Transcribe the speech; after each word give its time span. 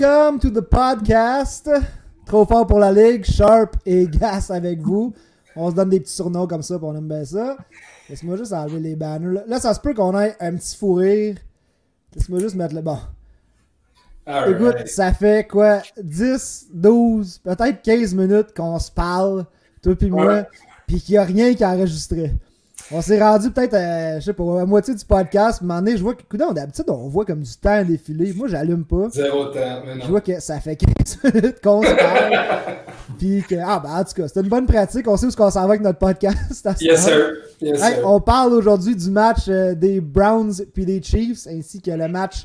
Welcome 0.00 0.38
to 0.40 0.48
the 0.48 0.62
podcast. 0.62 1.70
Trop 2.24 2.46
fort 2.46 2.66
pour 2.66 2.78
la 2.78 2.90
ligue, 2.90 3.22
Sharp 3.22 3.76
et 3.84 4.06
Gas 4.06 4.46
avec 4.48 4.80
vous. 4.80 5.12
On 5.54 5.70
se 5.70 5.74
donne 5.74 5.90
des 5.90 6.00
petits 6.00 6.14
surnoms 6.14 6.46
comme 6.46 6.62
ça, 6.62 6.78
puis 6.78 6.86
on 6.88 6.96
aime 6.96 7.06
bien 7.06 7.22
ça. 7.22 7.58
Laisse-moi 8.08 8.38
juste 8.38 8.54
enlever 8.54 8.80
les 8.80 8.96
banners. 8.96 9.42
Là, 9.46 9.60
ça 9.60 9.74
se 9.74 9.80
peut 9.80 9.92
qu'on 9.92 10.18
ait 10.18 10.34
un 10.40 10.54
petit 10.54 10.74
fou 10.74 10.94
rire. 10.94 11.36
Laisse-moi 12.14 12.38
juste 12.38 12.54
mettre 12.54 12.74
le 12.74 12.80
bon. 12.80 12.96
Écoute, 14.48 14.86
ça 14.86 15.12
fait 15.12 15.46
quoi? 15.46 15.82
10, 16.02 16.68
12, 16.72 17.40
peut-être 17.40 17.82
15 17.82 18.14
minutes 18.14 18.56
qu'on 18.56 18.78
se 18.78 18.90
parle, 18.90 19.44
toi 19.82 19.94
puis 19.96 20.08
moi, 20.08 20.46
puis 20.86 20.98
qu'il 21.02 21.12
n'y 21.12 21.18
a 21.18 21.24
rien 21.24 21.52
qui 21.54 21.62
a 21.62 21.72
enregistré. 21.72 22.32
On 22.92 23.00
s'est 23.02 23.22
rendu 23.22 23.50
peut-être, 23.52 23.74
à, 23.74 24.18
je 24.18 24.24
sais 24.24 24.32
pas, 24.32 24.62
à 24.62 24.66
moitié 24.66 24.94
du 24.94 25.04
podcast. 25.04 25.62
Donné, 25.62 25.96
je 25.96 26.02
vois 26.02 26.14
que, 26.14 26.36
d'habitude, 26.52 26.86
on 26.88 27.08
voit 27.08 27.24
comme 27.24 27.40
du 27.42 27.56
temps 27.56 27.84
défiler. 27.84 28.32
Moi, 28.32 28.48
j'allume 28.48 28.84
pas. 28.84 29.08
Zéro 29.10 29.44
temps, 29.46 29.82
mais 29.86 29.94
Je 29.94 29.98
non. 30.00 30.06
vois 30.08 30.20
que 30.20 30.40
ça 30.40 30.58
fait 30.58 30.74
15 30.76 31.18
minutes 31.34 31.60
qu'on 31.62 31.82
se 31.82 31.94
parle. 31.94 32.32
Puis 33.18 33.44
que, 33.48 33.54
ah, 33.64 33.80
ben, 33.82 33.90
en 33.90 34.02
tout 34.04 34.14
cas, 34.14 34.26
c'est 34.26 34.40
une 34.40 34.48
bonne 34.48 34.66
pratique. 34.66 35.06
On 35.06 35.16
sait 35.16 35.26
où 35.26 35.30
qu'on 35.30 35.50
s'en 35.50 35.60
va 35.62 35.68
avec 35.68 35.82
notre 35.82 35.98
podcast. 36.00 36.36
Yes, 36.80 37.04
sir. 37.04 37.32
Yes, 37.60 37.80
Hey, 37.80 37.94
sir. 37.96 38.02
on 38.08 38.20
parle 38.20 38.54
aujourd'hui 38.54 38.96
du 38.96 39.10
match 39.10 39.44
euh, 39.48 39.74
des 39.74 40.00
Browns 40.00 40.54
puis 40.74 40.84
des 40.84 41.00
Chiefs, 41.00 41.46
ainsi 41.46 41.80
que 41.80 41.90
le 41.92 42.08
match 42.08 42.44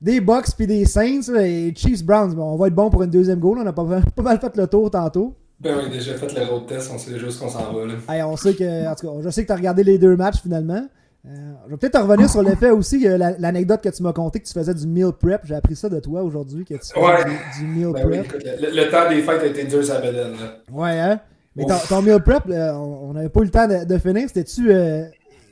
des 0.00 0.20
Bucks 0.20 0.54
puis 0.56 0.66
des 0.68 0.84
Saints. 0.84 1.32
Les 1.34 1.74
Chiefs 1.74 2.04
Browns, 2.04 2.34
bon, 2.34 2.52
on 2.52 2.56
va 2.56 2.68
être 2.68 2.74
bon 2.74 2.88
pour 2.88 3.02
une 3.02 3.10
deuxième 3.10 3.40
goal. 3.40 3.58
On 3.60 3.66
a 3.66 3.72
pas, 3.72 3.84
pas 4.14 4.22
mal 4.22 4.38
fait 4.38 4.56
le 4.56 4.66
tour 4.68 4.90
tantôt. 4.92 5.34
Ben 5.60 5.74
oui, 5.82 5.90
déjà 5.90 6.14
fait 6.14 6.32
le 6.38 6.44
road 6.44 6.66
test, 6.66 6.90
on 6.94 6.98
sait 6.98 7.12
déjà 7.12 7.26
où 7.26 7.30
qu'on 7.30 7.48
s'en 7.48 7.72
va. 7.72 7.86
Là. 7.86 7.94
Hey, 8.08 8.22
on 8.22 8.36
sait 8.36 8.54
que, 8.54 8.86
en 8.90 8.94
tout 8.94 9.06
cas, 9.06 9.12
je 9.24 9.30
sais 9.30 9.42
que 9.42 9.46
tu 9.46 9.52
as 9.52 9.56
regardé 9.56 9.84
les 9.84 9.98
deux 9.98 10.14
matchs 10.16 10.42
finalement. 10.42 10.86
Euh, 11.26 11.30
je 11.66 11.70
vais 11.72 11.76
peut-être 11.78 12.00
revenir 12.00 12.30
sur 12.30 12.42
le 12.42 12.54
fait 12.54 12.70
aussi, 12.70 13.00
que 13.02 13.08
la- 13.08 13.36
l'anecdote 13.38 13.80
que 13.82 13.88
tu 13.88 14.02
m'as 14.02 14.12
conté 14.12 14.38
que 14.38 14.46
tu 14.46 14.52
faisais 14.52 14.74
du 14.74 14.86
meal 14.86 15.10
prep. 15.18 15.40
J'ai 15.44 15.54
appris 15.56 15.74
ça 15.74 15.88
de 15.88 15.98
toi 15.98 16.22
aujourd'hui, 16.22 16.64
que 16.64 16.74
tu 16.74 16.80
faisais 16.80 17.00
Ouais. 17.04 17.24
du, 17.24 17.60
du 17.60 17.66
meal 17.66 17.92
Ben 17.92 18.06
oui, 18.06 18.18
prep. 18.18 18.24
écoute, 18.26 18.42
le, 18.60 18.76
le 18.84 18.90
temps 18.90 19.08
des 19.08 19.22
fêtes 19.22 19.42
a 19.42 19.46
été 19.46 19.64
dur, 19.64 19.84
ça 19.84 19.98
bedaine, 20.00 20.32
là. 20.32 20.58
Ouais, 20.72 21.00
hein? 21.00 21.20
Mais 21.56 21.64
ton, 21.88 22.02
meal 22.02 22.20
prep, 22.22 22.44
là, 22.46 22.78
on 22.78 23.08
on 23.08 23.12
n'avait 23.14 23.30
pas 23.30 23.40
eu 23.40 23.44
le 23.44 23.50
temps 23.50 23.66
de, 23.66 23.84
de 23.86 23.98
finir. 23.98 24.28
C'était-tu. 24.28 24.70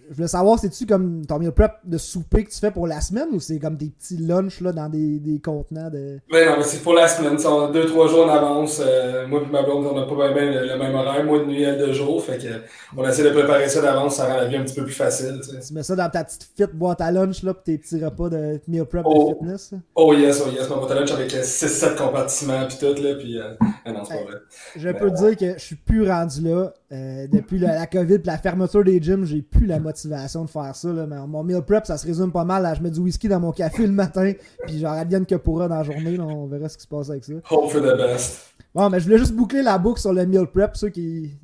Euh, 0.05 0.09
je 0.11 0.15
voulais 0.17 0.29
savoir, 0.29 0.59
c'est-tu 0.59 0.87
comme 0.87 1.25
ton 1.27 1.39
meal 1.39 1.53
prep 1.53 1.73
de 1.85 1.99
souper 1.99 2.45
que 2.45 2.51
tu 2.51 2.59
fais 2.59 2.71
pour 2.71 2.87
la 2.87 3.01
semaine 3.01 3.29
ou 3.33 3.41
c'est 3.41 3.59
comme 3.59 3.77
des 3.77 3.91
petits 3.91 4.17
lunchs 4.17 4.61
là, 4.61 4.73
dans 4.73 4.89
des, 4.89 5.19
des 5.19 5.41
contenants 5.41 5.91
de. 5.91 6.19
Ben 6.31 6.47
non, 6.49 6.55
mais 6.59 6.65
c'est 6.65 6.83
pour 6.83 6.95
la 6.95 7.09
semaine. 7.09 7.39
ça, 7.39 7.51
On 7.53 7.67
a 7.67 7.73
deux, 7.73 7.87
trois 7.87 8.07
jours 8.09 8.27
en 8.27 8.31
avance. 8.31 8.81
euh, 8.85 9.27
moi 9.27 9.41
et 9.47 9.51
ma 9.51 9.63
blonde, 9.63 9.87
on 9.87 9.95
n'a 9.95 10.07
pas 10.07 10.33
bien 10.33 10.51
le, 10.51 10.67
le 10.69 10.79
même 10.79 10.95
horaire. 10.95 11.25
Moi 11.25 11.41
de 11.41 11.45
nuit, 11.47 11.63
elle 11.63 11.79
de 11.79 11.93
jour. 11.93 12.23
Fait 12.23 12.39
que 12.39 12.49
on 12.97 13.07
essaie 13.09 13.25
de 13.25 13.31
préparer 13.31 13.69
ça 13.69 13.81
d'avance, 13.83 14.17
ça 14.17 14.27
rend 14.27 14.37
la 14.37 14.47
vie 14.47 14.57
un 14.57 14.65
petit 14.65 14.75
peu 14.75 14.85
plus 14.85 14.93
facile. 14.95 15.41
tu 15.43 15.51
sais. 15.51 15.61
Tu 15.67 15.75
mets 15.75 15.83
ça 15.83 15.97
dans 15.97 16.09
ta 16.11 16.25
petite 16.25 16.49
fit 16.57 16.65
boîte 16.73 17.01
à 17.01 17.11
lunch 17.11 17.43
là, 17.43 17.55
pour 17.55 17.63
tes 17.63 17.79
petits 17.79 18.03
repas 18.05 18.29
de 18.29 18.61
meal 18.69 18.85
prep 18.85 19.03
Oh. 19.07 19.31
de 19.31 19.35
fitness. 19.35 19.73
là? 19.73 19.79
Oh 19.95 20.13
yes, 20.15 20.43
oh 20.47 20.51
yes, 20.51 20.69
ma 20.69 20.77
boîte 20.77 20.91
à 20.91 20.95
lunch 20.95 21.13
avec 21.13 21.31
6-7 21.31 21.97
compartiments 21.97 22.67
pis 22.69 22.79
tout, 22.79 23.03
là. 23.03 23.15
Puis, 23.19 23.39
euh, 23.39 23.55
ah 23.85 23.93
non, 23.93 24.05
c'est 24.05 24.15
pas 24.15 24.21
Hey. 24.21 24.27
vrai. 24.27 24.37
Je 24.77 24.89
peux 24.91 25.11
te 25.11 25.17
dire 25.17 25.37
que 25.37 25.59
je 25.59 25.65
suis 25.65 25.77
plus 25.77 26.09
rendu 26.09 26.41
là. 26.43 26.73
Euh, 26.93 27.27
depuis 27.31 27.59
la, 27.59 27.75
la 27.75 27.87
COVID 27.87 28.15
et 28.15 28.23
la 28.25 28.39
fermeture 28.39 28.85
des 28.85 29.01
gyms, 29.03 29.25
j'ai 29.25 29.43
plus 29.43 29.67
la 29.67 29.79
motivation 29.81 30.45
de 30.45 30.51
faire 30.51 30.75
ça. 30.77 30.89
Là. 30.93 31.07
Mais 31.07 31.17
mon 31.27 31.43
meal 31.43 31.63
prep, 31.63 31.87
ça 31.87 31.97
se 31.99 32.07
résume 32.07 32.31
pas 32.33 32.45
mal. 32.45 32.65
à 32.67 32.75
je 32.75 32.83
mets 32.83 32.91
du 32.91 33.01
whisky 33.01 33.29
dans 33.29 33.41
mon 33.41 33.53
café 33.53 33.87
le 33.87 33.93
matin, 33.93 34.33
puis 34.67 34.79
genre 34.79 34.93
advienne 34.93 35.27
que 35.27 35.35
pourra 35.35 35.69
dans 35.69 35.77
la 35.77 35.83
journée. 35.83 36.17
là, 36.17 36.25
on 36.25 36.47
verra 36.47 36.69
ce 36.69 36.77
qui 36.77 36.83
se 36.85 36.89
passe 36.89 37.11
avec 37.11 37.25
ça. 37.25 37.33
Hope 37.51 37.71
for 37.71 37.81
the 37.83 37.97
best. 37.97 38.41
Bon, 38.75 38.91
mais 38.91 38.99
je 39.01 39.05
voulais 39.05 39.19
juste 39.19 39.35
boucler 39.35 39.63
la 39.63 39.79
boucle 39.79 40.01
sur 40.01 40.13
le 40.13 40.25
meal 40.27 40.47
prep, 40.47 40.77
ceux 40.77 40.89
qui. 40.91 41.37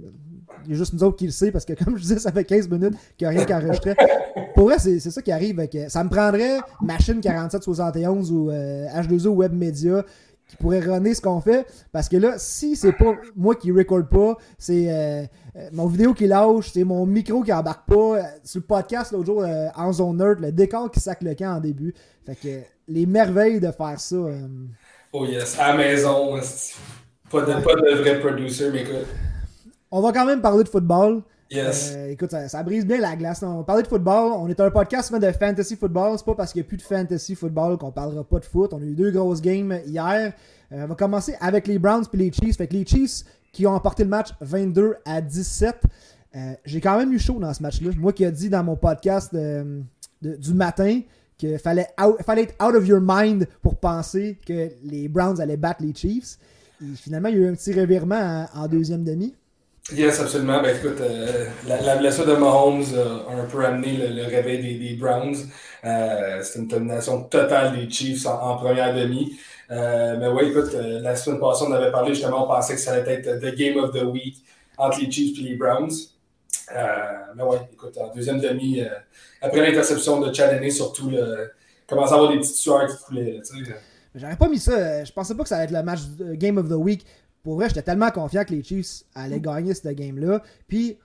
Il 0.67 0.73
y 0.73 0.75
a 0.75 0.77
juste 0.77 0.93
nous 0.93 1.03
autres 1.05 1.17
qui 1.17 1.25
le 1.27 1.33
sait 1.33 1.51
parce 1.53 1.65
que, 1.65 1.73
comme 1.73 1.97
je 1.97 2.03
disais, 2.03 2.19
ça 2.19 2.31
fait 2.33 2.45
15 2.45 2.69
minutes 2.69 2.95
qu'il 3.17 3.27
n'y 3.27 3.35
a 3.35 3.39
rien 3.39 3.47
qui 3.47 3.55
enregistrait. 3.55 3.97
Pour 4.55 4.65
vrai, 4.65 4.79
c'est 4.79 4.99
ça 5.01 5.23
qui 5.23 5.33
arrive. 5.33 5.59
avec, 5.59 5.75
euh, 5.75 5.89
ça 5.89 6.05
me 6.05 6.11
prendrait 6.11 6.59
Machine 6.83 7.19
4771 7.21 8.31
ou 8.33 8.51
euh, 8.51 8.87
H2O 8.95 9.29
Web 9.29 9.53
Media 9.55 10.05
qui 10.51 10.57
pourrait 10.57 10.81
runner 10.81 11.15
ce 11.15 11.21
qu'on 11.21 11.41
fait. 11.41 11.65
Parce 11.93 12.09
que 12.09 12.17
là, 12.17 12.35
si 12.37 12.75
c'est 12.77 12.93
pas 12.93 13.15
moi 13.37 13.55
qui 13.55 13.71
record 13.73 14.07
pas, 14.09 14.37
c'est 14.59 14.91
euh, 14.93 15.23
euh, 15.57 15.69
mon 15.73 15.87
vidéo 15.87 16.13
qui 16.13 16.27
lâche, 16.27 16.71
c'est 16.73 16.85
mon 16.85 17.07
micro 17.07 17.43
qui 17.43 17.53
embarque 17.53 17.87
pas. 17.89 17.95
Euh, 18.19 18.23
sur 18.45 18.61
le 18.61 18.67
podcast 18.67 19.13
l'autre 19.13 19.27
jour, 19.27 19.43
euh, 19.43 19.69
en 19.77 19.93
zone 19.93 20.17
nerd, 20.17 20.41
le 20.41 20.51
décor 20.53 20.91
qui 20.91 20.99
sac 21.01 21.23
le 21.23 21.35
camp 21.35 21.57
en 21.57 21.61
début. 21.61 21.95
Fait 22.27 22.35
que 22.35 22.61
les 22.89 23.07
merveilles 23.07 23.61
de 23.61 23.71
faire 23.71 23.99
ça. 24.01 24.17
euh, 24.17 24.47
Oh 25.13 25.25
yes, 25.25 25.59
à 25.59 25.69
la 25.69 25.77
maison. 25.79 26.37
Pas 27.31 27.41
de, 27.43 27.65
pas 27.65 27.75
de 27.77 27.97
vrai 28.01 28.19
producer, 28.21 28.71
mais 28.73 28.83
écoute. 28.83 29.07
on 29.91 30.01
va 30.01 30.13
quand 30.13 30.27
même 30.27 30.41
parler 30.41 30.65
de 30.65 30.69
football. 30.69 31.23
Yes. 31.51 31.95
Euh, 31.97 32.11
écoute, 32.11 32.31
ça, 32.31 32.63
brise 32.63 32.87
bien 32.87 33.01
la 33.01 33.17
glace. 33.17 33.43
On 33.43 33.65
parler 33.65 33.83
de 33.83 33.89
football. 33.89 34.33
On 34.37 34.49
est 34.49 34.61
un 34.61 34.71
podcast 34.71 35.13
de 35.13 35.33
fantasy 35.33 35.75
football. 35.75 36.17
C'est 36.17 36.25
pas 36.25 36.37
parce 36.37 36.53
qu'il 36.53 36.63
n'y 36.63 36.67
a 36.67 36.69
plus 36.69 36.77
de 36.77 36.83
fantasy 36.83 37.35
football 37.35 37.77
qu'on 37.77 37.91
parlera 37.91 38.23
pas 38.23 38.39
de 38.39 38.45
foot. 38.45 38.73
On 38.73 38.79
a 38.81 38.85
eu 38.85 38.95
deux 38.95 39.11
grosses 39.11 39.41
games 39.41 39.81
hier. 39.85 40.33
Euh, 40.73 40.85
on 40.85 40.87
va 40.87 40.95
commencer 40.95 41.35
avec 41.41 41.67
les 41.67 41.81
Browns 41.81 42.07
puis 42.07 42.21
les 42.21 42.33
Chiefs. 42.33 42.57
Fait 42.57 42.69
que 42.69 42.75
les 42.75 42.87
Chiefs 42.87 43.25
qui 43.53 43.67
ont 43.67 43.73
emporté 43.73 44.05
le 44.05 44.11
match 44.11 44.29
22 44.41 44.95
à 45.05 45.21
17. 45.21 45.83
Euh, 46.37 46.53
J'ai 46.65 46.81
quand 46.81 46.97
même 46.97 47.13
eu 47.13 47.19
chaud 47.19 47.41
dans 47.41 47.53
ce 47.53 47.63
match-là. 47.65 47.91
Moi 47.99 48.13
qui 48.13 48.23
ai 48.23 48.31
dit 48.31 48.49
dans 48.49 48.63
mon 48.63 48.77
podcast 48.77 49.35
du 50.23 50.55
matin 50.55 51.01
qu'il 51.37 51.59
fallait, 51.59 51.89
fallait 52.25 52.43
être 52.43 52.65
out 52.65 52.77
of 52.77 52.87
your 52.87 53.01
mind 53.03 53.49
pour 53.61 53.75
penser 53.75 54.39
que 54.47 54.71
les 54.85 55.09
Browns 55.09 55.41
allaient 55.41 55.57
battre 55.57 55.83
les 55.83 55.95
Chiefs. 55.95 56.39
Et 56.81 56.95
finalement, 56.95 57.29
il 57.29 57.35
y 57.35 57.39
a 57.39 57.41
eu 57.41 57.49
un 57.49 57.55
petit 57.55 57.73
revirement 57.73 58.47
en, 58.55 58.63
en 58.63 58.69
deuxième 58.69 59.03
demi. 59.03 59.35
Yes, 59.93 60.21
absolument. 60.21 60.63
Ben 60.63 60.77
écoute, 60.77 61.01
euh, 61.01 61.47
la, 61.67 61.97
blessure 61.97 62.25
de 62.25 62.35
Mahomes 62.35 62.85
a 62.95 63.33
un 63.33 63.45
peu 63.47 63.65
amené 63.65 63.97
le, 63.97 64.25
réveil 64.25 64.79
des, 64.79 64.95
Browns. 64.95 65.37
Euh, 65.85 66.43
C'était 66.43 66.61
une 66.61 66.69
domination 66.69 67.25
totale 67.25 67.77
des 67.77 67.91
Chiefs 67.91 68.27
en, 68.27 68.57
première 68.57 68.95
demi. 68.95 69.37
Euh, 69.71 70.17
mais 70.19 70.29
oui, 70.29 70.51
écoute, 70.51 70.73
la 70.75 71.17
semaine 71.17 71.41
passée, 71.41 71.65
on 71.67 71.73
avait 71.73 71.91
parlé 71.91 72.15
justement, 72.15 72.45
on 72.45 72.49
pensait 72.49 72.75
que 72.75 72.81
ça 72.81 72.93
allait 72.93 73.15
être 73.15 73.41
the 73.41 73.55
game 73.55 73.77
of 73.79 73.93
the 73.93 74.05
week 74.05 74.37
entre 74.79 75.01
les 75.01 75.11
Chiefs 75.11 75.39
et 75.39 75.43
les 75.43 75.55
Browns. 75.57 75.91
Mais 77.35 77.43
ouais, 77.43 77.59
écoute, 77.73 77.97
en 77.99 78.15
deuxième 78.15 78.41
demi, 78.41 78.83
après 79.43 79.61
l'interception 79.61 80.21
de 80.21 80.33
Chalané, 80.33 80.71
surtout, 80.71 81.11
le, 81.11 81.51
commence 81.89 82.13
à 82.13 82.15
avoir 82.15 82.31
des 82.31 82.39
petites 82.39 82.57
sueurs 82.57 82.87
qui 82.87 83.03
coulaient. 83.05 83.41
J'aurais 84.15 84.37
pas 84.37 84.49
mis 84.49 84.59
ça. 84.59 85.05
Je 85.05 85.13
pensais 85.13 85.35
pas 85.35 85.43
que 85.43 85.49
ça 85.49 85.57
allait 85.57 85.65
être 85.65 85.73
le 85.73 85.83
match 85.83 86.01
Game 86.35 86.59
of 86.59 86.69
the 86.69 86.73
Week. 86.75 87.05
Pour 87.43 87.57
vrai, 87.57 87.69
j'étais 87.69 87.83
tellement 87.83 88.11
confiant 88.11 88.45
que 88.45 88.53
les 88.53 88.63
Chiefs 88.63 89.05
allaient 89.15 89.41
gagner 89.41 89.75
cette 89.75 89.97
game-là. 89.97 90.43
Puis, 90.69 90.99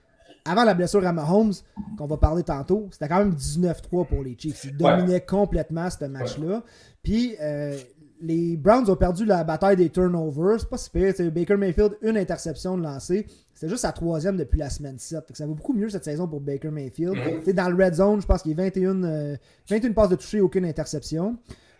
avant 0.44 0.64
la 0.64 0.74
blessure 0.74 1.06
à 1.06 1.12
Mahomes, 1.12 1.54
qu'on 1.96 2.06
va 2.06 2.16
parler 2.16 2.42
tantôt, 2.42 2.88
c'était 2.90 3.08
quand 3.08 3.18
même 3.18 3.34
19-3 3.34 4.06
pour 4.06 4.22
les 4.22 4.36
Chiefs. 4.38 4.64
Ils 4.64 4.76
dominaient 4.76 5.22
complètement 5.22 5.88
ce 5.90 6.04
match-là. 6.04 6.62
Puis, 7.02 7.36
euh, 7.40 7.76
les 8.20 8.56
Browns 8.56 8.88
ont 8.90 8.96
perdu 8.96 9.24
la 9.24 9.44
bataille 9.44 9.76
des 9.76 9.90
turnovers. 9.90 10.60
C'est 10.60 10.68
pas 10.68 10.78
si 10.78 10.90
pire. 10.90 11.12
t'sais, 11.12 11.30
Baker 11.30 11.56
Mayfield, 11.56 11.96
une 12.02 12.16
interception 12.16 12.76
de 12.76 12.82
lancer. 12.82 13.26
C'était 13.52 13.68
juste 13.68 13.82
sa 13.82 13.92
troisième 13.92 14.36
depuis 14.36 14.58
la 14.58 14.70
semaine 14.70 14.98
7. 14.98 15.26
Fait 15.26 15.32
que 15.32 15.38
ça 15.38 15.46
va 15.46 15.54
beaucoup 15.54 15.72
mieux 15.72 15.88
cette 15.88 16.04
saison 16.04 16.28
pour 16.28 16.40
Baker 16.40 16.70
Mayfield. 16.70 17.14
Mhm. 17.14 17.40
T'sais, 17.42 17.52
Dans 17.52 17.68
le 17.68 17.84
red 17.84 17.94
zone, 17.94 18.20
je 18.20 18.26
pense 18.26 18.42
qu'il 18.42 18.52
y 18.52 18.60
a 18.60 18.64
21, 18.64 19.02
euh, 19.04 19.36
21 19.68 19.92
passes 19.92 20.10
de 20.10 20.16
toucher, 20.16 20.40
aucune 20.40 20.64
interception. 20.64 21.36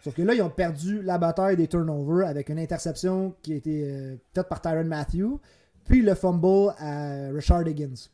Sauf 0.06 0.14
que 0.14 0.22
là, 0.22 0.34
ils 0.34 0.40
ont 0.42 0.50
perdu 0.50 1.02
la 1.02 1.18
bataille 1.18 1.56
des 1.56 1.66
turnovers 1.66 2.28
avec 2.28 2.48
une 2.48 2.60
interception 2.60 3.34
qui 3.42 3.54
a 3.54 3.56
été 3.56 3.82
euh, 3.90 4.14
peut-être 4.32 4.48
par 4.48 4.60
Tyron 4.60 4.84
Matthew, 4.84 5.24
puis 5.84 6.00
le 6.00 6.14
fumble 6.14 6.72
à 6.78 7.30
Richard 7.34 7.66
Higgins. 7.66 8.06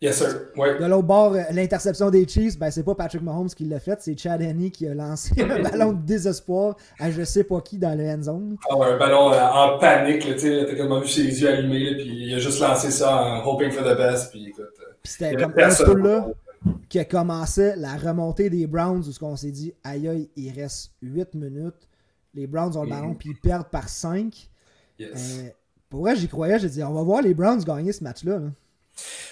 Yes, 0.00 0.16
sir. 0.16 0.28
Ouais. 0.56 0.78
De 0.78 0.84
l'autre 0.86 1.08
bord, 1.08 1.34
euh, 1.34 1.42
l'interception 1.50 2.08
des 2.08 2.26
Chiefs, 2.26 2.56
ben, 2.56 2.70
c'est 2.70 2.84
pas 2.84 2.94
Patrick 2.94 3.20
Mahomes 3.20 3.48
qui 3.48 3.64
l'a 3.64 3.80
fait, 3.80 3.98
c'est 4.00 4.16
Chad 4.16 4.40
Henney 4.40 4.70
qui 4.70 4.86
a 4.86 4.94
lancé 4.94 5.32
un 5.42 5.60
ballon 5.70 5.92
de 5.92 6.02
désespoir 6.02 6.76
à 7.00 7.10
je 7.10 7.22
sais 7.24 7.42
pas 7.42 7.60
qui 7.60 7.78
dans 7.78 7.98
le 7.98 8.08
end 8.08 8.22
zone. 8.22 8.56
Ah 8.70 8.78
ouais, 8.78 8.86
un 8.86 8.96
ballon 8.96 9.32
euh, 9.32 9.38
en 9.40 9.78
panique, 9.78 10.22
tu 10.22 10.38
sais, 10.38 10.66
t'as 10.68 10.76
comme 10.76 11.02
vu 11.02 11.08
ses 11.08 11.24
yeux 11.42 11.48
allumés, 11.48 11.96
puis 11.96 12.28
il 12.28 12.34
a 12.34 12.38
juste 12.38 12.60
lancé 12.60 12.92
ça 12.92 13.14
en 13.24 13.44
hoping 13.44 13.72
for 13.72 13.82
the 13.82 13.96
best, 13.96 14.30
puis 14.30 14.46
écoute. 14.50 14.70
euh, 14.80 14.92
Puis 15.02 15.12
c'était 15.18 15.34
comme 15.34 15.52
un 15.58 16.02
là 16.02 16.28
qui 16.90 17.06
commençait 17.06 17.76
la 17.76 17.96
remontée 17.96 18.50
des 18.50 18.66
Browns 18.66 19.04
où 19.08 19.24
on 19.24 19.36
s'est 19.36 19.52
dit 19.52 19.72
aïe 19.84 20.08
aïe, 20.08 20.28
il 20.36 20.52
reste 20.52 20.92
8 21.00 21.34
minutes. 21.34 21.88
Les 22.34 22.46
Browns 22.46 22.76
ont 22.76 22.82
le 22.82 22.90
ballon 22.90 23.14
puis 23.14 23.30
ils 23.30 23.40
perdent 23.40 23.70
par 23.70 23.88
5. 23.88 24.50
Yes. 24.98 25.38
Euh, 25.38 25.48
pour 25.88 26.00
vrai, 26.00 26.16
j'y 26.16 26.28
croyais, 26.28 26.58
j'ai 26.58 26.68
dit 26.68 26.82
on 26.82 26.92
va 26.92 27.02
voir 27.02 27.22
les 27.22 27.32
Browns 27.32 27.62
gagner 27.64 27.92
ce 27.92 28.04
match-là. 28.04 28.38
là. 28.40 28.48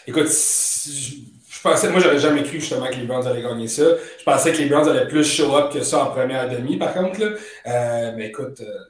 Écoute, 0.07 0.29
je, 0.29 1.63
pensais, 1.63 1.91
moi 1.91 2.01
j'aurais 2.01 2.21
jamais 2.21 2.45
cru 2.45 2.61
justement 2.61 2.87
que 2.87 2.95
les 2.95 3.07
Browns 3.07 3.27
allaient 3.27 3.43
gagner 3.43 3.69
ça. 3.69 3.85
Je 4.19 4.25
pensais 4.25 4.53
que 4.53 4.59
les 4.59 4.67
Browns 4.67 4.89
allaient 4.89 5.09
plus 5.09 5.25
show 5.25 5.55
up 5.57 5.73
que 5.73 5.83
ça 5.83 6.05
en 6.05 6.11
première 6.13 6.49
demi, 6.49 6.79
par 6.79 6.95
contre, 6.95 7.21
là. 7.21 7.33
Euh, 7.67 8.13
mais 8.17 8.29
écoute, 8.29 8.61
euh, 8.61 8.85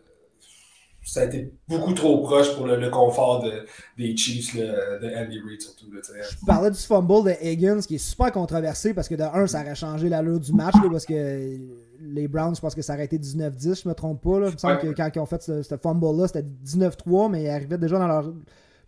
ça 1.10 1.22
a 1.22 1.24
été 1.24 1.52
beaucoup 1.68 1.92
trop 1.94 2.22
proche 2.22 2.54
pour 2.54 2.66
le, 2.66 2.76
le 2.78 2.90
confort 2.90 3.42
de, 3.42 3.64
des 3.96 4.16
Chiefs, 4.16 4.54
de 4.56 5.06
Andy 5.16 5.40
Reid 5.40 5.60
surtout, 5.62 5.90
là. 5.90 6.00
Je 6.04 6.44
parlais 6.46 6.70
du 6.70 6.76
fumble 6.78 7.24
de 7.24 7.34
Higgins 7.42 7.80
qui 7.80 7.94
est 7.96 7.98
super 7.98 8.30
controversé 8.32 8.92
parce 8.94 9.08
que 9.08 9.14
de 9.14 9.22
un, 9.22 9.46
ça 9.46 9.62
aurait 9.62 9.74
changé 9.74 10.08
l'allure 10.08 10.38
du 10.40 10.52
match 10.52 10.74
là, 10.74 10.88
parce 10.90 11.06
que 11.06 11.56
les 12.00 12.28
Browns, 12.28 12.54
je 12.56 12.60
pense 12.60 12.74
que 12.74 12.82
ça 12.82 12.94
aurait 12.94 13.06
été 13.06 13.18
19-10, 13.18 13.82
je 13.82 13.88
me 13.88 13.94
trompe 13.94 14.22
pas. 14.22 14.38
Là. 14.40 14.48
Il 14.48 14.52
me 14.54 14.58
semble 14.58 14.74
Ouais. 14.74 14.80
que 14.80 14.96
quand 14.96 15.10
ils 15.14 15.18
ont 15.18 15.26
fait 15.26 15.42
ce, 15.42 15.62
ce 15.62 15.76
fumble-là, 15.76 16.26
c'était 16.28 16.44
19-3, 16.64 17.30
mais 17.30 17.42
ils 17.44 17.48
arrivaient 17.48 17.78
déjà 17.78 17.98
dans 17.98 18.06
leur, 18.06 18.32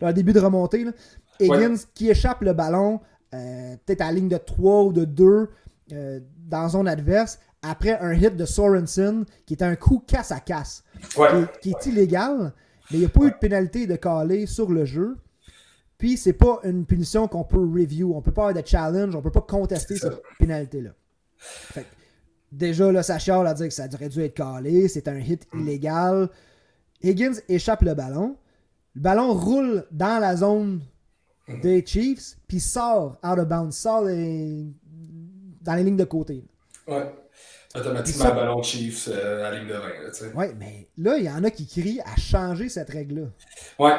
leur 0.00 0.12
début 0.14 0.32
de 0.32 0.40
remontée. 0.40 0.84
là. 0.84 0.92
Higgins 1.40 1.76
qui 1.94 2.10
échappe 2.10 2.42
le 2.42 2.52
ballon, 2.52 3.00
euh, 3.34 3.74
peut-être 3.86 4.02
à 4.02 4.06
la 4.06 4.12
ligne 4.12 4.28
de 4.28 4.36
3 4.36 4.82
ou 4.84 4.92
de 4.92 5.04
2 5.04 5.48
euh, 5.92 6.20
dans 6.46 6.68
zone 6.68 6.86
adverse, 6.86 7.38
après 7.62 7.98
un 7.98 8.12
hit 8.14 8.36
de 8.36 8.44
Sorensen 8.44 9.24
qui 9.46 9.54
était 9.54 9.64
un 9.64 9.76
coup 9.76 10.02
casse 10.06 10.32
à 10.32 10.40
casse, 10.40 10.82
Ouais. 11.16 11.28
qui, 11.28 11.36
est- 11.36 11.60
qui 11.60 11.70
est 11.90 11.92
illégal, 11.92 12.52
mais 12.90 12.96
il 12.98 13.00
n'y 13.00 13.06
a 13.06 13.08
pas 13.08 13.24
eu 13.24 13.30
de 13.30 13.36
pénalité 13.36 13.86
de 13.86 13.96
calé 13.96 14.46
sur 14.46 14.70
le 14.70 14.84
jeu. 14.84 15.16
Puis 15.98 16.16
c'est 16.16 16.32
pas 16.32 16.60
une 16.64 16.86
punition 16.86 17.28
qu'on 17.28 17.44
peut 17.44 17.58
review. 17.58 18.14
On 18.14 18.22
peut 18.22 18.32
pas 18.32 18.48
avoir 18.48 18.62
de 18.62 18.66
challenge, 18.66 19.14
on 19.14 19.20
peut 19.20 19.30
pas 19.30 19.42
contester 19.42 19.96
cette 19.96 20.22
pénalité-là. 20.38 20.90
Fait 21.36 21.82
que, 21.82 21.86
déjà, 22.50 22.90
là, 22.90 23.02
chiale 23.18 23.46
à 23.46 23.52
dire 23.52 23.68
que 23.68 23.74
ça 23.74 23.86
aurait 23.92 24.08
dû 24.08 24.22
être 24.22 24.34
calé. 24.34 24.88
C'est 24.88 25.06
un 25.08 25.18
hit 25.18 25.46
Mm. 25.52 25.60
illégal. 25.60 26.28
Higgins 27.02 27.34
échappe 27.48 27.82
le 27.82 27.92
ballon. 27.94 28.36
Le 28.94 29.00
ballon 29.02 29.34
roule 29.34 29.84
dans 29.90 30.18
la 30.20 30.36
zone 30.36 30.80
Mm. 31.48 31.60
des 31.60 31.84
Chiefs, 31.84 32.38
puis 32.48 32.60
sort 32.60 33.18
out 33.22 33.38
of 33.38 33.46
bounds, 33.46 33.76
sort 33.76 34.04
les- 34.04 34.66
dans 35.60 35.74
les 35.74 35.84
lignes 35.84 35.96
de 35.98 36.04
côté. 36.04 36.42
Ouais. 36.88 37.14
Automatiquement, 37.76 38.24
Ça- 38.24 38.30
ballon 38.32 38.62
Chiefs 38.62 39.08
euh, 39.12 39.46
à 39.46 39.50
la 39.52 39.58
ligne 39.60 39.68
de 39.68 39.74
20. 39.74 39.78
Là. 39.80 40.34
Ouais, 40.34 40.54
mais 40.58 40.88
là, 40.98 41.16
il 41.18 41.24
y 41.24 41.30
en 41.30 41.44
a 41.44 41.50
qui 41.50 41.66
crient 41.66 42.00
à 42.00 42.16
changer 42.18 42.68
cette 42.68 42.90
règle-là. 42.90 43.26
ouais. 43.78 43.92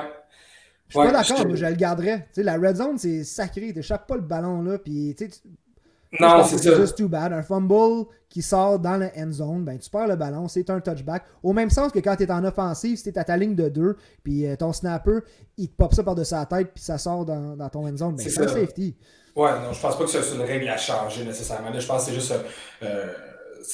Je 0.88 0.98
suis 1.00 1.08
Ouais, 1.08 1.14
pas 1.14 1.22
d'accord, 1.24 1.48
moi 1.48 1.56
je 1.56 1.66
le 1.66 1.76
garderais. 1.76 2.18
Tu 2.34 2.42
sais, 2.42 2.44
la 2.44 2.58
red 2.58 2.76
zone, 2.76 2.98
c'est 2.98 3.24
sacré. 3.24 3.72
T'échappes 3.74 4.06
pas 4.08 4.16
le 4.16 4.22
ballon 4.24 4.62
là. 4.62 4.78
Puis, 4.78 5.16
tu 5.18 5.32
Non, 6.20 6.44
c'est 6.44 6.58
ça. 6.58 6.76
juste 6.76 6.98
too 6.98 7.08
bad. 7.08 7.32
Un 7.32 7.44
fumble 7.44 8.08
qui 8.28 8.42
sort 8.42 8.78
dans 8.78 8.98
le 8.98 9.08
end 9.18 9.32
zone, 9.32 9.64
ben, 9.64 9.80
tu 9.80 9.90
perds 9.90 10.08
le 10.10 10.18
ballon, 10.18 10.50
c'est 10.50 10.70
un 10.70 10.82
touchback. 10.82 11.24
Au 11.44 11.54
même 11.54 11.70
sens 11.70 11.94
que 11.94 12.00
quand 12.00 12.18
tu 12.18 12.24
es 12.24 12.32
en 12.32 12.44
offensive, 12.44 12.98
si 12.98 13.14
tu 13.14 13.18
à 13.18 13.24
ta 13.24 13.38
ligne 13.38 13.56
de 13.56 13.70
2, 13.70 13.96
puis 14.22 14.46
euh, 14.46 14.58
ton 14.58 14.74
snapper, 14.74 15.20
il 15.56 15.70
te 15.70 15.76
pop 15.78 15.94
ça 15.94 16.04
par-dessus 16.04 16.34
la 16.34 16.46
tête, 16.46 16.72
puis 16.74 16.84
ça 16.84 16.98
sort 16.98 17.24
dans, 17.24 17.56
dans 17.56 17.70
ton 17.70 17.88
end 17.88 17.96
zone, 17.96 18.18
ben, 18.18 18.28
C'est 18.30 18.42
un 18.44 18.48
safety. 18.50 18.98
Ouais, 19.34 19.50
non, 19.62 19.72
je 19.72 19.80
pense 19.82 19.98
pas 19.98 20.04
que 20.04 20.10
c'est 20.10 20.36
une 20.36 20.42
règle 20.42 20.68
à 20.68 20.76
changer 20.76 21.24
nécessairement. 21.24 21.70
Là, 21.70 21.80
je 21.80 21.88
pense 21.88 22.04
que 22.04 22.10
c'est 22.12 22.16
juste 22.20 22.34
euh, 22.84 23.14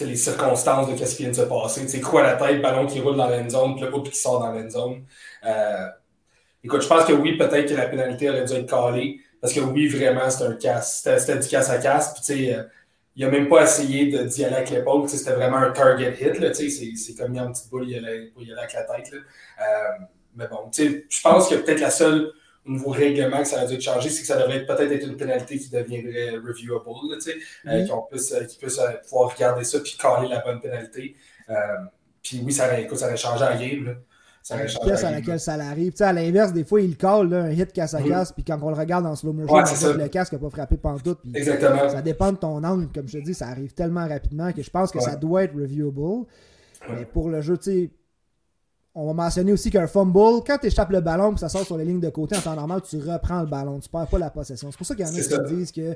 les 0.02 0.16
circonstances 0.16 0.90
de 0.90 1.06
ce 1.06 1.16
qui 1.16 1.24
vient 1.24 1.32
de 1.32 1.36
se 1.36 1.42
passer. 1.42 1.88
Sais, 1.88 2.02
quoi 2.02 2.24
la 2.24 2.36
tête, 2.36 2.62
ballon 2.62 2.86
qui 2.86 3.00
roule 3.00 3.16
dans 3.16 3.28
l'end 3.28 3.50
zone, 3.50 3.76
puis 3.76 3.86
le 3.86 4.02
qui 4.02 4.18
sort 4.18 4.40
dans 4.40 4.52
l'end 4.52 4.70
zone. 4.70 5.04
Euh, 5.46 5.88
écoute, 6.64 6.82
je 6.82 6.88
pense 6.88 7.06
que 7.06 7.14
oui, 7.14 7.38
peut-être 7.38 7.70
que 7.70 7.76
la 7.76 7.88
pénalité 7.88 8.30
aurait 8.30 8.46
dû 8.46 8.54
être 8.54 8.70
calée. 8.70 9.20
Parce 9.42 9.54
que 9.54 9.60
oui, 9.60 9.88
vraiment, 9.88 10.30
c'était 10.30 10.46
un 10.46 10.56
casse. 10.56 11.04
C'était, 11.04 11.38
du 11.38 11.48
casse 11.48 11.70
à 11.70 11.78
casse. 11.78 12.14
Puis 12.14 12.24
tu 12.24 12.46
sais, 12.46 12.56
euh, 12.56 12.64
il 13.16 13.26
a 13.26 13.30
même 13.30 13.48
pas 13.48 13.64
essayé 13.64 14.06
d'y 14.26 14.46
aller 14.46 14.56
avec 14.56 14.70
l'épaule. 14.70 15.08
C'était 15.10 15.34
vraiment 15.34 15.58
un 15.58 15.72
target 15.72 16.16
hit. 16.20 16.54
C'est, 16.54 16.70
c'est 16.70 17.16
comme 17.16 17.32
mis 17.32 17.40
en 17.40 17.52
petite 17.52 17.70
boule, 17.70 17.90
il 17.90 17.98
allait, 17.98 18.28
pour 18.28 18.44
y 18.44 18.52
aller 18.52 18.60
avec 18.60 18.74
la 18.74 18.84
tête. 18.84 19.12
Là. 19.12 19.18
Euh, 19.62 20.04
mais 20.36 20.48
bon, 20.48 20.70
je 20.72 21.22
pense 21.22 21.50
que 21.50 21.56
peut-être 21.56 21.80
la 21.80 21.90
seule 21.90 22.32
au 22.68 22.72
niveau 22.72 22.90
règlement 22.90 23.40
que 23.40 23.48
ça 23.48 23.62
a 23.62 23.66
dû 23.66 23.76
être 23.76 23.82
changé, 23.82 24.10
c'est 24.10 24.22
que 24.22 24.28
ça 24.28 24.38
devrait 24.38 24.58
être- 24.58 24.68
peut-être 24.68 24.92
être 24.92 25.08
une 25.08 25.16
pénalité 25.18 25.58
qui 25.58 25.70
deviendrait 25.70 26.32
reviewable, 26.38 27.16
tu 27.16 27.22
sais, 27.32 27.36
euh, 27.68 27.88
qu'on 27.88 28.02
puisse, 28.04 28.32
euh, 28.34 28.44
qu'ils 28.44 28.60
puissent 28.60 28.80
euh, 28.80 28.92
pouvoir 29.04 29.34
regarder 29.34 29.64
ça 29.64 29.80
puis 29.80 29.96
caler 30.00 30.28
la 30.28 30.40
bonne 30.42 30.60
pénalité. 30.60 31.16
Euh, 31.50 31.54
puis 32.22 32.42
oui, 32.46 32.52
ça 32.52 32.66
aurait, 32.68 32.84
écoute, 32.84 32.98
ça 32.98 33.08
aurait 33.08 33.18
changé 33.18 33.40
la 33.46 33.56
game. 33.56 33.86
Là. 33.86 33.92
Ça 34.44 34.56
aurait 34.56 34.68
changé 34.68 34.92
à 34.92 34.96
game, 35.02 35.14
laquelle 35.14 35.40
ça 35.40 35.54
arrive. 35.54 35.92
Tu 35.92 35.98
sais, 35.98 36.04
à 36.06 36.14
l'inverse, 36.14 36.52
des 36.54 36.64
fois, 36.66 36.82
il 36.82 36.96
call 36.98 37.30
là, 37.30 37.44
un 37.44 37.52
hit 37.52 37.72
casse 37.74 37.94
à 37.94 38.00
Mhm. 38.00 38.10
casse, 38.10 38.32
puis 38.34 38.44
quand 38.44 38.60
on 38.62 38.70
le 38.70 38.76
regarde 38.76 39.06
en 39.06 39.16
slow 39.16 39.34
motion, 39.34 39.54
Ouais, 39.56 39.62
on 39.66 39.94
que 39.94 39.98
le 39.98 40.08
casque 40.10 40.34
n'a 40.34 40.40
pas 40.40 40.50
frappé 40.50 40.78
pantoute. 40.78 41.20
puis 41.22 41.32
Exactement. 41.36 41.90
Ça 41.90 42.02
dépend 42.02 42.32
de 42.32 42.38
ton 42.38 42.64
angle, 42.64 42.88
comme 42.94 43.08
je 43.08 43.20
te 43.20 43.24
dis, 43.24 43.34
ça 43.34 43.48
arrive 43.48 43.74
tellement 43.74 44.08
rapidement 44.08 44.52
que 44.52 44.62
je 44.62 44.70
pense 44.70 44.92
que 44.92 44.98
Ouais. 44.98 45.04
ça 45.04 45.16
doit 45.16 45.44
être 45.44 45.54
reviewable. 45.56 46.00
Ouais. 46.00 46.26
Mais 47.00 47.06
pour 47.06 47.30
le 47.30 47.42
jeu, 47.42 47.58
tu 47.58 47.64
sais, 47.64 47.90
on 49.00 49.06
va 49.08 49.14
mentionner 49.14 49.54
aussi 49.54 49.70
qu'un 49.70 49.86
fumble, 49.88 50.44
quand 50.46 50.58
tu 50.60 50.68
échappes 50.68 50.90
le 50.90 51.02
ballon 51.02 51.34
que 51.34 51.40
ça 51.40 51.50
sort 51.50 51.66
sur 51.66 51.78
les 51.78 51.86
lignes 51.86 52.00
de 52.00 52.10
côté, 52.10 52.36
en 52.36 52.42
temps 52.42 52.56
normal, 52.56 52.82
tu 52.88 52.98
reprends 52.98 53.42
le 53.42 53.48
ballon, 53.48 53.80
tu 53.80 53.90
perds 53.90 54.08
pas 54.08 54.18
la 54.18 54.30
possession. 54.32 54.70
C'est 54.72 54.78
pour 54.78 54.88
ça 54.88 54.96
qu'il 54.96 55.06
y 55.06 55.08
en 55.10 55.12
a 55.14 55.16
qui 55.16 55.24
ça. 55.24 55.38
disent 55.40 55.72
que, 55.72 55.96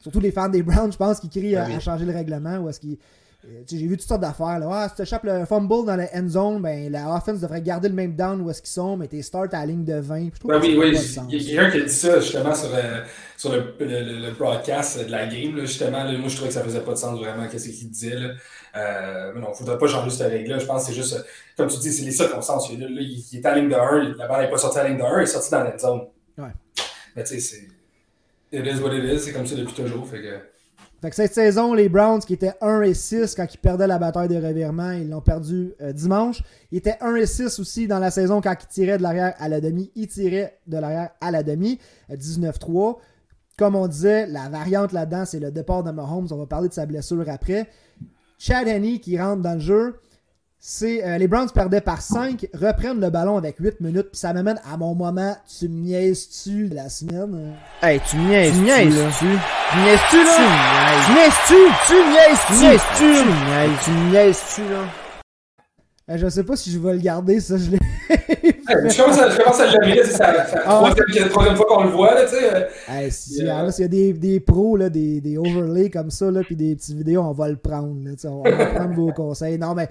surtout 0.00 0.20
les 0.20 0.32
fans 0.32 0.48
des 0.48 0.62
Browns, 0.62 0.92
je 0.92 0.96
pense, 0.96 1.20
qui 1.20 1.28
crient 1.28 1.56
à, 1.56 1.66
oui. 1.66 1.74
à 1.74 1.80
changer 1.80 2.04
le 2.06 2.12
règlement 2.12 2.56
ou 2.58 2.68
est-ce 2.70 2.80
qu'ils. 2.80 2.96
euh, 3.44 3.48
J'ai 3.70 3.86
vu 3.86 3.96
toutes 3.98 4.08
sortes 4.08 4.22
d'affaires. 4.22 4.58
Là. 4.60 4.68
Ah, 4.72 4.88
si 4.88 4.94
tu 4.96 5.02
échappes 5.02 5.24
le 5.24 5.44
fumble 5.44 5.84
dans 5.86 5.96
la 5.96 6.08
end 6.14 6.28
zone, 6.28 6.62
ben, 6.62 6.90
la 6.90 7.14
offense 7.14 7.40
devrait 7.40 7.60
garder 7.60 7.88
le 7.90 7.94
même 7.94 8.14
down 8.16 8.40
où 8.40 8.48
est-ce 8.50 8.62
qu'ils 8.62 8.70
sont, 8.70 8.96
mais 8.96 9.08
tes 9.08 9.20
start 9.22 9.52
à 9.52 9.60
la 9.60 9.66
ligne 9.66 9.84
de 9.84 9.94
20. 10.00 10.28
Je 10.34 10.38
trouve 10.40 10.50
Ben 10.52 10.60
oui, 10.62 10.74
oui. 10.78 10.96
Il 11.28 11.52
y 11.52 11.58
a 11.58 11.66
quelqu'un 11.66 11.70
qui 11.70 11.82
a 11.82 11.84
dit 11.84 11.92
ça 11.92 12.20
justement 12.20 12.54
sur, 12.54 12.70
euh, 12.74 13.02
sur 13.38 13.50
le, 13.52 13.74
le- 13.80 14.20
le- 14.20 14.32
broadcast 14.32 15.06
de 15.06 15.10
la 15.10 15.26
game. 15.26 15.56
Là, 15.56 15.64
justement, 15.64 16.04
là, 16.04 16.12
moi 16.18 16.28
je 16.28 16.34
trouvais 16.34 16.48
que 16.48 16.54
ça 16.54 16.62
faisait 16.62 16.80
pas 16.80 16.90
de 16.92 16.96
sens 16.98 17.18
vraiment 17.18 17.48
qu'est-ce 17.48 17.70
qu'il 17.70 17.88
disait. 17.88 18.16
Là. 18.16 18.30
Euh, 18.76 19.32
mais 19.34 19.40
non, 19.40 19.46
il 19.46 19.50
ne 19.52 19.56
faudrait 19.56 19.78
pas 19.78 19.86
changer 19.86 20.10
cette 20.10 20.30
règle-là. 20.30 20.58
Je 20.58 20.66
pense 20.66 20.82
que 20.82 20.88
c'est 20.88 20.94
juste, 21.00 21.14
euh, 21.14 21.22
comme 21.56 21.68
tu 21.68 21.78
dis, 21.78 21.92
c'est 21.92 22.04
les 22.04 22.10
circonstances. 22.12 22.70
Là, 22.72 22.78
là, 22.80 22.86
il, 23.00 23.24
il 23.32 23.38
est 23.38 23.46
à 23.46 23.54
la 23.54 23.60
ligne 23.60 23.70
de 23.70 23.74
1, 23.76 24.16
la 24.18 24.26
balle 24.28 24.44
n'est 24.44 24.50
pas 24.50 24.58
sortie 24.58 24.78
à 24.78 24.82
la 24.82 24.88
ligne 24.90 24.98
de 24.98 25.04
1, 25.04 25.16
elle 25.16 25.22
est 25.22 25.26
sortie 25.26 25.50
dans 25.50 25.64
la 25.64 25.78
zone. 25.78 26.00
Ouais. 26.36 26.50
Mais 27.16 27.24
tu 27.24 27.40
sais, 27.40 27.40
c'est. 27.40 27.68
It 28.52 28.66
is 28.66 28.80
what 28.82 28.94
it 28.94 29.04
is, 29.04 29.20
c'est 29.20 29.32
comme 29.32 29.46
ça 29.46 29.54
depuis 29.54 29.74
toujours. 29.74 30.06
Fait 30.08 30.20
que... 30.20 30.38
Fait 31.00 31.10
que 31.10 31.14
cette 31.16 31.32
saison, 31.34 31.74
les 31.74 31.88
Browns 31.88 32.18
qui 32.20 32.32
étaient 32.34 32.54
1 32.60 32.82
et 32.82 32.92
6 32.94 33.36
quand 33.36 33.46
ils 33.54 33.58
perdaient 33.58 33.86
la 33.86 33.98
bataille 33.98 34.26
des 34.26 34.40
revirements, 34.40 34.90
ils 34.90 35.08
l'ont 35.08 35.20
perdu 35.20 35.72
euh, 35.80 35.92
dimanche. 35.92 36.42
Ils 36.72 36.78
étaient 36.78 36.96
1 37.00 37.14
et 37.14 37.26
6 37.26 37.60
aussi 37.60 37.86
dans 37.86 38.00
la 38.00 38.10
saison 38.10 38.40
quand 38.40 38.52
ils 38.60 38.66
tiraient 38.66 38.98
de 38.98 39.02
l'arrière 39.04 39.34
à 39.38 39.48
la 39.48 39.60
demi. 39.60 39.92
Ils 39.94 40.08
tiraient 40.08 40.58
de 40.66 40.76
l'arrière 40.76 41.10
à 41.20 41.30
la 41.30 41.44
demi, 41.44 41.78
euh, 42.10 42.16
19-3. 42.16 42.96
Comme 43.58 43.74
on 43.74 43.88
disait, 43.88 44.26
la 44.26 44.48
variante 44.48 44.92
là-dedans, 44.92 45.24
c'est 45.26 45.40
le 45.40 45.50
départ 45.50 45.82
de 45.82 45.90
Mahomes. 45.90 46.28
On 46.30 46.36
va 46.36 46.46
parler 46.46 46.68
de 46.68 46.74
sa 46.74 46.86
blessure 46.86 47.24
après. 47.28 47.68
Chad 48.38 48.68
Henney 48.68 49.00
qui 49.00 49.20
rentre 49.20 49.42
dans 49.42 49.54
le 49.54 49.60
jeu. 49.60 49.96
C'est 50.60 51.04
euh, 51.06 51.18
les 51.18 51.28
Browns 51.28 51.50
perdaient 51.50 51.80
par 51.80 52.00
5, 52.02 52.48
reprennent 52.52 53.00
le 53.00 53.10
ballon 53.10 53.36
avec 53.36 53.58
8 53.60 53.80
minutes, 53.80 54.08
puis 54.10 54.18
ça 54.18 54.32
m'amène 54.32 54.60
à 54.68 54.76
mon 54.76 54.92
moment, 54.92 55.36
tu 55.58 55.68
me 55.68 55.74
niaises-tu 55.84 56.68
de 56.68 56.74
la 56.74 56.88
semaine? 56.88 57.54
Hey, 57.80 58.00
tu 58.10 58.16
niaises, 58.16 58.50
Tu 58.52 58.58
tu 58.58 58.64
niaises, 58.64 58.96
là? 58.98 59.10
tu. 59.18 59.26
Tu 59.70 59.78
niaises-tu, 59.78 60.24
là? 60.24 60.36
Tu 61.06 61.06
Tu 61.06 61.12
niaises-tu? 61.14 61.54
Tu 61.86 61.94
niaises-tu? 62.10 62.54
niaises, 62.64 62.80
tu 62.96 63.04
niaises, 63.04 63.78
tu 63.84 63.90
niaises, 64.10 64.42
tu 64.56 64.62
là? 64.62 64.84
Euh, 66.10 66.16
je 66.16 66.28
sais 66.28 66.44
pas 66.44 66.56
si 66.56 66.70
je 66.70 66.78
vais 66.78 66.94
le 66.94 67.00
garder, 67.00 67.38
ça, 67.40 67.56
je 67.58 67.70
l'ai. 67.70 67.78
Je, 68.68 69.02
commence 69.02 69.18
à, 69.18 69.30
je 69.30 69.38
commence 69.38 69.60
à 69.60 69.66
l'aimer, 69.66 70.00
c'est 70.04 70.12
sa 70.12 70.26
Ah 70.66 70.92
troisième, 70.92 71.24
la 71.24 71.28
troisième 71.30 71.56
fois 71.56 71.66
qu'on 71.66 71.84
le 71.84 71.90
voit. 71.90 72.14
Là, 72.14 72.24
tu 72.24 72.34
sais, 72.36 72.54
euh, 72.54 72.66
Hey, 72.86 73.10
si 73.10 73.42
Yeah. 73.42 73.46
y 73.46 73.50
en 73.62 73.66
a, 73.66 73.72
s'il 73.72 73.82
y 73.82 73.84
a 73.86 73.88
des, 73.88 74.12
des 74.12 74.40
pros, 74.40 74.76
là, 74.76 74.90
des, 74.90 75.22
des 75.22 75.38
overlays 75.38 75.88
comme 75.88 76.10
ça, 76.10 76.30
là, 76.30 76.42
puis 76.42 76.54
des 76.54 76.76
petites 76.76 76.94
vidéos, 76.94 77.22
on 77.22 77.32
va 77.32 77.48
le 77.48 77.56
prendre. 77.56 77.96
Là, 78.04 78.10
tu 78.12 78.18
sais, 78.20 78.28
on 78.28 78.42
va 78.42 78.66
prendre 78.66 78.94
vos 78.94 79.10
conseils. 79.16 79.58
Non, 79.58 79.74
mais 79.74 79.88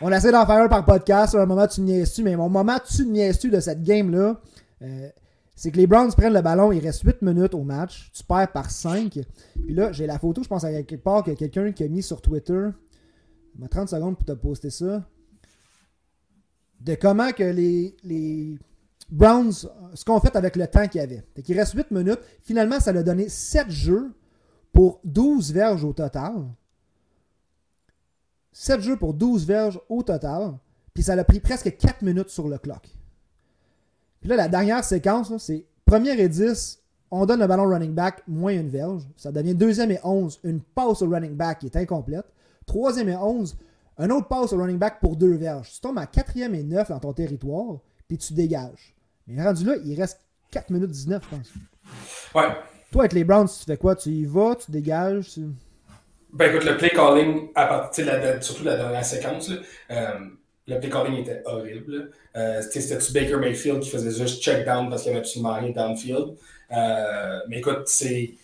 on 0.00 0.10
essaie 0.10 0.32
d'en 0.32 0.46
faire 0.46 0.56
un 0.56 0.68
par 0.68 0.86
podcast. 0.86 1.34
À 1.34 1.42
un 1.42 1.46
moment, 1.46 1.66
tu 1.66 1.82
me 1.82 1.86
niaises-tu, 1.86 2.22
mais 2.22 2.34
mon 2.34 2.48
moment, 2.48 2.78
tu 2.86 3.04
niaises-tu 3.04 3.50
de 3.50 3.60
cette 3.60 3.82
game-là, 3.82 4.40
euh, 4.80 5.08
c'est 5.54 5.70
que 5.70 5.76
les 5.76 5.86
Browns 5.86 6.12
prennent 6.12 6.32
le 6.34 6.40
ballon, 6.42 6.72
il 6.72 6.80
reste 6.80 7.02
8 7.02 7.20
minutes 7.20 7.52
au 7.54 7.62
match, 7.62 8.10
tu 8.14 8.24
perds 8.24 8.52
par 8.52 8.70
5. 8.70 9.10
Puis 9.66 9.74
là, 9.74 9.92
j'ai 9.92 10.06
la 10.06 10.18
photo, 10.18 10.42
je 10.42 10.48
pense 10.48 10.64
à 10.64 10.70
quelque 10.72 10.96
part 11.02 11.22
que 11.24 11.32
quelqu'un 11.32 11.72
qui 11.72 11.84
a 11.84 11.88
mis 11.88 12.02
sur 12.02 12.22
Twitter. 12.22 12.68
Il 13.54 13.60
m'a 13.60 13.68
30 13.68 13.88
secondes 13.90 14.16
pour 14.16 14.24
te 14.24 14.32
poster 14.32 14.70
ça. 14.70 15.02
De 16.80 16.94
comment 16.94 17.32
que 17.32 17.42
les, 17.42 18.58
Browns, 19.10 19.52
ce 19.94 20.04
qu'on 20.04 20.20
fait 20.20 20.36
avec 20.36 20.56
le 20.56 20.66
temps 20.66 20.86
qu'il 20.86 21.00
y 21.00 21.04
avait. 21.04 21.24
Fait 21.34 21.42
qu'il 21.42 21.58
reste 21.58 21.74
8 21.74 21.90
minutes. 21.90 22.20
Finalement, 22.42 22.78
ça 22.78 22.92
l'a 22.92 23.02
donné 23.02 23.28
7 23.28 23.70
jeux 23.70 24.12
pour 24.72 25.00
12 25.04 25.52
verges 25.52 25.84
au 25.84 25.92
total. 25.92 26.44
7 28.52 28.80
jeux 28.80 28.96
pour 28.96 29.14
12 29.14 29.46
verges 29.46 29.80
au 29.88 30.02
total. 30.02 30.54
Puis 30.94 31.02
ça 31.02 31.16
l'a 31.16 31.24
pris 31.24 31.40
presque 31.40 31.76
4 31.76 32.02
minutes 32.02 32.28
sur 32.28 32.48
le 32.48 32.58
clock. 32.58 32.88
Puis 34.20 34.28
là, 34.28 34.36
la 34.36 34.48
dernière 34.48 34.84
séquence, 34.84 35.36
c'est 35.38 35.64
première 35.84 36.18
et 36.18 36.28
10, 36.28 36.82
on 37.10 37.24
donne 37.24 37.40
le 37.40 37.46
ballon 37.46 37.68
running 37.68 37.94
back, 37.94 38.22
moins 38.26 38.52
une 38.52 38.68
verge. 38.68 39.08
Ça 39.16 39.32
devient 39.32 39.54
deuxième 39.54 39.90
et 39.90 40.00
11, 40.02 40.40
une 40.44 40.60
passe 40.60 41.02
au 41.02 41.08
running 41.08 41.34
back 41.34 41.60
qui 41.60 41.66
est 41.66 41.76
incomplète. 41.76 42.26
Troisième 42.66 43.08
et 43.08 43.16
11, 43.16 43.56
un 43.98 44.10
autre 44.10 44.28
passe 44.28 44.52
au 44.52 44.58
running 44.58 44.78
back 44.78 45.00
pour 45.00 45.16
deux 45.16 45.34
verges. 45.34 45.70
Tu 45.74 45.80
tombes 45.80 45.98
à 45.98 46.06
quatrième 46.06 46.54
et 46.54 46.62
9 46.62 46.88
dans 46.88 47.00
ton 47.00 47.12
territoire, 47.12 47.78
puis 48.06 48.16
tu 48.18 48.32
dégages. 48.32 48.94
Mais 49.26 49.42
rendu 49.44 49.64
là, 49.64 49.74
il 49.84 50.00
reste 50.00 50.20
4 50.50 50.70
minutes 50.70 50.90
19, 50.90 51.22
je 51.30 51.36
pense. 51.36 51.52
ouais. 52.34 52.54
Toi, 52.90 53.02
avec 53.02 53.12
les 53.12 53.24
Browns, 53.24 53.48
tu 53.48 53.64
fais 53.66 53.76
quoi? 53.76 53.94
Tu 53.96 54.08
y 54.10 54.24
vas, 54.24 54.54
tu 54.56 54.70
dégages 54.70 55.28
tu- 55.34 55.48
Ben 56.32 56.50
écoute, 56.54 56.64
le 56.66 56.76
play 56.76 56.88
calling, 56.90 57.48
à 57.54 57.66
partir 57.66 58.06
de 58.06 58.10
la, 58.10 58.40
surtout 58.40 58.64
la 58.64 58.76
dernière 58.76 59.04
séquence, 59.04 59.50
là, 59.50 59.56
euh, 59.90 60.18
le 60.66 60.78
play 60.80 60.88
calling 60.88 61.16
était 61.20 61.42
horrible. 61.44 62.10
Euh, 62.36 62.62
c'était- 62.62 62.80
C'était-tu 62.80 63.12
Baker 63.12 63.36
Mayfield 63.36 63.80
qui 63.80 63.90
faisait 63.90 64.10
juste 64.10 64.42
check 64.42 64.64
down 64.64 64.88
parce 64.88 65.02
qu'il 65.02 65.12
n'y 65.12 65.18
avait 65.18 65.26
absolument 65.26 65.54
rien 65.54 65.70
downfield? 65.70 66.34
Euh, 66.70 67.40
mais 67.48 67.58
écoute, 67.58 67.82
c'est 67.86 68.34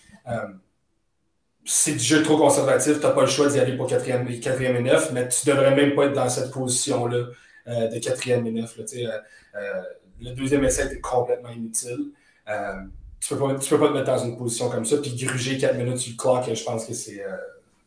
c'est 1.65 1.93
du 1.93 2.05
jeu 2.05 2.23
trop 2.23 2.37
conservatif. 2.37 3.01
Tu 3.01 3.07
n'as 3.07 3.13
pas 3.13 3.23
le 3.23 3.27
choix 3.27 3.49
d'y 3.49 3.59
aller 3.59 3.77
pour 3.77 3.87
quatrième, 3.87 4.27
quatrième 4.41 4.77
et 4.77 4.83
neuf, 4.83 5.13
mais 5.13 5.29
tu 5.29 5.47
devrais 5.47 5.75
même 5.75 5.95
pas 5.95 6.07
être 6.07 6.13
dans 6.13 6.29
cette 6.29 6.51
position-là 6.51 7.27
euh, 7.69 7.89
de 7.89 7.99
quatrième 7.99 8.47
et 8.47 8.53
neuf. 8.53 8.79
Euh, 8.79 9.09
euh, 9.57 9.83
le 10.21 10.31
deuxième 10.33 10.65
essai 10.65 10.87
était 10.87 11.01
complètement 11.01 11.51
inutile. 11.51 12.11
Euh, 12.49 12.75
tu 13.21 13.35
peux 13.35 13.41
pas, 13.41 13.55
tu 13.55 13.71
peux 13.71 13.81
pas 13.81 13.89
te 13.89 13.93
mettre 13.95 14.07
dans 14.07 14.19
une 14.19 14.37
position 14.37 14.69
comme 14.69 14.85
ça, 14.85 14.99
puis 14.99 15.15
gruger 15.15 15.57
4 15.57 15.77
minutes 15.77 15.97
sur 15.97 16.13
le 16.13 16.17
clock, 16.19 16.55
je 16.55 16.65
pense 16.65 16.85
que 16.85 16.93
c'est 16.93 17.25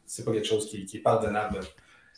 c'est 0.07 0.23
pas 0.23 0.31
quelque 0.31 0.47
chose 0.47 0.67
qui, 0.67 0.87
est 0.91 0.99
pardonnable 0.99 1.59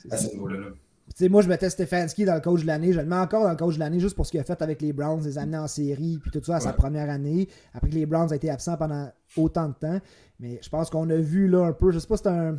à 0.09 0.17
ce 0.17 0.27
niveau-là. 0.27 0.59
là. 0.59 0.67
Sais, 1.15 1.27
moi, 1.27 1.41
je 1.41 1.49
mettais 1.49 1.69
Stefanski 1.69 2.25
dans 2.25 2.35
le 2.35 2.41
coach 2.41 2.61
de 2.61 2.67
l'année. 2.67 2.93
Je 2.93 2.99
le 2.99 3.05
mets 3.05 3.15
encore 3.15 3.43
dans 3.43 3.49
le 3.49 3.55
coach 3.55 3.75
de 3.75 3.79
l'année 3.79 3.99
juste 3.99 4.15
pour 4.15 4.25
ce 4.25 4.31
qu'il 4.31 4.39
a 4.39 4.43
fait 4.43 4.61
avec 4.61 4.81
les 4.81 4.93
Browns, 4.93 5.23
les 5.23 5.37
amener 5.37 5.57
en 5.57 5.67
série, 5.67 6.19
puis 6.21 6.31
tout 6.31 6.43
ça 6.43 6.57
à 6.57 6.59
sa 6.59 6.73
première 6.73 7.09
année. 7.09 7.47
Après 7.73 7.89
que 7.89 7.95
les 7.95 8.05
Browns 8.05 8.29
ont 8.29 8.35
été 8.35 8.49
absents 8.49 8.77
pendant 8.77 9.11
autant 9.35 9.69
de 9.69 9.73
temps. 9.73 9.99
Mais 10.39 10.59
je 10.61 10.69
pense 10.69 10.89
qu'on 10.89 11.09
a 11.09 11.15
vu 11.15 11.47
là 11.47 11.65
un 11.65 11.73
peu, 11.73 11.91
je 11.91 11.99
sais 11.99 12.07
pas 12.07 12.17
si 12.17 12.23
c'est 12.23 12.29
un. 12.29 12.57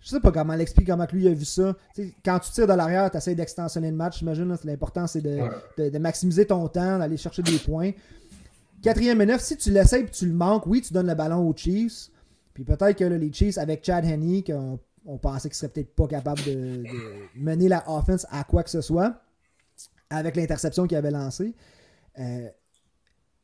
je 0.00 0.08
sais 0.08 0.20
pas 0.20 0.30
comment 0.30 0.54
l'expliquer, 0.54 0.92
comment 0.92 1.06
lui 1.12 1.26
a 1.26 1.34
vu 1.34 1.44
ça. 1.44 1.74
quand 2.24 2.38
tu 2.38 2.52
tires 2.52 2.66
de 2.66 2.74
l'arrière, 2.74 3.10
tu 3.10 3.16
essaies 3.16 3.34
d'extensionner 3.34 3.90
le 3.90 3.96
match, 3.96 4.18
j'imagine. 4.18 4.54
L'important, 4.64 5.06
c'est 5.06 5.22
de, 5.22 5.98
maximiser 5.98 6.46
ton 6.46 6.68
temps, 6.68 6.98
d'aller 6.98 7.16
chercher 7.16 7.42
des 7.42 7.58
points. 7.58 7.90
Quatrième 8.82 9.20
et 9.20 9.26
neuf, 9.26 9.42
si 9.42 9.56
tu 9.56 9.70
l'essayes 9.70 10.04
et 10.04 10.10
tu 10.10 10.26
le 10.26 10.32
manques, 10.32 10.66
oui, 10.66 10.80
tu 10.80 10.92
donnes 10.92 11.08
le 11.08 11.14
ballon 11.14 11.46
aux 11.46 11.54
Chiefs. 11.54 12.10
Puis 12.54 12.64
peut-être 12.64 12.96
que 12.96 13.04
les 13.04 13.32
Chiefs, 13.32 13.58
avec 13.58 13.84
Chad 13.84 14.04
Henney, 14.04 14.42
qu'on 14.42 14.78
on 15.06 15.18
pensait 15.18 15.48
qu'ils 15.48 15.56
seraient 15.56 15.72
peut-être 15.72 15.94
pas 15.94 16.06
capables 16.06 16.42
de, 16.44 16.84
mener 17.36 17.68
la 17.68 17.88
offense 17.90 18.26
à 18.30 18.44
quoi 18.44 18.62
que 18.62 18.70
ce 18.70 18.80
soit, 18.80 19.14
avec 20.08 20.36
l'interception 20.36 20.86
qu'il 20.86 20.96
avait 20.96 21.10
lancée. 21.10 21.54
Euh, 22.18 22.48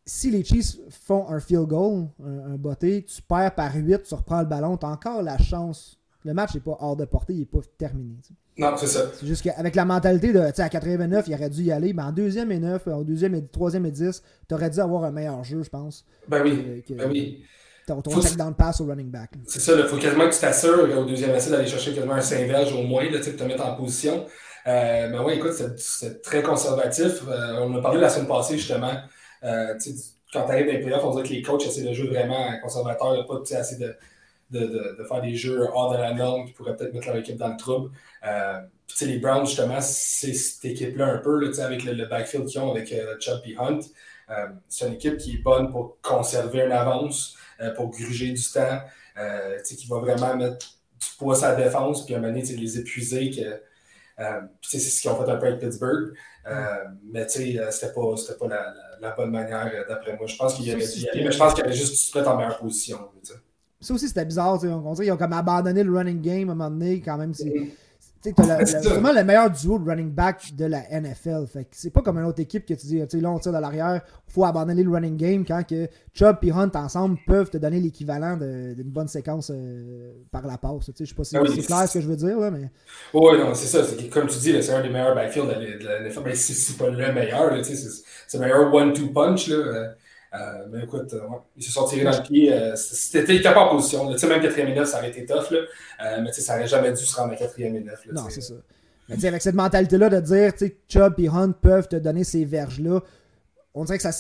si 0.05 0.31
les 0.31 0.45
Chiefs 0.45 0.77
font 0.91 1.29
un 1.29 1.41
field 1.41 1.67
goal, 1.67 2.09
un, 2.25 2.53
un 2.53 2.57
botté, 2.57 3.03
tu 3.03 3.23
perds 3.23 3.55
par 3.55 3.75
8, 3.75 4.03
tu 4.03 4.15
reprends 4.15 4.41
le 4.41 4.47
ballon, 4.47 4.77
tu 4.77 4.87
as 4.87 4.91
encore 4.91 5.23
la 5.23 5.39
chance 5.39 5.99
le 6.27 6.35
match 6.35 6.55
n'est 6.55 6.61
pas 6.61 6.77
hors 6.81 6.97
de 6.97 7.05
portée, 7.05 7.35
il 7.35 7.39
n'est 7.39 7.45
pas 7.47 7.61
terminé. 7.79 8.17
Non, 8.59 8.75
c'est 8.77 8.89
ça. 8.89 9.13
C'est 9.15 9.27
juste 9.27 9.43
qu'avec 9.43 9.77
la 9.77 9.85
mentalité 9.85 10.33
de, 10.33 10.41
à 10.41 10.69
89, 10.69 11.29
il 11.29 11.35
aurait 11.35 11.51
dû 11.51 11.63
y 11.63 11.71
aller, 11.71 11.93
mais 11.93 12.03
en 12.03 12.11
deuxième 12.11 12.51
et 12.51 12.59
9, 12.59 12.89
en 12.89 13.03
deuxième 13.03 13.37
et 13.37 13.47
troisième 13.47 13.87
et 13.87 13.93
10, 13.93 14.23
tu 14.49 14.55
aurais 14.55 14.71
dû 14.71 14.81
avoir 14.81 15.05
un 15.05 15.13
meilleur 15.13 15.45
jeu, 15.45 15.63
je 15.63 15.71
pense. 15.71 16.05
Ben 16.27 16.43
oui. 16.43 16.83
ben 16.91 17.09
oui. 17.09 17.45
Ton, 17.87 18.03
ton 18.03 18.17
le 18.17 18.55
pass 18.55 18.81
au 18.81 18.87
running 18.87 19.13
back. 19.13 19.31
C'est 19.47 19.61
ça, 19.61 19.73
il 19.79 19.85
faut 19.85 19.97
quasiment 19.97 20.29
que 20.29 20.35
tu 20.35 20.41
t'assures 20.41 20.89
au 20.99 21.05
deuxième 21.05 21.33
essai 21.37 21.51
d'aller 21.51 21.69
chercher 21.69 21.95
quasiment 21.95 22.15
un 22.15 22.21
5 22.21 22.49
verges 22.49 22.73
au 22.73 22.83
moins, 22.83 23.05
là, 23.05 23.19
de 23.19 23.23
te 23.23 23.43
mettre 23.45 23.65
en 23.65 23.77
position. 23.77 24.27
Euh, 24.67 25.09
mais 25.09 25.19
oui, 25.21 25.35
écoute, 25.35 25.53
c'est 25.77 26.21
très 26.21 26.43
conservatif. 26.43 27.23
Euh, 27.29 27.61
on 27.61 27.77
a 27.77 27.81
parlé 27.81 28.01
la 28.01 28.09
semaine 28.09 28.27
passée, 28.27 28.59
justement. 28.59 28.93
Euh, 29.45 29.75
quand 30.33 30.47
tu 30.47 30.51
arrives 30.51 30.67
dans 30.67 30.73
les 30.73 30.81
playoffs, 30.81 31.05
on 31.05 31.13
dirait 31.13 31.29
que 31.29 31.33
les 31.33 31.43
coachs 31.43 31.65
essaient 31.65 31.85
de 31.85 31.93
jouer 31.93 32.09
vraiment 32.09 32.59
conservateur, 32.61 33.25
pas 33.25 33.57
assez 33.57 33.77
de 33.77 33.97
de, 34.51 35.05
faire 35.09 35.21
des 35.23 35.35
jeux 35.35 35.67
hors 35.73 35.93
de 35.93 35.99
la 35.99 36.15
norme 36.15 36.47
qui 36.47 36.53
pourraient 36.53 36.77
peut-être 36.77 36.95
mettre 36.95 37.09
leur 37.09 37.17
équipe 37.17 37.37
dans 37.37 37.49
le 37.49 37.57
trouble. 37.57 37.91
Euh, 38.25 38.61
les 39.01 39.19
Browns, 39.19 39.45
justement, 39.47 39.81
c'est 39.81 40.35
cette 40.35 40.65
équipe-là 40.65 41.07
un 41.07 41.19
peu, 41.19 41.39
là, 41.41 41.65
avec 41.65 41.83
le, 41.85 42.07
backfield 42.07 42.47
qu'ils 42.47 42.61
ont 42.61 42.71
avec 42.71 42.95
Chubb 43.21 43.41
et 43.45 43.57
Hunt. 43.59 43.81
C'est 44.69 44.87
une 44.87 44.95
équipe 44.95 45.17
qui 45.19 45.35
est 45.35 45.43
bonne 45.43 45.71
pour 45.71 45.99
conserver 46.01 46.63
une 46.63 46.73
avance, 46.73 47.37
pour 47.75 47.91
gruger 47.91 48.33
du 48.33 48.43
temps, 48.43 48.81
qui 49.65 49.87
va 49.89 49.99
vraiment 49.99 50.37
mettre 50.37 50.59
du 51.01 51.09
poids 51.19 51.37
sur 51.37 51.49
la 51.49 51.55
défense, 51.55 52.05
puis 52.05 52.15
à 52.15 52.19
un 52.19 52.21
moment 52.21 52.33
donné, 52.33 52.45
les 52.45 52.79
épuiser. 52.79 53.31
Que, 53.31 53.63
c'est 54.63 54.79
ce 54.79 55.01
qu'ils 55.01 55.11
ont 55.11 55.17
fait 55.17 55.31
un 55.31 55.37
peu 55.37 55.47
avec 55.47 55.61
Pittsburgh. 55.61 56.15
mais 57.13 57.29
c'était 57.29 57.93
pas, 57.95 58.15
pas 58.39 58.49
la, 58.49 58.75
la, 59.01 59.11
bonne 59.13 59.31
manière, 59.31 59.85
d'après 59.89 60.17
moi. 60.17 60.27
Je 60.27 60.37
pense 60.37 60.55
qu'il 60.55 60.67
y 60.67 60.71
avait 60.71 60.85
y 60.85 61.09
aller, 61.09 61.25
mais 61.25 61.33
je 61.33 61.39
pense 61.39 61.55
qu'il 61.55 61.65
avait 61.65 61.75
juste 61.75 61.97
se 61.97 62.19
mettre 62.19 62.31
en 62.31 62.37
meilleure 62.37 62.59
position. 62.59 62.99
Ça 63.81 63.95
aussi, 63.95 64.09
c'était 64.09 64.25
bizarre. 64.25 64.55
On 64.55 64.93
dirait 64.95 65.05
qu'ils 65.05 65.13
ont 65.13 65.17
comme 65.17 65.33
abandonné 65.33 65.83
le 65.83 65.97
running 65.97 66.21
game 66.21 66.49
à 66.49 66.53
un 66.53 66.55
moment 66.55 66.71
donné, 66.71 67.01
quand 67.01 67.19
même. 67.19 67.33
C'est 68.23 68.85
vraiment 68.85 69.13
le 69.13 69.23
meilleur 69.23 69.51
duo 69.51 69.79
de 69.79 69.89
running 69.89 70.11
back 70.11 70.55
de 70.55 70.65
la 70.65 70.83
NFL. 70.91 71.47
Fait 71.53 71.67
c'est 71.71 71.91
pas 71.91 72.03
comme 72.03 72.19
une 72.19 72.25
autre 72.25 72.41
équipe 72.41 72.67
que 72.67 72.75
tu 72.75 72.87
dis, 72.87 73.21
là, 73.21 73.31
on 73.31 73.39
tire 73.39 73.53
de 73.53 73.59
l'arrière, 73.59 74.01
il 74.29 74.33
faut 74.33 74.45
abandonner 74.45 74.83
le 74.83 74.91
running 74.91 75.17
game 75.17 75.45
quand 75.45 75.63
que 75.65 75.89
Chubb 76.13 76.39
et 76.43 76.53
Hunt 76.53 76.71
ensemble 76.75 77.19
peuvent 77.27 77.51
te 77.51 77.59
donner 77.59 77.81
l'équivalent 77.81 78.37
d'une 78.37 78.91
bonne 78.91 79.09
séquence 79.09 79.51
euh, 79.55 80.13
par 80.31 80.47
la 80.47 80.59
passe. 80.59 80.91
Je 80.99 81.05
sais 81.05 81.15
pas 81.15 81.25
si 81.25 81.37
ah 81.37 81.43
c'est 81.47 81.63
clair 81.63 81.89
ce 81.89 81.95
que 81.95 82.01
je 82.01 82.09
veux 82.09 82.17
dire, 82.17 82.39
là, 82.39 82.51
mais. 82.51 82.71
Oui, 83.15 83.39
non, 83.39 83.55
c'est 83.55 83.67
ça. 83.67 83.87
Comme 84.11 84.27
tu 84.27 84.39
dis, 84.39 84.63
c'est 84.63 84.73
un 84.73 84.83
des 84.83 84.91
meilleurs 84.91 85.15
backfields 85.15 85.47
de 85.47 85.85
la 85.85 86.01
NFL. 86.01 86.23
Mais 86.25 86.35
c'est 86.35 86.77
pas 86.77 86.91
le 86.91 86.97
meilleur, 86.97 87.65
c'est 87.65 88.39
le 88.39 88.41
meilleur 88.41 88.75
one-two 88.75 89.09
punch. 89.09 89.49
Là. 89.49 89.95
Euh, 90.37 90.67
mais 90.71 90.85
écoute, 90.85 91.13
euh, 91.15 91.21
ils 91.57 91.63
se 91.63 91.73
sont 91.73 91.87
tirés 91.87 92.05
dans 92.05 92.17
le 92.17 92.23
pied. 92.23 92.53
Euh, 92.53 92.75
c'était 92.77 93.41
pas 93.41 93.61
en 93.61 93.77
position. 93.77 94.17
sais 94.17 94.29
même 94.29 94.41
quatrième 94.41 94.69
et 94.69 94.75
neuf, 94.75 94.89
ça 94.89 94.99
aurait 94.99 95.11
été 95.11 95.25
tough. 95.25 95.51
Là. 95.51 96.21
mais 96.21 96.33
ça 96.33 96.55
n'aurait 96.55 96.67
jamais 96.67 96.93
dû 96.93 97.05
se 97.05 97.17
rendre 97.17 97.33
à 97.33 97.37
quatrième 97.37 97.77
et 97.77 97.81
neuf. 97.81 98.01
non, 98.13 98.27
c'est 98.29 98.41
ça. 98.41 98.55
Mais 99.09 99.25
avec 99.25 99.41
cette 99.41 99.55
mentalité-là 99.55 100.09
de 100.09 100.21
dire 100.21 100.53
Chubb 100.89 101.15
et 101.19 101.29
Hunt 101.29 101.53
peuvent 101.53 101.87
te 101.87 101.95
donner 101.95 102.25
ces 102.25 102.45
verges-là, 102.45 103.01
on 103.73 103.85
dirait 103.85 103.99
que 103.99 104.03
ça 104.03 104.11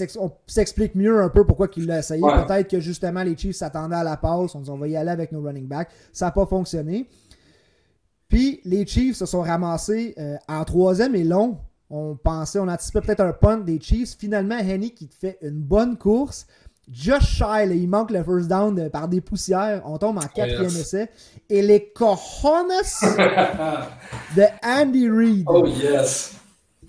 s'explique 0.47 0.95
mieux 0.95 1.21
un 1.21 1.29
peu 1.29 1.45
pourquoi 1.45 1.67
il 1.77 1.87
l'a 1.87 1.99
essayé. 1.99 2.23
Peut-être 2.23 2.69
que 2.69 2.79
justement 2.81 3.23
les 3.23 3.37
Chiefs 3.37 3.57
s'attendaient 3.57 3.97
à 3.97 4.05
la 4.05 4.17
passe. 4.17 4.55
On 4.55 4.61
dit 4.61 4.71
on 4.71 4.79
va 4.79 4.87
y 4.87 4.97
aller 4.97 5.11
avec 5.11 5.33
nos 5.33 5.43
running 5.43 5.67
backs. 5.67 5.89
Ça 6.13 6.27
n'a 6.27 6.31
pas 6.31 6.47
fonctionné. 6.47 7.09
Puis 8.29 8.61
les 8.65 8.87
Chiefs 8.87 9.17
se 9.17 9.27
sont 9.27 9.43
ramassés 9.43 10.15
en 10.47 10.65
troisième 10.65 11.17
et 11.17 11.25
long 11.25 11.59
on 11.91 12.17
pensait, 12.17 12.59
on 12.59 12.69
anticipait 12.69 13.01
peut-être 13.01 13.21
un 13.21 13.33
punt 13.33 13.59
des 13.59 13.81
Chiefs. 13.81 14.17
Finalement, 14.19 14.59
Henny 14.59 14.93
qui 14.93 15.09
fait 15.09 15.39
une 15.43 15.61
bonne 15.61 15.97
course. 15.97 16.47
Just 16.93 17.27
shy, 17.27 17.67
il 17.69 17.89
manque 17.89 18.13
le 18.13 18.23
first 18.23 18.49
down 18.49 18.91
par 18.91 19.09
des 19.09 19.21
poussières. 19.21 19.83
On 19.85 19.99
tombe 19.99 20.19
en 20.19 20.29
quatrième 20.29 20.67
essai. 20.67 21.09
Et 21.49 21.63
les 21.63 21.89
cojones 21.89 22.69
de 24.37 24.45
Andy 24.65 25.09
Reid. 25.09 25.45
Oh 25.49 25.67
yes. 25.67 26.35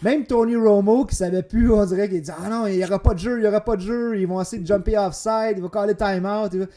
Même 0.04 0.25
Tony 0.25 0.56
Romo 0.56 1.06
qui 1.06 1.16
savait 1.16 1.42
plus, 1.42 1.72
on 1.72 1.84
dirait 1.84 2.08
qu'il 2.08 2.22
dit 2.22 2.32
Ah 2.32 2.50
non, 2.50 2.68
il 2.68 2.77
n'y 2.77 2.86
aura 2.86 3.01
pas 3.01 3.16
de 3.16 3.20
jeu, 3.20 3.38
il 3.38 3.42
n'y 3.42 3.48
aura 3.48 3.62
pas 3.62 3.75
de 3.75 3.82
jeu. 3.82 4.20
Ils 4.20 4.27
vont 4.27 4.39
essayer 4.39 4.62
de 4.62 4.68
jumper 4.68 4.98
offside, 4.98 5.56
il 5.56 5.63
va 5.63 5.70
caller 5.70 5.96
timeout 5.96 6.68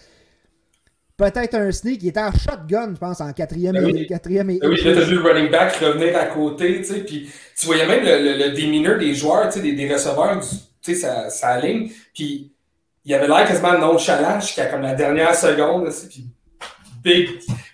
peut-être 1.20 1.54
un 1.54 1.70
sneak. 1.70 2.02
Il 2.02 2.08
était 2.08 2.20
en 2.20 2.32
shotgun, 2.32 2.94
je 2.94 2.98
pense, 2.98 3.20
en 3.20 3.32
quatrième, 3.32 3.74
ben 3.74 3.94
et, 3.94 4.06
quatrième 4.06 4.48
et. 4.50 4.58
Ben 4.58 4.70
oui, 4.70 4.82
là, 4.82 4.94
tu 4.94 5.02
vu 5.02 5.16
le 5.16 5.22
running 5.22 5.50
back 5.50 5.76
revenir 5.76 6.16
à 6.16 6.26
côté, 6.26 6.78
tu 6.78 6.84
sais, 6.84 7.00
puis 7.00 7.30
tu 7.58 7.66
voyais 7.66 7.86
même 7.86 8.04
le, 8.04 8.38
le, 8.38 8.54
démineur 8.54 8.98
des 8.98 9.14
joueurs, 9.14 9.48
tu 9.48 9.58
sais, 9.58 9.60
des, 9.60 9.72
des 9.72 9.92
receveurs, 9.92 10.40
tu 10.40 10.56
sais, 10.80 10.94
ça, 10.94 11.28
ça 11.28 11.60
ligne, 11.60 11.90
puis 12.14 12.52
il 13.04 13.14
avait 13.14 13.28
l'air 13.28 13.46
quasiment 13.46 13.78
nonchalant 13.78 14.40
jusqu'à 14.40 14.66
comme 14.66 14.82
la 14.82 14.94
dernière 14.94 15.34
seconde, 15.34 15.90
puis 16.08 16.26
big, 17.04 17.28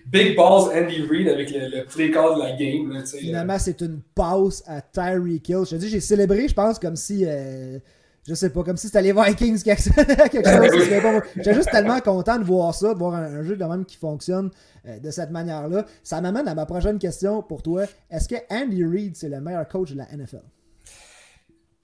big 0.07 0.37
balls 0.37 0.71
Andy 0.75 1.07
Reid 1.09 1.29
avec 1.29 1.50
le, 1.50 1.69
le, 1.69 1.85
play 1.85 2.11
call 2.11 2.35
de 2.35 2.41
la 2.41 2.53
game, 2.53 2.93
là, 2.93 3.03
tu 3.03 3.09
sais. 3.09 3.19
Finalement, 3.19 3.59
c'est 3.61 3.81
une 3.81 4.00
pause 4.15 4.65
à 4.67 4.81
Tyreek 4.81 5.49
Hill. 5.49 5.62
Je 5.65 5.71
te 5.71 5.76
dis, 5.76 5.88
j'ai 5.88 6.00
célébré, 6.00 6.49
je 6.49 6.55
pense, 6.55 6.81
comme 6.81 6.97
si. 6.97 7.25
Euh, 7.25 7.79
je 8.26 8.35
sais 8.35 8.50
pas, 8.50 8.64
comme 8.64 8.76
si 8.76 8.88
c'était 8.88 9.02
les 9.02 9.12
Vikings 9.12 9.59
qui 9.59 9.64
quelque 9.64 10.45
chose. 10.45 11.23
J'étais 11.37 11.54
juste 11.54 11.71
tellement 11.71 12.00
content 12.00 12.38
de 12.38 12.45
voir 12.45 12.75
ça, 12.75 12.92
de 12.92 12.99
voir 12.99 13.14
un, 13.14 13.42
jeu 13.45 13.56
de 13.56 13.64
même 13.64 13.85
qui 13.85 13.97
fonctionne 13.97 14.50
euh, 14.87 14.99
de 14.99 15.11
cette 15.11 15.30
manière-là. 15.30 15.87
Ça 16.02 16.21
m'amène 16.21 16.49
à 16.49 16.54
ma 16.54 16.66
prochaine 16.66 16.99
question 16.99 17.42
pour 17.42 17.62
toi. 17.62 17.85
Est-ce 18.11 18.28
que 18.28 18.37
Andy 18.50 18.85
Reid, 18.85 19.16
c'est 19.16 19.28
le 19.28 19.40
meilleur 19.40 19.68
coach 19.68 19.92
de 19.92 19.99
la 19.99 20.06
NFL? 20.06 20.42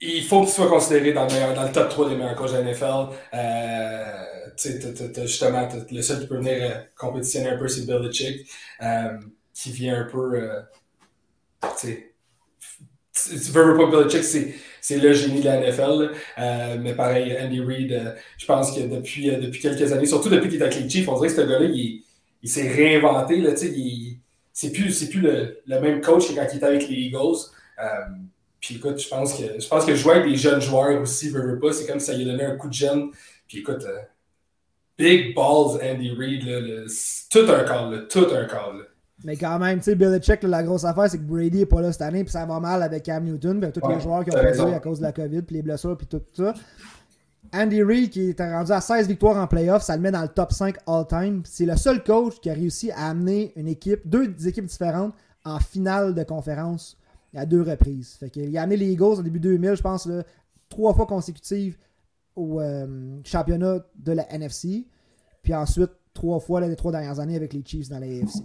Il 0.01 0.23
faut 0.23 0.41
qu'il 0.41 0.49
soit 0.49 0.67
considéré 0.67 1.13
dans 1.13 1.23
le, 1.23 1.55
dans 1.55 1.63
le, 1.63 1.71
top 1.71 1.87
3 1.87 2.09
des 2.09 2.15
meilleurs 2.15 2.35
coachs 2.35 2.51
de 2.51 2.57
la 2.57 2.63
NFL. 2.63 3.15
Euh, 3.33 5.25
justement, 5.25 5.69
le 5.89 6.01
seul 6.01 6.19
qui 6.19 6.27
peut 6.27 6.37
venir 6.37 6.57
euh, 6.59 6.81
compétitionner 6.97 7.51
un 7.51 7.57
peu, 7.57 7.69
c'est 7.69 7.85
Bill 7.85 7.99
Belichick, 7.99 8.49
euh, 8.81 9.17
qui 9.53 9.71
vient 9.71 10.01
un 10.01 10.03
peu. 10.03 10.41
Tu 11.73 12.11
veux 13.53 13.77
pas 13.77 13.85
Belichick, 13.85 14.25
c'est 14.25 14.53
c'est 14.83 14.97
le 14.97 15.13
génie 15.13 15.39
de 15.39 15.45
la 15.45 15.61
NFL. 15.61 16.11
Euh, 16.37 16.77
mais 16.79 16.93
pareil, 16.93 17.35
Andy 17.41 17.61
Reid, 17.61 17.93
euh, 17.93 18.11
je 18.37 18.45
pense 18.45 18.75
que 18.75 18.81
depuis, 18.81 19.29
euh, 19.29 19.39
depuis 19.39 19.61
quelques 19.61 19.93
années, 19.93 20.05
surtout 20.05 20.27
depuis 20.27 20.49
qu'il 20.49 20.59
est 20.59 20.65
avec 20.65 20.77
les 20.77 20.89
Chiefs, 20.89 21.07
on 21.07 21.15
dirait 21.15 21.29
que 21.29 21.35
ce 21.35 21.41
gars-là, 21.41 21.65
il, 21.65 22.03
il 22.41 22.49
s'est 22.49 22.69
réinventé. 22.69 23.37
Là, 23.37 23.51
il, 23.61 24.19
c'est 24.51 24.73
plus, 24.73 25.05
plus 25.05 25.21
le, 25.21 25.61
le, 25.65 25.79
même 25.79 26.01
coach 26.01 26.27
que 26.27 26.35
quand 26.35 26.45
il 26.51 26.57
était 26.57 26.65
avec 26.65 26.89
les 26.89 26.95
Eagles. 26.95 27.49
puis 28.59 28.75
écoute, 28.75 29.01
je 29.01 29.07
pense 29.07 29.37
que 29.37 29.43
je 29.57 29.67
pense 29.69 29.85
que 29.85 29.95
jouer 29.95 30.15
avec 30.15 30.29
des 30.29 30.35
jeunes 30.35 30.61
joueurs 30.61 31.01
aussi, 31.01 31.29
veut, 31.29 31.53
veut 31.53 31.59
pas, 31.59 31.71
c'est 31.71 31.87
comme 31.87 32.01
si 32.01 32.07
ça 32.07 32.17
lui 32.17 32.25
donné 32.25 32.43
un 32.43 32.57
coup 32.57 32.67
de 32.67 32.73
jeune. 32.73 33.11
Puis 33.47 33.59
écoute, 33.59 33.85
big 34.97 35.33
balls 35.33 35.79
Andy 35.81 36.11
Reid, 36.11 36.45
tout 37.31 37.49
un 37.49 37.63
call, 37.63 38.07
tout 38.09 38.27
un 38.33 38.45
call. 38.45 38.85
Mais 39.23 39.37
quand 39.37 39.57
même, 39.59 39.79
tu 39.79 39.85
sais, 39.85 39.95
Belichick, 39.95 40.43
la 40.43 40.63
grosse 40.63 40.83
affaire, 40.83 41.09
c'est 41.09 41.17
que 41.17 41.23
Brady 41.23 41.59
n'est 41.59 41.65
pas 41.65 41.81
là 41.81 41.91
cette 41.91 42.01
année, 42.01 42.23
puis 42.23 42.31
ça 42.31 42.45
va 42.45 42.59
mal 42.59 42.83
avec 42.83 43.03
Cam 43.03 43.23
Newton, 43.23 43.59
puis 43.59 43.71
tous 43.71 43.87
les 43.87 43.99
joueurs 43.99 44.23
qui 44.25 44.31
ont 44.31 44.39
perdu 44.39 44.73
à 44.73 44.79
cause 44.79 44.97
de 44.97 45.03
la 45.03 45.11
COVID, 45.11 45.43
puis 45.43 45.55
les 45.55 45.61
blessures, 45.61 45.97
puis 45.97 46.07
tout 46.07 46.21
ça. 46.33 46.53
Andy 47.53 47.83
Reid, 47.83 48.09
qui 48.09 48.29
est 48.29 48.41
rendu 48.41 48.71
à 48.71 48.81
16 48.81 49.07
victoires 49.07 49.37
en 49.37 49.45
playoff, 49.47 49.83
ça 49.83 49.95
le 49.95 50.01
met 50.01 50.11
dans 50.11 50.23
le 50.23 50.27
top 50.27 50.51
5 50.51 50.75
all-time. 50.87 51.43
C'est 51.45 51.67
le 51.67 51.77
seul 51.77 52.03
coach 52.03 52.39
qui 52.41 52.49
a 52.49 52.53
réussi 52.53 52.91
à 52.91 53.09
amener 53.09 53.53
une 53.55 53.67
équipe, 53.67 54.01
deux 54.05 54.33
équipes 54.47 54.65
différentes, 54.65 55.13
en 55.45 55.59
finale 55.59 56.15
de 56.15 56.23
conférence 56.23 56.97
à 57.35 57.45
deux 57.45 57.61
reprises. 57.61 58.15
Fait 58.19 58.29
qu'il 58.29 58.57
a 58.57 58.61
amené 58.63 58.77
les 58.77 58.91
Eagles 58.91 59.19
au 59.19 59.21
début 59.21 59.39
2000, 59.39 59.75
je 59.75 59.81
pense, 59.81 60.05
là, 60.07 60.23
trois 60.69 60.93
fois 60.93 61.05
consécutives 61.05 61.77
au 62.35 62.59
euh, 62.59 63.19
championnat 63.23 63.85
de 63.95 64.11
la 64.11 64.31
NFC. 64.33 64.87
Puis 65.43 65.53
ensuite, 65.53 65.91
trois 66.13 66.39
fois 66.39 66.61
les 66.61 66.75
trois 66.75 66.91
dernières 66.91 67.19
années 67.19 67.35
avec 67.35 67.53
les 67.53 67.63
Chiefs 67.63 67.89
dans 67.89 67.99
la 67.99 68.07
AFC. 68.07 68.41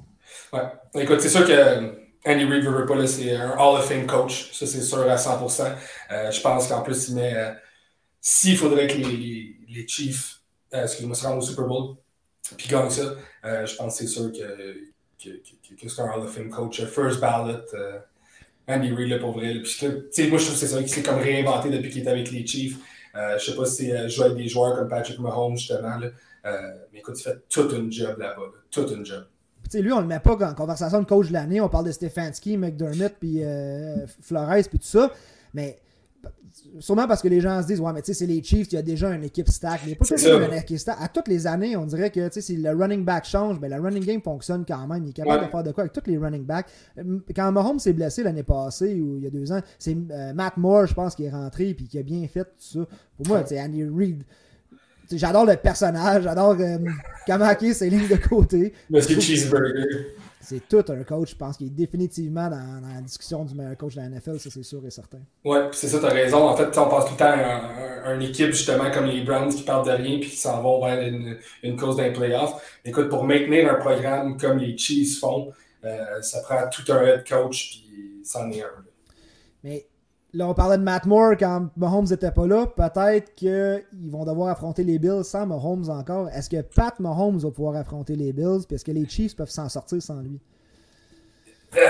Ouais. 0.53 0.61
Écoute, 0.95 1.21
c'est 1.21 1.29
sûr 1.29 1.47
que 1.47 1.53
euh, 1.53 1.93
Andy 2.25 2.45
Reid 2.45 2.65
veut 2.65 2.87
pas, 2.87 3.07
c'est 3.07 3.35
un 3.35 3.51
Hall 3.59 3.79
of 3.79 3.89
Fame 3.89 4.07
coach. 4.07 4.53
Ça, 4.53 4.67
c'est 4.67 4.83
sûr 4.83 5.01
à 5.11 5.17
100%. 5.17 5.75
Euh, 6.11 6.31
je 6.31 6.41
pense 6.41 6.69
qu'en 6.69 6.83
plus, 6.83 7.09
il 7.09 7.17
met. 7.17 7.35
Euh, 7.35 7.53
s'il 8.21 8.57
faudrait 8.57 8.89
que 8.89 8.97
les, 8.97 9.57
les, 9.69 9.87
Chiefs, 9.87 10.41
excuse-moi, 10.73 11.15
se 11.15 11.27
rendent 11.27 11.39
au 11.39 11.43
Super 11.47 11.67
Bowl, 11.67 11.97
puis 12.57 12.69
gagnent 12.69 12.91
ça, 12.91 13.15
je 13.45 13.77
pense 13.77 13.97
que 13.97 14.05
c'est 14.05 14.09
sûr 14.09 14.33
que, 14.33 14.75
que, 15.23 15.31
que, 15.31 15.89
c'est 15.89 16.03
un 16.03 16.11
Hall 16.11 16.25
of 16.25 16.35
Fame 16.35 16.51
coach. 16.51 16.83
First 16.85 17.21
ballot. 17.21 17.63
Andy 18.67 18.93
Reid, 18.93 19.09
là, 19.09 19.19
pour 19.19 19.33
vrai. 19.33 19.55
Moi, 19.55 19.63
je 19.65 19.79
trouve 20.19 20.39
que 20.39 20.43
c'est 20.43 20.67
ça 20.67 20.79
qu'il 20.79 20.89
s'est 20.89 21.03
comme 21.03 21.21
réinventé 21.21 21.71
depuis 21.71 21.91
qu'il 21.91 22.05
est 22.05 22.11
avec 22.11 22.31
les 22.33 22.45
Chiefs. 22.45 22.77
je 23.15 23.39
sais 23.39 23.55
pas 23.55 23.65
si 23.65 23.87
c'est 23.87 24.09
jouer 24.09 24.27
avec 24.27 24.37
des 24.37 24.49
joueurs 24.49 24.77
comme 24.77 24.89
Patrick 24.89 25.19
Mahomes, 25.21 25.57
justement. 25.57 25.97
Là. 25.97 26.11
mais 26.93 26.99
écoute, 26.99 27.15
il 27.21 27.23
fait 27.23 27.39
toute 27.49 27.73
une 27.73 27.91
job 27.91 28.19
là-bas. 28.19 28.51
Toute 28.71 28.91
une 28.91 29.07
job 29.07 29.25
sais, 29.71 29.83
lui, 29.83 29.93
on 29.93 30.01
le 30.01 30.07
met 30.07 30.21
pas 30.21 30.35
en 30.35 30.55
conversation 30.55 31.01
de 31.01 31.07
coach 31.07 31.29
de 31.29 31.33
l'année. 31.33 31.61
On 31.61 31.69
parle 31.69 31.87
de 31.87 31.93
Stefanski, 31.93 32.57
McDermott, 32.57 33.15
puis 33.19 33.43
euh, 33.43 34.07
Flores, 34.21 34.69
puis 34.69 34.79
tout 34.79 34.87
ça. 34.87 35.11
Mais 35.55 35.79
sûrement 36.81 37.07
parce 37.07 37.23
que 37.23 37.29
les 37.29 37.41
gens 37.41 37.63
se 37.63 37.67
disent, 37.67 37.81
ouais, 37.81 37.93
mais 37.93 38.03
tu 38.03 38.07
sais, 38.07 38.15
c'est 38.15 38.27
les 38.27 38.43
Chiefs, 38.43 38.69
il 38.73 38.77
y 38.77 38.79
a 38.79 38.83
déjà 38.83 39.11
une 39.11 39.25
équipe 39.25 39.49
stack. 39.49 39.81
Mais 39.87 39.95
pas 39.95 40.05
toujours 40.05 40.41
une 40.41 40.55
équipe 40.55 40.79
stack. 40.79 40.97
À 41.01 41.09
toutes 41.09 41.29
les 41.29 41.47
années, 41.47 41.77
on 41.77 41.87
dirait 41.87 42.11
que, 42.11 42.27
tu 42.29 42.35
sais, 42.35 42.41
si 42.41 42.57
le 42.57 42.71
running 42.71 43.05
back 43.05 43.25
change, 43.25 43.61
ben, 43.61 43.71
le 43.71 43.81
running 43.81 44.05
game 44.05 44.23
fonctionne 44.23 44.65
quand 44.67 44.87
même. 44.87 45.05
Il 45.05 45.11
est 45.11 45.13
capable 45.13 45.47
de 45.47 45.51
faire 45.51 45.63
de 45.63 45.73
quoi 45.73 45.85
avec 45.85 45.93
tous 45.93 46.11
les 46.11 46.19
running 46.19 46.45
backs. 46.45 46.67
Quand 47.35 47.53
Mahomes 47.53 47.79
s'est 47.79 47.93
blessé 47.93 48.23
l'année 48.23 48.43
passée, 48.43 49.01
ou 49.01 49.19
il 49.19 49.25
y 49.25 49.27
a 49.27 49.31
deux 49.31 49.53
ans, 49.53 49.61
c'est 49.79 49.97
euh, 50.11 50.33
Matt 50.33 50.57
Moore, 50.57 50.87
je 50.87 50.95
pense, 50.95 51.15
qui 51.15 51.25
est 51.25 51.31
rentré, 51.31 51.75
puis 51.75 51.87
qui 51.87 51.99
a 51.99 52.03
bien 52.03 52.27
fait 52.29 52.45
tout 52.45 52.51
ça. 52.59 52.81
Pour 53.17 53.29
moi, 53.29 53.45
sais, 53.47 53.61
Andy 53.61 53.85
Reid 53.85 54.25
J'adore 55.13 55.47
le 55.47 55.57
personnage, 55.57 56.25
j'adore 56.25 56.57
euh, 56.61 56.79
comment 57.27 57.51
il 57.61 57.75
ses 57.75 57.89
lignes 57.89 58.09
de 58.09 58.17
côté. 58.17 58.73
Monsieur 58.91 59.21
Cheeseburger. 59.21 60.15
C'est 60.41 60.67
tout 60.69 60.85
un 60.89 61.03
coach, 61.03 61.33
je 61.33 61.37
pense, 61.37 61.57
qui 61.57 61.67
est 61.67 61.71
définitivement 61.71 62.49
dans, 62.49 62.81
la 62.95 63.01
discussion 63.03 63.45
du 63.45 63.55
meilleur 63.55 63.77
coach 63.77 63.97
de 63.97 64.01
la 64.01 64.09
NFL, 64.09 64.39
ça 64.39 64.49
c'est 64.51 64.63
sûr 64.63 64.85
et 64.87 64.91
certain. 64.91 65.19
Ouais, 65.45 65.69
c'est 65.73 65.89
ça, 65.89 65.99
tu 65.99 66.07
as 66.07 66.11
raison. 66.11 66.49
En 66.49 66.57
fait, 66.57 66.77
on 66.79 66.89
passe 66.89 67.07
tout 67.07 67.13
le 67.13 67.19
temps 67.19 67.35
à, 68.05 68.15
une 68.15 68.23
équipe 68.23 68.53
justement 68.53 68.91
comme 68.91 69.07
les 69.07 69.23
Browns 69.23 69.55
qui 69.55 69.63
partent 69.63 69.87
de 69.87 69.93
rien 69.93 70.21
puis 70.21 70.31
qui 70.31 70.37
s'en 70.37 70.63
vont 70.63 70.83
vers 70.85 71.07
une, 71.07 71.37
une 71.63 71.77
cause 71.77 71.97
d'un 71.97 72.13
playoff. 72.13 72.79
Écoute, 72.85 73.09
pour 73.09 73.25
maintenir 73.25 73.71
un 73.71 73.75
programme 73.75 74.39
comme 74.39 74.59
les 74.59 74.79
Chiefs 74.79 75.19
font, 75.19 75.53
euh, 75.85 76.23
ça 76.23 76.41
prend 76.41 76.69
tout 76.71 76.91
un 76.93 77.03
head 77.03 77.29
coach 77.29 77.71
puis 77.71 78.21
c'en 78.25 78.51
est 78.51 78.63
un. 78.63 78.85
Mais 79.65 79.88
Là, 80.35 80.47
on 80.47 80.53
parlait 80.53 80.77
de 80.77 80.83
Matt 80.83 81.07
Moore 81.07 81.37
quand 81.39 81.69
Mahomes 81.77 82.07
n'était 82.07 82.31
pas 82.31 82.47
là. 82.47 82.67
Peut-être 82.67 83.35
qu'ils 83.35 83.83
vont 84.11 84.27
devoir 84.27 84.51
affronter 84.51 84.85
les 84.85 84.99
Bills 84.99 85.25
sans 85.25 85.47
Mahomes 85.47 85.89
encore. 85.89 86.29
Est-ce 86.29 86.51
que 86.51 86.61
Pat 86.61 86.99
Mahomes 87.01 87.39
va 87.39 87.51
pouvoir 87.51 87.77
affronter 87.77 88.15
les 88.15 88.33
Bills? 88.35 88.65
Puis 88.67 88.75
est-ce 88.77 88.85
que 88.85 88.93
les 88.93 89.09
Chiefs 89.09 89.35
peuvent 89.35 89.49
s'en 89.49 89.71
sortir 89.71 90.03
sans 90.03 90.21
lui? 90.21 90.39
Euh, 91.77 91.81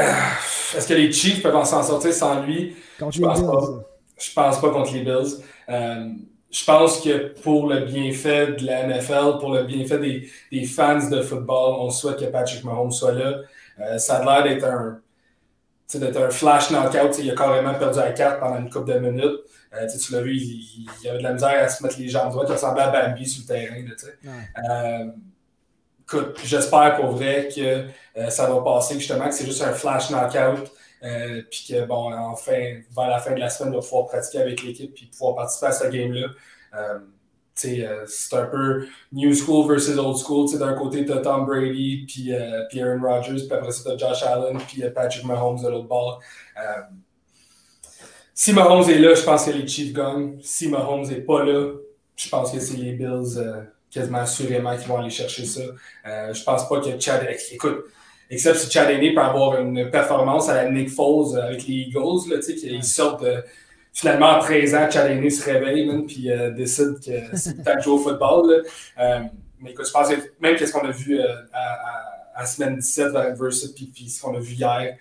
est-ce 0.77 0.87
que 0.87 0.95
les 0.95 1.11
Chiefs 1.11 1.43
peuvent 1.43 1.65
s'en 1.65 1.83
sortir 1.83 2.13
sans 2.13 2.43
lui? 2.43 2.77
Contre 2.99 3.15
je 3.15 3.19
les 3.19 3.27
pense 3.27 3.41
Bills. 3.41 3.51
Pas. 3.51 3.85
Je 4.21 4.33
pense 4.33 4.61
pas 4.61 4.71
contre 4.71 4.93
les 4.93 5.03
Bills. 5.03 5.43
Euh, 5.69 6.09
je 6.51 6.65
pense 6.65 7.01
que 7.01 7.41
pour 7.43 7.69
le 7.69 7.87
bienfait 7.87 8.53
de 8.53 8.65
la 8.65 8.87
NFL, 8.87 9.39
pour 9.41 9.53
le 9.53 9.65
bienfait 9.65 9.99
des, 9.99 10.29
des 10.53 10.65
fans 10.65 11.09
de 11.09 11.23
football, 11.23 11.77
on 11.81 11.91
souhaite 11.91 12.21
que 12.21 12.25
Patrick 12.27 12.63
Mahomes 12.65 12.93
soit 12.93 13.13
là. 13.13 13.41
Euh, 13.81 13.99
ça 13.99 14.17
a 14.17 14.25
l'air 14.25 14.45
d'être 14.45 14.65
un 14.65 15.01
d'être 15.95 16.21
un 16.21 16.31
flash 16.31 16.71
knockout. 16.71 17.19
Il 17.19 17.31
a 17.31 17.35
carrément 17.35 17.75
perdu 17.75 17.99
la 17.99 18.13
carte 18.13 18.41
pendant 18.41 18.59
une 18.59 18.69
couple 18.69 18.93
de 18.93 18.99
minutes. 18.99 19.41
Euh, 19.75 19.87
tu 19.87 20.13
l'as 20.13 20.21
vu, 20.21 20.35
il, 20.35 20.89
il, 21.03 21.09
avait 21.09 21.19
de 21.19 21.23
la 21.23 21.33
misère 21.33 21.65
à 21.65 21.69
se 21.69 21.83
mettre 21.83 21.99
les 21.99 22.09
jambes 22.09 22.31
droites. 22.31 22.49
Il 22.49 22.53
ressemblait 22.53 22.83
à 22.83 22.91
Bambi 22.91 23.27
sur 23.27 23.43
le 23.43 23.47
terrain. 23.47 23.77
Là, 24.25 24.33
euh, 24.71 25.07
écoute, 26.03 26.39
j'espère 26.45 26.97
pour 26.97 27.13
vrai 27.13 27.49
que 27.55 27.87
euh, 28.19 28.31
ça 28.31 28.51
va 28.51 28.61
passer, 28.61 28.95
justement, 28.99 29.29
que 29.29 29.35
c'est 29.35 29.47
juste 29.47 29.63
un 29.63 29.73
flash 29.73 30.11
knockout. 30.11 30.71
Puis 31.51 31.67
que, 31.69 31.85
bon, 31.87 32.13
enfin, 32.13 32.81
vers 32.95 33.09
la 33.09 33.19
fin 33.19 33.33
de 33.33 33.41
la 33.41 33.49
semaine, 33.49 33.73
il 33.73 33.77
va 33.77 33.83
pouvoir 33.83 34.07
pratiquer 34.07 34.41
avec 34.41 34.63
l'équipe 34.63 34.95
et 35.01 35.07
pouvoir 35.07 35.37
participer 35.37 35.67
à 35.67 35.73
ce 35.73 35.87
game-là. 35.87 36.29
Euh, 37.65 38.05
c'est 38.07 38.37
un 38.37 38.47
peu 38.47 38.87
new 39.13 39.35
school 39.35 39.69
versus 39.69 39.97
old 39.97 40.17
school. 40.17 40.47
D'un 40.59 40.75
côté, 40.75 41.05
tu 41.05 41.13
as 41.13 41.19
Tom 41.19 41.47
Brady, 41.47 42.05
puis, 42.07 42.33
euh, 42.33 42.65
puis 42.69 42.81
Aaron 42.81 43.01
Rodgers, 43.01 43.47
puis 43.47 43.53
après 43.53 43.73
ça, 43.73 43.97
tu 43.97 44.05
as 44.05 44.09
Josh 44.09 44.23
Allen, 44.23 44.59
puis 44.67 44.83
euh, 44.83 44.91
Patrick 44.91 45.25
Mahomes 45.25 45.63
de 45.63 45.69
l'autre 45.69 45.89
bord. 45.89 46.21
si 48.35 48.53
Mahomes 48.53 48.89
est 48.89 48.99
là, 48.99 49.15
je 49.15 49.23
pense 49.23 49.47
que 49.47 49.51
les 49.51 49.67
Chiefs 49.67 49.93
gagnent. 49.93 50.39
Si 50.43 50.69
Mahomes 50.69 51.07
n'est 51.07 51.21
pas 51.21 51.45
là, 51.45 51.73
je 52.17 52.29
pense 52.29 52.53
que 52.53 52.61
c'est 52.61 52.77
les 52.77 52.93
Bills 52.93 53.41
quasiment 53.91 54.19
assurément 54.19 54.77
qui 54.77 54.87
vont 54.87 54.99
aller 54.99 55.11
chercher 55.11 55.45
ça. 55.45 55.63
je 56.05 56.45
pense 56.45 56.69
pas 56.69 56.81
que 56.81 56.99
Chad. 56.99 57.27
Écoute, 57.53 57.85
except 58.29 58.59
si 58.59 58.71
Chad 58.71 58.91
Henney 58.91 59.15
peut 59.15 59.21
avoir 59.21 59.61
une 59.61 59.91
performance 59.91 60.49
à 60.49 60.55
la 60.55 60.71
Nick 60.71 60.91
Foles 60.91 61.39
avec 61.39 61.67
les 61.67 61.75
Eagles, 61.75 62.29
là, 62.29 62.39
qu'ils 62.39 62.85
sortent 62.85 63.25
de 63.25 63.43
finalement, 63.99 64.37
à 64.37 64.39
13 64.39 64.75
ans, 64.77 64.89
Chad 64.89 65.31
se 65.31 65.45
réveille, 65.45 66.07
puis 66.07 66.31
euh, 66.31 66.51
décide 66.53 67.01
que 67.05 67.37
c'est 67.37 67.57
le 67.57 67.65
temps 67.65 67.77
de 67.77 67.81
jouer 67.81 67.95
au 67.95 67.99
football. 67.99 68.65
Euh, 68.99 69.21
mais 69.61 69.73
écoute, 69.73 69.87
je 69.89 69.93
pense 69.93 70.09
que 70.09 70.15
même 70.41 70.55
qu'est-ce 70.57 70.73
qu'on 70.73 70.87
a 70.87 70.93
vu 70.93 71.19
euh, 71.19 71.27
à, 71.53 72.41
à, 72.41 72.47
semaine 72.47 72.77
17 72.77 73.11
vers 73.11 73.23
Adversity, 73.23 73.91
puis, 73.93 74.09
ce 74.09 74.23
qu'on 74.23 74.37
a 74.37 74.39
vu 74.39 74.55
hier, 74.55 74.97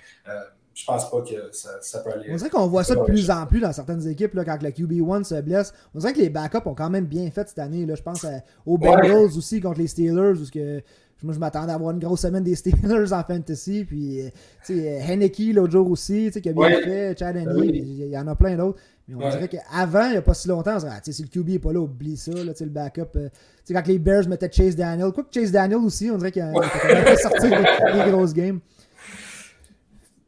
je 0.73 0.85
pense 0.85 1.09
pas 1.09 1.21
que 1.21 1.51
ça, 1.51 1.99
peut 1.99 2.11
aller. 2.11 2.29
On 2.31 2.35
dirait 2.35 2.49
qu'on 2.49 2.67
voit 2.67 2.83
ça 2.83 2.95
de 2.95 3.01
plus 3.01 3.29
en 3.29 3.45
plus 3.45 3.59
dans 3.59 3.73
certaines 3.73 4.07
équipes, 4.07 4.33
là, 4.33 4.43
quand 4.43 4.61
le 4.61 4.69
QB1 4.69 5.23
se 5.23 5.41
blesse. 5.41 5.73
On 5.93 5.99
dirait 5.99 6.13
que 6.13 6.19
les 6.19 6.29
backups 6.29 6.65
ont 6.65 6.75
quand 6.75 6.89
même 6.89 7.05
bien 7.05 7.29
fait 7.29 7.47
cette 7.47 7.59
année. 7.59 7.85
Là. 7.85 7.95
Je 7.95 8.03
pense 8.03 8.25
aux 8.65 8.77
Bengals 8.77 9.37
aussi 9.37 9.59
contre 9.61 9.79
les 9.79 9.87
Steelers, 9.87 10.39
où 10.39 10.49
que 10.51 10.81
moi, 11.23 11.33
je 11.33 11.39
m'attendais 11.39 11.71
à 11.71 11.75
avoir 11.75 11.91
une 11.91 11.99
grosse 11.99 12.21
semaine 12.21 12.43
des 12.43 12.55
Steelers 12.55 13.11
en 13.11 13.23
fantasy. 13.23 13.85
Puis, 13.85 14.21
euh, 14.21 14.29
tu 14.65 14.75
sais, 14.75 14.99
Henneke 15.07 15.53
l'autre 15.53 15.71
jour 15.71 15.89
aussi, 15.89 16.25
tu 16.27 16.33
sais, 16.33 16.41
qui 16.41 16.49
a 16.49 16.53
bien 16.53 16.69
fait, 16.69 17.17
Chad 17.17 17.35
ben 17.35 17.49
Henney, 17.49 17.79
il 17.79 18.07
y 18.07 18.17
en 18.17 18.27
a 18.27 18.35
plein 18.35 18.55
d'autres. 18.55 18.79
Mais 19.07 19.15
on 19.15 19.29
dirait 19.29 19.47
qu'avant, 19.47 20.05
il 20.05 20.11
n'y 20.11 20.17
a 20.17 20.21
pas 20.21 20.33
si 20.33 20.47
longtemps, 20.47 20.75
on 20.75 20.79
dirait, 20.79 20.91
ah, 20.93 21.01
si 21.03 21.21
le 21.23 21.29
QB 21.29 21.49
n'est 21.49 21.59
pas 21.59 21.73
là, 21.73 21.79
oublie 21.79 22.17
ça, 22.17 22.31
là, 22.31 22.53
le 22.59 22.65
backup. 22.67 23.15
Euh, 23.15 23.29
tu 23.29 23.39
sais, 23.65 23.73
quand 23.73 23.87
les 23.87 23.99
Bears 23.99 24.27
mettaient 24.27 24.51
Chase 24.51 24.75
Daniel, 24.75 25.11
quoi 25.11 25.23
que 25.23 25.33
Chase 25.33 25.51
Daniel 25.51 25.79
aussi, 25.79 26.11
on 26.11 26.17
dirait 26.17 26.31
qu'il 26.31 26.41
a 26.41 27.15
sorti 27.17 27.49
des, 27.49 28.03
des 28.03 28.11
grosses 28.11 28.33
games. 28.33 28.59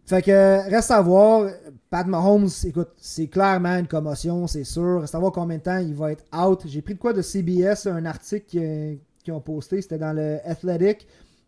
Fait 0.06 0.24
que, 0.24 0.70
reste 0.72 0.90
à 0.90 1.02
voir. 1.02 1.52
Pat 1.92 2.06
Mahomes, 2.08 2.50
écoute, 2.66 2.90
c'est 2.98 3.28
clairement 3.28 3.76
une 3.78 3.88
commotion, 3.88 4.48
c'est 4.48 4.64
sûr. 4.64 5.02
Reste 5.02 5.14
à 5.14 5.20
voir 5.20 5.32
combien 5.32 5.58
de 5.58 5.64
temps 5.64 5.78
il 5.78 5.94
va 5.94 6.12
être 6.12 6.24
out. 6.36 6.62
J'ai 6.66 6.82
pris 6.82 6.96
de 6.96 7.00
quoi 7.00 7.14
de 7.14 7.22
CBS, 7.22 7.86
un 7.86 8.06
article 8.06 8.98
qui 9.24 9.32
ont 9.32 9.42
posté. 9.42 9.82
C'était 9.82 9.98
dans 9.98 10.14
le 10.14 10.40
Athletic. 10.46 11.08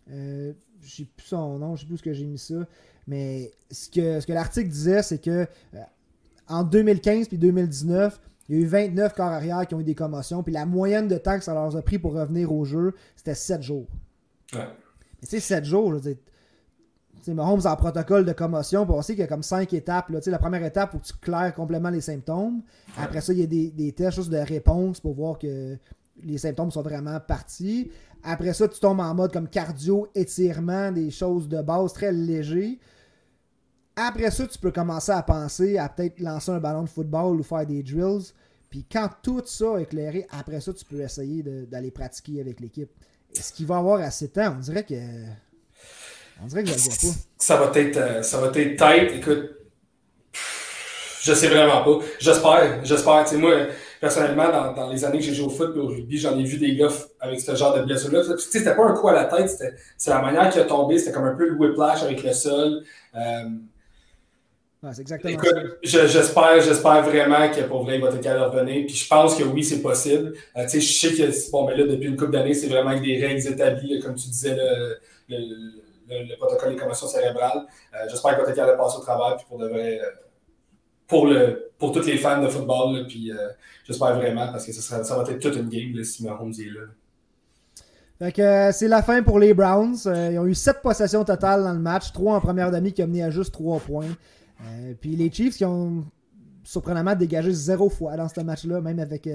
Euh, 0.09 0.53
je 0.81 0.95
sais 0.95 1.07
plus 1.15 1.27
son 1.27 1.59
nom, 1.59 1.75
je 1.75 1.81
sais 1.81 1.87
plus 1.87 1.97
ce 1.97 2.03
que 2.03 2.13
j'ai 2.13 2.25
mis 2.25 2.37
ça. 2.37 2.67
Mais 3.07 3.51
ce 3.69 3.89
que, 3.89 4.19
ce 4.19 4.27
que 4.27 4.33
l'article 4.33 4.69
disait, 4.69 5.03
c'est 5.03 5.19
que 5.19 5.47
euh, 5.75 5.79
en 6.47 6.63
2015 6.63 7.27
puis 7.27 7.37
2019, 7.37 8.19
il 8.49 8.55
y 8.55 8.59
a 8.59 8.61
eu 8.63 8.65
29 8.65 9.13
corps 9.13 9.27
arrière 9.27 9.65
qui 9.67 9.75
ont 9.75 9.79
eu 9.79 9.83
des 9.83 9.95
commotions. 9.95 10.43
Puis 10.43 10.53
la 10.53 10.65
moyenne 10.65 11.07
de 11.07 11.17
temps 11.17 11.37
que 11.37 11.43
ça 11.43 11.53
leur 11.53 11.75
a 11.75 11.81
pris 11.81 11.99
pour 11.99 12.13
revenir 12.13 12.51
au 12.51 12.65
jeu, 12.65 12.93
c'était 13.15 13.35
7 13.35 13.61
jours. 13.61 13.87
Ouais. 14.53 14.59
Mais 15.21 15.27
tu 15.27 15.29
sais, 15.29 15.39
7 15.39 15.65
jours, 15.65 15.91
je 15.91 15.95
veux 15.95 16.01
dire, 16.01 16.17
Mahomes 17.27 17.65
en 17.65 17.75
protocole 17.75 18.25
de 18.25 18.33
commotion, 18.33 18.85
pour 18.85 18.97
aussi 18.97 19.13
qu'il 19.13 19.21
y 19.21 19.23
a 19.23 19.27
comme 19.27 19.43
5 19.43 19.71
étapes. 19.73 20.09
Là. 20.09 20.19
La 20.25 20.39
première 20.39 20.63
étape 20.63 20.93
où 20.95 20.99
tu 20.99 21.13
claires 21.13 21.53
complètement 21.53 21.91
les 21.91 22.01
symptômes. 22.01 22.61
Après 22.97 23.21
ça, 23.21 23.31
il 23.31 23.39
y 23.39 23.43
a 23.43 23.47
des, 23.47 23.69
des 23.69 23.91
tests 23.91 24.17
juste 24.17 24.29
de 24.29 24.37
réponse 24.37 24.99
pour 24.99 25.13
voir 25.13 25.37
que 25.37 25.77
les 26.23 26.37
symptômes 26.37 26.71
sont 26.71 26.81
vraiment 26.81 27.19
partis. 27.19 27.91
Après 28.23 28.53
ça, 28.53 28.67
tu 28.67 28.79
tombes 28.79 28.99
en 28.99 29.13
mode 29.13 29.33
comme 29.33 29.47
cardio, 29.47 30.07
étirement, 30.13 30.91
des 30.91 31.11
choses 31.11 31.47
de 31.47 31.61
base 31.61 31.93
très 31.93 32.11
légers. 32.11 32.79
Après 33.95 34.31
ça, 34.31 34.47
tu 34.47 34.57
peux 34.57 34.71
commencer 34.71 35.11
à 35.11 35.21
penser 35.21 35.77
à 35.77 35.89
peut-être 35.89 36.19
lancer 36.19 36.51
un 36.51 36.59
ballon 36.59 36.83
de 36.83 36.89
football 36.89 37.39
ou 37.39 37.43
faire 37.43 37.65
des 37.65 37.83
drills. 37.83 38.31
Puis 38.69 38.85
quand 38.89 39.09
tout 39.21 39.41
ça 39.45 39.77
est 39.77 39.83
éclairé, 39.83 40.25
après 40.31 40.61
ça, 40.61 40.71
tu 40.73 40.85
peux 40.85 41.01
essayer 41.01 41.43
d'aller 41.43 41.91
pratiquer 41.91 42.39
avec 42.39 42.59
l'équipe. 42.59 42.89
Est-ce 43.35 43.51
qu'il 43.51 43.65
va 43.65 43.77
avoir 43.77 43.99
assez 44.01 44.27
de 44.27 44.33
temps? 44.33 44.55
On 44.57 44.59
dirait 44.59 44.83
que. 44.83 44.95
On 46.41 46.47
dirait 46.47 46.63
que 46.63 46.69
je 46.69 46.75
ne 46.75 46.79
vois 46.79 46.89
pas. 46.89 47.17
Ça 47.37 47.57
va 47.57 47.79
être, 47.79 47.97
euh, 47.97 48.23
ça 48.23 48.39
va 48.39 48.47
être 48.47 48.77
tight. 48.77 49.17
Écoute, 49.17 49.51
je 51.21 51.33
sais 51.33 51.47
vraiment 51.47 51.83
pas. 51.83 52.05
J'espère. 52.19 52.83
J'espère. 52.83 53.23
Tu 53.25 53.31
sais, 53.31 53.37
moi 53.37 53.67
personnellement, 54.01 54.49
dans, 54.51 54.73
dans, 54.73 54.89
les 54.89 55.05
années 55.05 55.19
que 55.19 55.23
j'ai 55.23 55.33
joué 55.35 55.45
au 55.45 55.49
foot 55.49 55.73
et 55.75 55.79
au 55.79 55.87
rugby, 55.87 56.17
j'en 56.17 56.37
ai 56.37 56.43
vu 56.43 56.57
des 56.57 56.75
gars 56.75 56.89
avec 57.19 57.39
ce 57.39 57.55
genre 57.55 57.77
de 57.77 57.83
blessure-là. 57.83 58.23
C'était 58.37 58.75
pas 58.75 58.83
un 58.83 58.93
coup 58.93 59.07
à 59.07 59.13
la 59.13 59.25
tête, 59.25 59.49
c'est 59.95 60.09
la 60.09 60.21
manière 60.21 60.49
qu'il 60.49 60.59
a 60.59 60.65
tombé, 60.65 60.97
c'était 60.97 61.11
comme 61.11 61.25
un 61.25 61.35
peu 61.35 61.47
le 61.47 61.53
whiplash 61.53 62.01
avec 62.03 62.23
le 62.23 62.33
sol. 62.33 62.83
Euh, 63.15 63.43
c'est 64.91 65.01
exactement 65.01 65.33
écoute, 65.35 65.77
J'espère, 65.83 66.59
j'espère 66.59 67.03
vraiment 67.03 67.47
que 67.51 67.61
pour 67.61 67.83
vrai, 67.83 67.97
il 67.97 68.01
va 68.01 68.07
être 68.09 68.19
capable 68.19 68.51
de 68.51 68.59
revenir. 68.59 68.85
Puis 68.87 68.95
je 68.95 69.07
pense 69.07 69.35
que 69.35 69.43
oui, 69.43 69.63
c'est 69.63 69.83
possible. 69.83 70.33
Euh, 70.57 70.67
je 70.67 70.79
sais 70.79 71.13
que 71.13 71.51
bon, 71.51 71.67
mais 71.67 71.77
là, 71.77 71.85
depuis 71.85 72.07
une 72.07 72.17
couple 72.17 72.31
d'années, 72.31 72.55
c'est 72.55 72.67
vraiment 72.67 72.89
avec 72.89 73.03
des 73.03 73.23
règles 73.23 73.47
établies, 73.47 73.99
comme 73.99 74.15
tu 74.15 74.27
disais, 74.29 74.55
le, 74.55 74.97
le, 75.29 75.37
le, 76.09 76.35
protocole 76.37 76.71
des 76.71 76.75
commotions 76.77 77.07
cérébrales. 77.07 77.67
Euh, 77.93 77.97
j'espère 78.09 78.35
qu'il 78.35 78.43
va 78.43 78.49
être 78.49 78.55
capable 78.55 78.79
de 78.79 78.83
passer 78.83 78.97
au 78.97 79.01
travail 79.01 79.35
puis 79.37 79.45
pour 79.47 79.59
de 79.59 79.67
vrai 79.67 80.01
pour, 81.11 81.27
le, 81.27 81.69
pour 81.77 81.91
tous 81.91 82.05
les 82.05 82.17
fans 82.17 82.41
de 82.41 82.47
football. 82.47 83.05
puis 83.05 83.31
euh, 83.31 83.35
j'espère 83.83 84.15
vraiment 84.15 84.49
parce 84.49 84.65
que 84.65 84.71
ça, 84.71 84.97
va 84.97 85.23
être 85.29 85.39
toute 85.39 85.57
une 85.57 85.67
game 85.67 86.03
si 86.05 86.23
Mahomes 86.23 86.53
est 86.53 86.73
là. 86.73 86.81
Fait 88.17 88.31
que 88.31 88.41
euh, 88.41 88.71
c'est 88.71 88.87
la 88.87 89.03
fin 89.03 89.21
pour 89.21 89.37
les 89.37 89.53
Browns. 89.53 89.97
Euh, 90.05 90.29
ils 90.31 90.39
ont 90.39 90.45
eu 90.45 90.55
7 90.55 90.81
possessions 90.81 91.25
totales 91.25 91.63
dans 91.63 91.73
le 91.73 91.79
match, 91.79 92.13
3 92.13 92.37
en 92.37 92.39
première 92.39 92.71
demi 92.71 92.93
qui 92.93 93.03
ont 93.03 93.07
mené 93.07 93.23
à 93.23 93.29
juste 93.29 93.51
3 93.51 93.79
points. 93.81 94.15
puis 95.01 95.17
les 95.17 95.29
Chiefs 95.29 95.57
qui 95.57 95.65
ont 95.65 96.05
surprenamment 96.63 97.15
dégagé 97.15 97.51
zéro 97.51 97.89
fois 97.89 98.15
dans 98.15 98.27
ce 98.27 98.41
match-là, 98.41 98.81
même 98.81 98.99
avec 98.99 99.27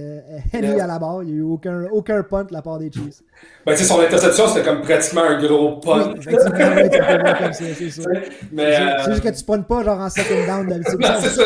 Henry 0.55 0.81
à 0.81 0.87
la 0.87 0.99
barre. 0.99 1.23
Il 1.23 1.29
n'y 1.29 1.33
a 1.33 1.37
eu 1.37 1.43
aucun, 1.43 1.85
aucun 1.93 2.23
punt 2.23 2.45
de 2.45 2.53
la 2.53 2.63
part 2.63 2.79
des 2.79 2.91
Chiefs. 2.91 3.23
Ben, 3.65 3.77
son 3.77 4.01
interception, 4.01 4.49
c'était 4.49 4.65
comme 4.65 4.83
pratiquement 4.83 5.23
un 5.25 5.41
gros 5.41 5.77
punt. 5.81 6.15
Oui, 6.15 6.37
c'est 7.53 7.75
c'est 7.91 8.03
Mais, 8.53 8.77
juste 9.07 9.23
que 9.23 9.37
tu 9.37 9.45
puntes 9.45 9.67
pas 9.67 9.83
genre 9.83 10.01
en 10.01 10.11
second 10.11 10.47
down 10.47 10.69
d'habitude. 10.69 11.01
c'est 11.21 11.29
ça. 11.29 11.43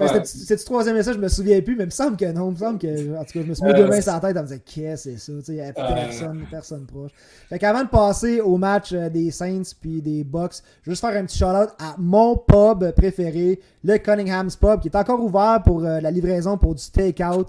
Ouais. 0.00 0.08
c'était- 0.08 0.24
C'est-tu 0.46 0.64
troisième 0.64 0.96
essai, 0.96 1.12
je 1.12 1.18
me 1.18 1.28
souviens 1.28 1.60
plus, 1.60 1.76
mais 1.76 1.84
il 1.84 1.86
me 1.86 1.90
semble 1.90 2.16
que 2.16 2.24
non. 2.32 2.48
Il 2.48 2.52
me 2.52 2.56
semble 2.58 2.78
que, 2.78 3.16
en 3.16 3.24
tout 3.24 3.32
cas, 3.32 3.40
je 3.42 3.48
me 3.48 3.54
suis 3.54 3.64
mis 3.64 3.70
Euh, 3.70 3.74
deux 3.76 3.86
mains 3.88 4.00
sur 4.00 4.12
la 4.12 4.20
tête 4.20 4.36
en 4.36 4.40
me 4.42 4.46
disant, 4.46 4.60
qu'est-ce 4.64 5.04
que 5.10 5.16
c'est 5.16 5.32
ça? 5.32 5.32
Il 5.48 5.54
n'y 5.54 5.60
avait 5.60 5.72
Euh. 5.78 5.94
personne, 5.94 6.44
personne 6.50 6.86
proche. 6.86 7.10
Fait 7.48 7.58
qu'avant 7.58 7.82
de 7.84 7.88
passer 7.88 8.40
au 8.40 8.56
match 8.56 8.92
euh, 8.92 9.08
des 9.10 9.30
Saints 9.30 9.62
puis 9.80 10.00
des 10.02 10.24
Bucks, 10.24 10.54
je 10.82 10.90
vais 10.90 10.94
juste 10.94 11.00
faire 11.06 11.16
un 11.20 11.24
petit 11.24 11.38
shout-out 11.38 11.70
à 11.78 11.94
mon 11.98 12.36
pub 12.36 12.90
préféré, 12.92 13.60
le 13.84 13.98
Cunningham's 13.98 14.56
Pub, 14.56 14.80
qui 14.80 14.88
est 14.88 14.96
encore 14.96 15.22
ouvert 15.22 15.62
pour 15.64 15.84
euh, 15.84 16.00
la 16.00 16.10
livraison 16.10 16.56
pour 16.56 16.74
du 16.74 16.82
take-out. 16.90 17.48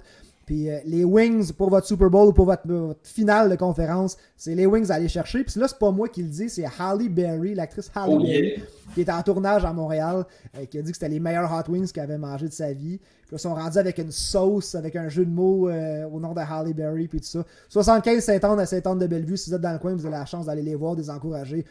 Puis 0.54 0.70
euh, 0.70 0.78
les 0.86 1.04
wings 1.04 1.52
pour 1.52 1.72
votre 1.72 1.88
Super 1.88 2.12
Bowl 2.12 2.28
ou 2.28 2.32
pour 2.32 2.46
votre, 2.46 2.68
votre 2.68 3.00
finale 3.02 3.50
de 3.50 3.56
conférence, 3.56 4.18
c'est 4.38 4.54
les 4.54 4.68
wings 4.68 4.92
à 4.92 4.96
aller 4.96 5.08
chercher. 5.08 5.44
Puis 5.44 5.60
là, 5.60 5.68
c'est 5.68 5.80
pas 5.80 5.89
moi 5.89 6.08
qui 6.08 6.22
le 6.22 6.30
dis, 6.30 6.48
c'est 6.48 6.66
Halle 6.78 7.10
Berry, 7.10 7.56
l'actrice 7.56 7.89
Halle 7.96 8.10
Oh, 8.10 8.20
Berry 8.20 8.50
yeah. 8.50 8.63
qui 8.94 9.02
était 9.02 9.12
en 9.12 9.24
tournage 9.24 9.66
à 9.66 9.74
Montréal, 9.74 10.26
euh, 10.56 10.66
qui 10.66 10.78
a 10.78 10.84
dit 10.84 10.92
que 10.92 10.96
c'était 10.96 11.10
les 11.10 11.20
meilleurs 11.20 11.52
Hot 11.52 11.72
Wings 11.72 11.92
qu'elle 11.92 12.04
avait 12.04 12.20
mangé 12.20 12.50
de 12.50 12.54
sa 12.54 12.72
vie. 12.72 13.00
Puis 13.00 13.32
là, 13.32 13.38
ils 13.38 13.39
sont 13.39 13.56
rendus 13.56 13.80
avec 13.80 13.98
une 13.98 14.12
sauce, 14.12 14.76
avec 14.76 14.96
un 14.96 15.10
jeu 15.10 15.26
de 15.26 15.32
mots 15.32 15.70
euh, 15.70 16.06
au 16.06 16.20
nom 16.20 16.36
de 16.36 16.42
Halle 16.42 16.72
Berry, 16.76 17.08
puis 17.08 17.20
tout 17.20 17.26
ça. 17.26 17.44
75 17.70 18.24
Saint-Anne 18.24 18.60
à 18.60 18.68
Saint-Anne 18.68 19.00
de 19.00 19.08
Bellevue, 19.08 19.38
si 19.38 19.50
vous 19.50 19.56
êtes 19.56 19.62
dans 19.62 19.74
le 19.74 19.80
coin, 19.80 19.96
vous 19.96 20.06
avez 20.06 20.18
la 20.18 20.28
chance 20.28 20.46
d'aller 20.46 20.62
les 20.62 20.76
voir, 20.76 20.96
de 20.96 21.02
les 21.02 21.10
encourager. 21.10 21.66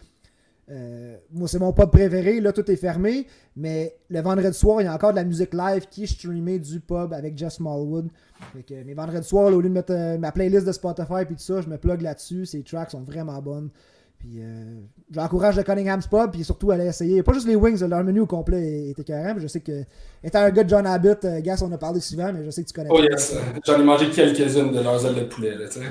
Euh, 0.71 1.17
moi, 1.33 1.49
c'est 1.49 1.59
mon 1.59 1.73
pub 1.73 1.91
préféré. 1.91 2.41
Là, 2.41 2.53
tout 2.53 2.71
est 2.71 2.77
fermé. 2.77 3.27
Mais 3.57 3.97
le 4.09 4.21
vendredi 4.21 4.57
soir, 4.57 4.81
il 4.81 4.85
y 4.85 4.87
a 4.87 4.95
encore 4.95 5.11
de 5.11 5.17
la 5.17 5.25
musique 5.25 5.53
live 5.53 5.87
qui 5.91 6.05
est 6.05 6.07
streamée 6.07 6.59
du 6.59 6.81
pub 6.81 7.13
avec 7.13 7.37
Jess 7.37 7.55
Smallwood. 7.57 8.09
Fait 8.55 8.63
que, 8.63 8.83
mes 8.85 8.95
vendredis 8.95 9.27
soirs, 9.27 9.51
là, 9.51 9.57
au 9.57 9.61
lieu 9.61 9.69
de 9.69 9.75
mettre 9.75 9.93
euh, 9.93 10.19
ma 10.19 10.33
playlist 10.33 10.67
de 10.67 10.73
Spotify 10.73 11.25
puis 11.27 11.35
tout 11.37 11.43
ça, 11.43 11.61
je 11.61 11.69
me 11.69 11.77
plug 11.79 12.01
là-dessus. 12.01 12.47
Ces 12.47 12.63
tracks 12.63 12.91
sont 12.93 13.03
vraiment 13.03 13.41
bonnes. 13.43 13.71
Puis 14.19 14.39
euh, 14.41 14.81
j'encourage 15.11 15.57
le 15.57 15.65
Cunningham's 15.65 16.07
Pub, 16.07 16.31
puis 16.31 16.45
surtout 16.45 16.71
à 16.71 16.75
aller 16.75 16.87
essayer. 16.87 17.25
Pas 17.25 17.33
juste 17.33 17.49
les 17.49 17.57
wings, 17.57 17.81
leur 17.85 18.05
menu 18.05 18.21
au 18.21 18.27
complet 18.27 18.91
écœurant. 18.97 19.33
puis 19.35 19.43
Je 19.43 19.49
sais 19.49 19.59
que, 19.61 19.83
étant 20.23 20.39
un 20.39 20.51
gars 20.51 20.63
de 20.63 20.69
John 20.69 20.87
Abbott, 20.87 21.25
euh, 21.25 21.41
Gas, 21.41 21.61
on 21.67 21.73
a 21.73 21.77
parlé 21.79 21.99
souvent, 21.99 22.33
mais 22.33 22.45
je 22.45 22.51
sais 22.51 22.63
que 22.63 22.69
tu 22.69 22.73
connais 22.73 22.89
Oh 22.93 22.99
pas. 22.99 23.03
yes, 23.03 23.35
j'en 23.67 23.81
ai 23.81 23.85
mangé 23.85 24.09
quelques-unes 24.11 24.71
de 24.71 24.81
leurs 24.81 25.05
ailes 25.05 25.17
de 25.17 25.25
poulet, 25.25 25.57
là, 25.57 25.67
tu 25.69 25.81
sais. 25.81 25.87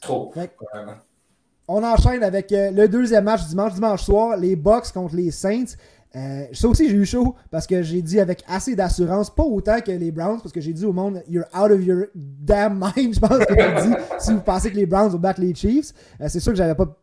Trop. 0.00 0.32
On 1.68 1.82
enchaîne 1.82 2.22
avec 2.22 2.52
euh, 2.52 2.70
le 2.70 2.88
deuxième 2.88 3.24
match 3.24 3.46
dimanche, 3.48 3.74
dimanche 3.74 4.04
soir, 4.04 4.36
les 4.36 4.54
Bucks 4.54 4.92
contre 4.92 5.16
les 5.16 5.32
Saints. 5.32 5.74
Euh, 6.14 6.44
ça 6.52 6.68
aussi, 6.68 6.88
j'ai 6.88 6.94
eu 6.94 7.04
chaud 7.04 7.34
parce 7.50 7.66
que 7.66 7.82
j'ai 7.82 8.00
dit 8.02 8.20
avec 8.20 8.44
assez 8.48 8.76
d'assurance, 8.76 9.34
pas 9.34 9.42
autant 9.42 9.80
que 9.80 9.90
les 9.90 10.12
Browns, 10.12 10.38
parce 10.40 10.52
que 10.52 10.60
j'ai 10.60 10.72
dit 10.72 10.84
au 10.84 10.92
monde, 10.92 11.22
you're 11.28 11.44
out 11.54 11.72
of 11.72 11.84
your 11.84 12.06
damn 12.14 12.74
mind, 12.74 13.14
je 13.14 13.20
pense 13.20 13.44
que 13.44 13.54
j'ai 13.54 13.88
dit, 13.88 13.94
si 14.20 14.32
vous 14.32 14.40
pensez 14.40 14.70
que 14.70 14.76
les 14.76 14.86
Browns 14.86 15.10
vont 15.10 15.18
battre 15.18 15.40
les 15.40 15.54
Chiefs. 15.54 15.92
Euh, 16.20 16.26
c'est 16.28 16.40
sûr 16.40 16.52
que 16.52 16.58
j'avais 16.58 16.76
pas 16.76 16.96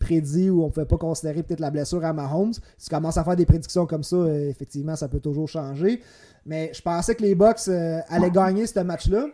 prédit 0.00 0.48
ou 0.48 0.64
on 0.64 0.70
pouvait 0.70 0.86
pas 0.86 0.96
considérer 0.96 1.42
peut-être 1.42 1.60
la 1.60 1.70
blessure 1.70 2.04
à 2.04 2.12
Mahomes. 2.12 2.54
Si 2.78 2.88
tu 2.88 2.94
commences 2.94 3.18
à 3.18 3.24
faire 3.24 3.36
des 3.36 3.46
prédictions 3.46 3.86
comme 3.86 4.02
ça, 4.02 4.16
effectivement, 4.48 4.96
ça 4.96 5.06
peut 5.06 5.20
toujours 5.20 5.48
changer. 5.48 6.00
Mais 6.44 6.72
je 6.74 6.82
pensais 6.82 7.14
que 7.14 7.22
les 7.22 7.36
Bucks 7.36 7.68
allaient 8.08 8.32
gagner 8.32 8.66
ce 8.66 8.80
match-là 8.80 9.26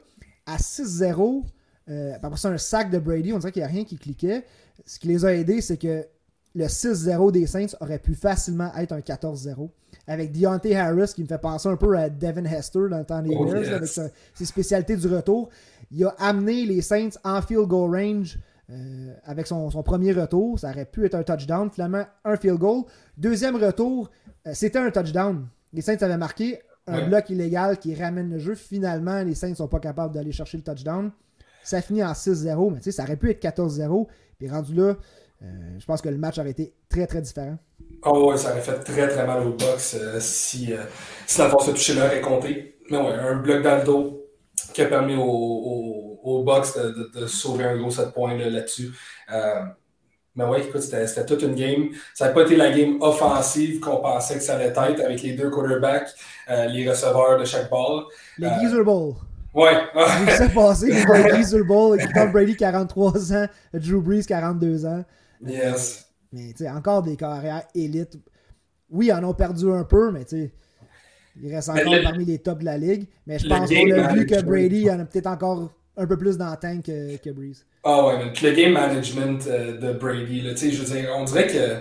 à 0.44 0.57
6-0. 0.59 1.44
Euh, 1.90 2.14
après 2.22 2.37
ça, 2.38 2.48
un 2.51 2.59
sac 2.59 2.90
de 2.90 2.98
Brady, 2.98 3.33
on 3.33 3.38
dirait 3.38 3.53
qu'il 3.53 3.62
n'y 3.62 3.68
a 3.68 3.70
rien 3.70 3.85
qui 3.85 3.96
cliquait. 3.96 4.44
Ce 4.85 4.98
qui 4.98 5.09
les 5.09 5.24
a 5.24 5.35
aidés, 5.35 5.61
c'est 5.61 5.77
que 5.79 6.05
le 6.55 6.64
6-0 6.66 7.31
des 7.33 7.46
Saints 7.46 7.77
aurait 7.81 7.98
pu 7.98 8.14
facilement 8.14 8.70
être 8.77 8.92
un 8.92 9.01
14-0. 9.01 9.70
Avec 10.07 10.33
Deontay 10.33 10.74
Harris, 10.77 11.12
qui 11.14 11.22
me 11.22 11.29
fait 11.29 11.38
penser 11.38 11.68
un 11.68 11.77
peu 11.77 11.96
à 11.96 12.09
Devin 12.09 12.44
Hester 12.44 12.88
dans 12.90 12.98
le 12.98 13.05
temps 13.05 13.22
des 13.22 13.35
Oh, 13.38 13.44
Bears, 13.44 13.62
yes. 13.64 13.68
avec 13.72 13.88
sa- 13.88 14.09
ses 14.35 14.44
spécialités 14.44 14.96
du 14.96 15.07
retour. 15.07 15.51
Il 15.90 16.05
a 16.05 16.14
amené 16.18 16.64
les 16.66 16.81
Saints 16.83 17.11
en 17.24 17.40
field 17.42 17.66
goal 17.66 17.90
range 17.94 18.38
euh, 18.70 19.14
avec 19.24 19.46
son, 19.46 19.70
son 19.70 19.83
premier 19.83 20.12
retour. 20.12 20.59
Ça 20.59 20.70
aurait 20.70 20.85
pu 20.87 21.05
être 21.07 21.14
un 21.14 21.22
touchdown. 21.22 21.70
Finalement, 21.70 22.05
un 22.24 22.37
field 22.37 22.59
goal. 22.59 22.85
Deuxième 23.16 23.57
retour, 23.57 24.11
euh, 24.46 24.51
c'était 24.55 24.79
un 24.79 24.90
touchdown. 24.90 25.46
Les 25.72 25.81
Saints 25.83 25.96
avaient 26.01 26.16
marqué 26.18 26.61
un 26.87 27.01
Ouais. 27.01 27.07
bloc 27.09 27.29
illégal 27.31 27.79
qui 27.79 27.94
ramène 27.94 28.31
le 28.31 28.38
jeu. 28.38 28.55
Finalement, 28.55 29.22
les 29.22 29.35
Saints 29.35 29.51
ne 29.51 29.55
sont 29.55 29.68
pas 29.68 29.81
capables 29.81 30.14
d'aller 30.14 30.33
chercher 30.33 30.57
le 30.59 30.62
touchdown. 30.62 31.11
Ça 31.68 31.83
finit 31.83 32.02
en 32.02 32.14
6-0, 32.14 32.70
mais 32.70 32.78
tu 32.78 32.85
sais, 32.85 32.92
ça 32.92 33.02
aurait 33.04 33.16
pu 33.16 33.31
être 33.31 33.40
14-0. 33.42 34.07
Puis 34.38 34.48
rendu 34.48 34.74
là, 34.74 34.94
euh, 35.42 35.46
je 35.78 35.85
pense 35.85 36.00
que 36.00 36.09
le 36.09 36.16
match 36.18 36.38
aurait 36.38 36.50
été 36.50 36.72
très 36.88 37.07
très 37.07 37.20
différent. 37.20 37.59
Oh 38.04 38.31
ouais, 38.31 38.37
ça 38.38 38.50
aurait 38.52 38.61
fait 38.61 38.78
très 38.85 39.09
très 39.09 39.26
mal 39.26 39.46
au 39.46 39.50
box 39.52 39.96
euh, 40.00 40.18
si, 40.20 40.72
euh, 40.72 40.78
si 41.26 41.40
la 41.40 41.48
force 41.48 41.66
de 41.66 41.72
toucher 41.72 41.94
l'heure 41.94 42.12
est 42.12 42.20
comptée. 42.20 42.76
Mais 42.90 42.96
ouais, 42.96 43.12
un 43.12 43.37
bloc 43.37 43.62
dans 43.62 43.76
le 43.78 43.85
dos 43.85 44.24
qui 44.72 44.83
a 44.83 44.87
permis 44.87 45.14
au, 45.16 45.22
au, 45.22 46.20
au 46.22 46.42
box 46.44 46.76
de, 46.78 46.90
de- 46.90 47.20
de 47.20 47.26
sauver 47.26 47.64
un 47.64 47.76
gros 47.76 47.90
7 47.90 48.12
points 48.14 48.37
là, 48.37 48.48
là-dessus. 48.50 48.90
Mais 50.35 50.44
ouais, 50.44 50.62
écoute, 50.62 50.83
c'était 50.83 51.26
toute 51.26 51.42
une 51.42 51.54
game. 51.54 51.88
Ça 52.14 52.26
n'a 52.28 52.33
pas 52.33 52.42
été 52.42 52.54
la 52.54 52.70
game 52.70 52.98
offensive 53.02 53.81
qu'on 53.81 53.96
pensait 53.96 54.35
que 54.37 54.42
ça 54.42 54.54
allait 54.54 54.66
être 54.66 54.78
avec 54.78 55.20
les 55.22 55.33
deux 55.33 55.50
quarterbacks, 55.50 56.11
les 56.48 56.88
receveurs 56.88 57.38
de 57.40 57.44
chaque 57.44 57.68
ball. 57.68 58.04
Le 58.38 58.46
Euh, 58.46 58.61
Geezer 58.61 58.85
Bowl. 58.85 59.14
Ouais, 59.59 59.73
J'ai 59.94 60.25
vu 60.25 60.31
ça 60.37 60.49
passer, 60.51 60.87
le 60.92 61.37
Geezer 61.37 61.64
Bowl. 61.64 61.99
Tom 62.14 62.31
Brady, 62.33 62.57
43 62.57 63.33
ans. 63.35 63.47
Drew 63.75 64.01
Brees, 64.01 64.25
42 64.27 64.87
ans. 64.87 65.05
yes. 65.44 66.05
Mais 66.33 66.53
tu 66.53 66.64
sais, 66.64 66.71
encore 66.71 67.03
des 67.03 67.16
carrières 67.16 67.62
élites. 67.75 68.18
Oui, 68.90 69.07
ils 69.07 69.12
en 69.12 69.25
ont 69.25 69.35
perdu 69.35 69.71
un 69.71 69.85
peu, 69.85 70.11
mais 70.12 70.25
tu 70.25 70.37
sais, 70.37 70.53
il 71.42 71.55
reste 71.55 71.71
Mais 71.75 71.81
encore 71.83 71.94
le- 71.94 72.03
parmi 72.03 72.25
les 72.25 72.38
tops 72.38 72.61
de 72.61 72.64
la 72.66 72.77
ligue. 72.79 73.07
Mais 73.27 73.38
je 73.38 73.44
le 73.44 73.49
pense 73.51 73.68
qu'on 73.68 73.90
a 74.05 74.12
vu 74.14 74.27
que. 74.27 74.42
Brady 74.42 74.90
en 74.90 75.01
a 75.01 75.05
peut-être 75.05 75.27
encore 75.27 75.73
un 75.97 76.07
peu 76.07 76.16
plus 76.16 76.37
dans 76.38 76.51
le 76.51 76.57
tank 76.57 76.85
que, 76.85 77.16
que 77.16 77.31
Breeze. 77.31 77.64
Ah 77.85 78.07
ouais, 78.07 78.18
mais 78.18 78.33
le 78.49 78.55
game 78.55 78.73
management 78.73 79.47
euh, 79.49 79.79
de 79.79 79.99
Brady, 79.99 80.42
là, 80.42 80.51
tu 80.53 80.59
sais, 80.59 80.71
je 80.71 80.83
veux 80.83 80.94
dire, 81.01 81.09
on 81.16 81.25
dirait 81.25 81.47
que 81.47 81.81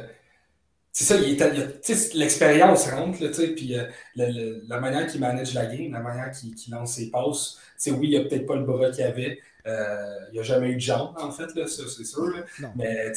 c'est 1.00 1.04
ça, 1.04 2.16
l'expérience 2.16 2.90
rentre, 2.90 3.22
là, 3.24 3.30
puis 3.56 3.78
euh, 3.78 3.84
le- 4.16 4.32
le- 4.32 4.62
la 4.68 4.80
manière 4.80 5.06
qu'il 5.06 5.20
manage 5.22 5.54
la 5.54 5.66
game, 5.68 5.92
la 5.92 6.00
manière 6.00 6.32
qu'il 6.32 6.74
lance 6.74 6.94
ses 6.94 7.12
passes, 7.12 7.58
oui, 7.92 8.10
il 8.10 8.18
a 8.18 8.22
peut-être 8.22 8.46
pas 8.48 8.56
le 8.56 8.64
bras 8.64 8.90
qu'il 8.90 9.04
avait, 9.04 9.40
euh, 9.68 10.16
il 10.30 10.34
n'y 10.34 10.40
a 10.40 10.44
jamais 10.44 10.70
eu 10.70 10.76
de 10.76 10.80
jambes, 10.82 11.14
en 11.20 11.32
fait, 11.32 11.54
là, 11.56 11.68
ça, 11.68 11.84
c'est 11.88 12.04
sûr, 12.06 12.26
là. 12.26 12.44
Mais 12.76 13.12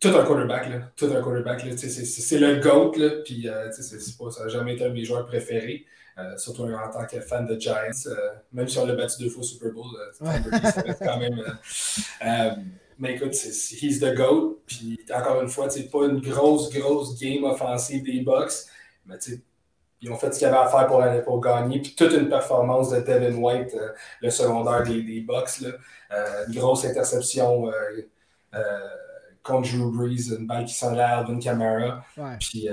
tout 0.00 0.08
un 0.08 0.24
quarterback, 0.24 0.68
là, 0.70 0.92
tout 0.96 1.06
un 1.06 1.20
quarterback, 1.22 1.60
c'est- 1.76 2.04
le 2.38 2.56
GOAT, 2.60 2.92
là, 2.96 3.10
puis 3.24 3.48
euh, 3.48 3.70
pas- 4.18 4.30
ça 4.30 4.44
n'a 4.44 4.48
jamais 4.48 4.74
été 4.74 4.84
un 4.84 4.88
de 4.88 4.94
mes 4.94 5.04
joueurs 5.04 5.26
préférés. 5.26 5.84
Euh, 6.18 6.34
surtout 6.38 6.62
en 6.62 6.90
tant 6.90 7.04
que 7.06 7.20
fan 7.20 7.46
de 7.46 7.60
Giants, 7.60 7.74
même 8.50 8.66
si 8.66 8.78
on 8.78 8.86
l'a 8.86 8.94
battu 8.94 9.20
deux 9.22 9.28
fois 9.28 9.40
au 9.42 9.46
Super 9.46 9.70
Bowl, 9.72 9.84
ça 10.62 10.80
reste 10.80 11.02
quand 11.04 11.18
même. 11.18 11.38
Mais 12.98 13.14
écoute, 13.14 13.34
c'est, 13.34 13.52
c'est- 13.52 13.76
he's 13.82 14.00
the 14.00 14.14
GOAT. 14.14 14.58
Puis 14.66 14.98
encore 15.14 15.40
une 15.42 15.48
fois, 15.48 15.68
c'est 15.70 15.90
pas 15.90 16.04
une 16.06 16.20
grosse, 16.20 16.70
grosse 16.70 17.18
game 17.20 17.44
offensive 17.44 18.02
des 18.04 18.20
Bucks, 18.20 18.52
mais 19.06 19.18
tu 19.18 19.42
ils 20.02 20.12
ont 20.12 20.16
fait 20.16 20.30
ce 20.32 20.38
qu'il 20.38 20.46
y 20.46 20.50
avait 20.50 20.58
à 20.58 20.68
faire 20.68 20.86
pour, 20.86 21.00
aller- 21.02 21.22
pour 21.22 21.40
gagner. 21.40 21.80
Puis 21.80 21.94
toute 21.94 22.12
une 22.12 22.28
performance 22.28 22.90
de 22.90 23.00
Devin 23.00 23.34
White, 23.38 23.74
euh, 23.74 23.88
le 24.20 24.28
secondaire 24.30 24.82
des, 24.82 25.02
des 25.02 25.20
Bucks. 25.22 25.60
Là. 25.62 25.70
Euh, 26.12 26.44
une 26.48 26.54
grosse 26.54 26.84
interception 26.84 27.70
euh, 28.54 28.90
contre 29.42 29.68
Drew 29.72 29.90
Brees, 29.90 30.34
une 30.38 30.46
balle 30.46 30.64
qui 30.66 30.74
s'en 30.74 30.96
à 30.98 31.04
Alvin 31.04 31.38
Kamara. 31.38 32.04
Ouais. 32.18 32.36
Puis, 32.38 32.68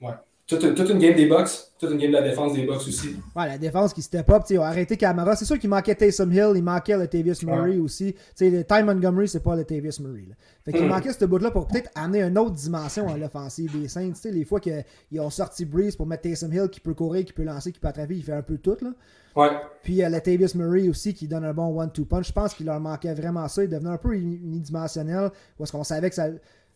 ouais. 0.00 0.12
Toute, 0.56 0.62
une- 0.68 0.74
toute 0.74 0.90
une 0.90 0.98
game 0.98 1.14
des 1.14 1.26
Bucks, 1.26 1.48
toute 1.78 1.90
une 1.90 1.98
game 1.98 2.10
de 2.10 2.16
la 2.16 2.22
défense 2.22 2.52
des 2.54 2.64
Bucks 2.66 2.76
aussi. 2.88 3.16
Ouais, 3.36 3.46
la 3.46 3.58
défense 3.58 3.92
qui 3.92 4.02
step 4.02 4.28
up, 4.30 4.42
tu 4.42 4.48
sais, 4.48 4.54
ils 4.54 4.58
ont 4.58 4.62
arrêté 4.62 4.96
Camara. 4.96 5.34
C'est 5.36 5.44
sûr 5.44 5.58
qu'il 5.58 5.70
manquait 5.70 5.94
Taysom 5.94 6.30
Hill, 6.30 6.52
il 6.56 6.62
manquait 6.62 6.96
le 6.96 7.06
Tavius 7.06 7.42
Murray 7.42 7.78
aussi. 7.78 8.12
Tu 8.14 8.20
sais, 8.34 8.50
le 8.50 8.64
Ty 8.64 8.82
Montgomery, 8.82 9.28
c'est 9.28 9.42
pas 9.42 9.56
le 9.56 9.64
Tavius 9.64 10.00
Murray. 10.00 10.24
Là. 10.28 10.34
Fait 10.64 10.72
qu'il 10.72 10.84
Mm. 10.84 10.88
manquait 10.88 11.12
ce 11.12 11.24
bout-là 11.24 11.50
pour 11.50 11.66
peut-être 11.66 11.90
amener 11.94 12.22
une 12.22 12.38
autre 12.38 12.52
dimension 12.52 13.08
à 13.08 13.16
l'offensive 13.18 13.78
des 13.80 13.88
Saints. 13.88 14.10
Tu 14.12 14.20
sais, 14.20 14.30
les 14.30 14.44
fois 14.44 14.60
qu'ils 14.60 14.84
ont 15.20 15.30
sorti 15.30 15.64
Breeze 15.64 15.96
pour 15.96 16.06
mettre 16.06 16.22
Taysom 16.22 16.52
Hill 16.52 16.68
qui 16.70 16.80
peut 16.80 16.94
courir, 16.94 17.24
qui 17.24 17.32
peut 17.32 17.42
lancer, 17.44 17.72
qui 17.72 17.80
peut 17.80 17.88
attraper, 17.88 18.14
il 18.16 18.22
fait 18.22 18.32
un 18.32 18.42
peu 18.42 18.58
tout. 18.58 18.76
Là. 18.80 18.90
Ouais. 19.34 19.48
Puis 19.82 19.94
il 19.94 19.96
y 19.96 20.02
a 20.04 20.10
le 20.10 20.20
Tavius 20.20 20.54
Murray 20.54 20.88
aussi 20.90 21.14
qui 21.14 21.26
donne 21.26 21.44
un 21.44 21.54
bon 21.54 21.74
one-two 21.80 22.04
punch. 22.04 22.28
Je 22.28 22.32
pense 22.32 22.52
qu'il 22.54 22.66
leur 22.66 22.78
manquait 22.78 23.14
vraiment 23.14 23.48
ça. 23.48 23.64
Il 23.64 23.70
devenait 23.70 23.88
un 23.90 23.96
peu 23.96 24.14
uni- 24.14 24.36
unidimensionnel. 24.44 25.30
Parce 25.58 25.70
qu'on 25.70 25.84
savait 25.84 26.10
que 26.10 26.14
ça, 26.14 26.26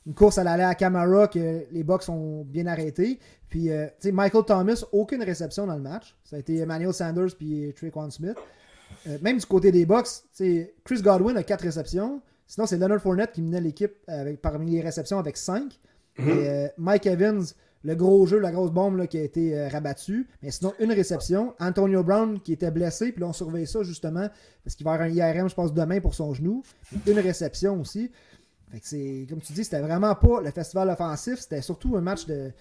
une 0.06 0.14
course 0.14 0.38
elle 0.38 0.48
allait 0.48 0.62
à 0.62 0.74
Camara, 0.74 1.28
que 1.28 1.64
les 1.70 1.82
Bucks 1.82 2.08
ont 2.08 2.44
bien 2.44 2.66
arrêté. 2.66 3.18
Puis, 3.48 3.70
euh, 3.70 3.86
tu 3.86 4.08
sais, 4.08 4.12
Michael 4.12 4.44
Thomas, 4.44 4.84
aucune 4.92 5.22
réception 5.22 5.66
dans 5.66 5.74
le 5.74 5.82
match. 5.82 6.16
Ça 6.24 6.36
a 6.36 6.38
été 6.38 6.58
Emmanuel 6.58 6.92
Sanders 6.92 7.34
puis 7.36 7.72
Traquan 7.76 8.10
Smith. 8.10 8.36
Euh, 9.08 9.18
même 9.22 9.38
du 9.38 9.46
côté 9.46 9.72
des 9.72 9.86
Bucks, 9.86 10.08
Chris 10.84 11.02
Godwin 11.02 11.36
a 11.36 11.42
4 11.42 11.62
réceptions. 11.62 12.20
Sinon, 12.46 12.66
c'est 12.66 12.78
Leonard 12.78 13.00
Fournette 13.00 13.32
qui 13.32 13.42
menait 13.42 13.60
l'équipe 13.60 13.94
avec, 14.06 14.40
parmi 14.40 14.72
les 14.72 14.80
réceptions 14.80 15.18
avec 15.18 15.36
5. 15.36 15.78
Mhm. 16.18 16.28
Et 16.28 16.48
euh, 16.48 16.68
Mike 16.78 17.06
Evans, 17.06 17.44
le 17.82 17.94
gros 17.94 18.26
jeu, 18.26 18.38
la 18.38 18.50
grosse 18.50 18.70
bombe 18.70 18.96
là, 18.96 19.06
qui 19.06 19.18
a 19.18 19.22
été 19.22 19.56
euh, 19.56 19.68
rabattue. 19.68 20.28
Mais 20.42 20.50
sinon, 20.50 20.72
une 20.78 20.92
réception. 20.92 21.54
Antonio 21.60 22.02
Brown 22.02 22.40
qui 22.40 22.52
était 22.52 22.70
blessé, 22.70 23.12
puis 23.12 23.20
là, 23.20 23.28
on 23.28 23.32
surveille 23.32 23.66
ça 23.66 23.82
justement, 23.82 24.28
parce 24.64 24.76
qu'il 24.76 24.84
va 24.84 24.92
y 24.92 24.94
avoir 24.94 25.08
un 25.08 25.38
IRM, 25.38 25.48
je 25.48 25.54
pense, 25.54 25.74
demain 25.74 26.00
pour 26.00 26.14
son 26.14 26.32
genou. 26.34 26.62
Une 27.06 27.18
réception 27.18 27.80
aussi. 27.80 28.10
Comme 28.70 29.40
tu 29.40 29.52
dis, 29.52 29.64
c'était 29.64 29.81
vraiment 29.81 30.14
pas 30.14 30.40
le 30.40 30.50
festival 30.50 30.88
offensif, 30.90 31.40
c'était 31.40 31.62
surtout 31.62 31.96
un 31.96 32.00
match 32.00 32.26
de. 32.26 32.52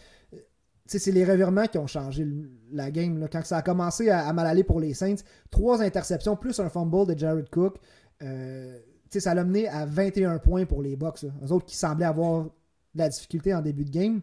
sais, 0.85 0.99
c'est 0.99 1.11
les 1.11 1.25
revirements 1.25 1.65
qui 1.65 1.77
ont 1.77 1.87
changé 1.87 2.27
la 2.71 2.91
game. 2.91 3.27
Quand 3.31 3.43
ça 3.43 3.57
a 3.57 3.61
commencé 3.61 4.09
à, 4.09 4.31
mal 4.33 4.47
aller 4.47 4.63
pour 4.63 4.79
les 4.79 4.93
Saints, 4.93 5.15
trois 5.49 5.81
interceptions 5.81 6.35
plus 6.35 6.59
un 6.59 6.69
fumble 6.69 7.07
de 7.13 7.17
Jared 7.17 7.49
Cook. 7.49 7.77
euh, 8.21 8.79
ça 9.17 9.33
l'a 9.33 9.45
mené 9.45 9.67
à 9.67 9.85
21 9.85 10.39
points 10.39 10.65
pour 10.65 10.81
les 10.81 10.95
Bucks. 10.95 11.23
Eux 11.23 11.51
autres 11.51 11.65
qui 11.65 11.77
semblaient 11.77 12.05
avoir 12.05 12.43
de 12.43 12.49
la 12.99 13.09
difficulté 13.09 13.53
en 13.53 13.61
début 13.61 13.85
de 13.85 13.91
game. 13.91 14.21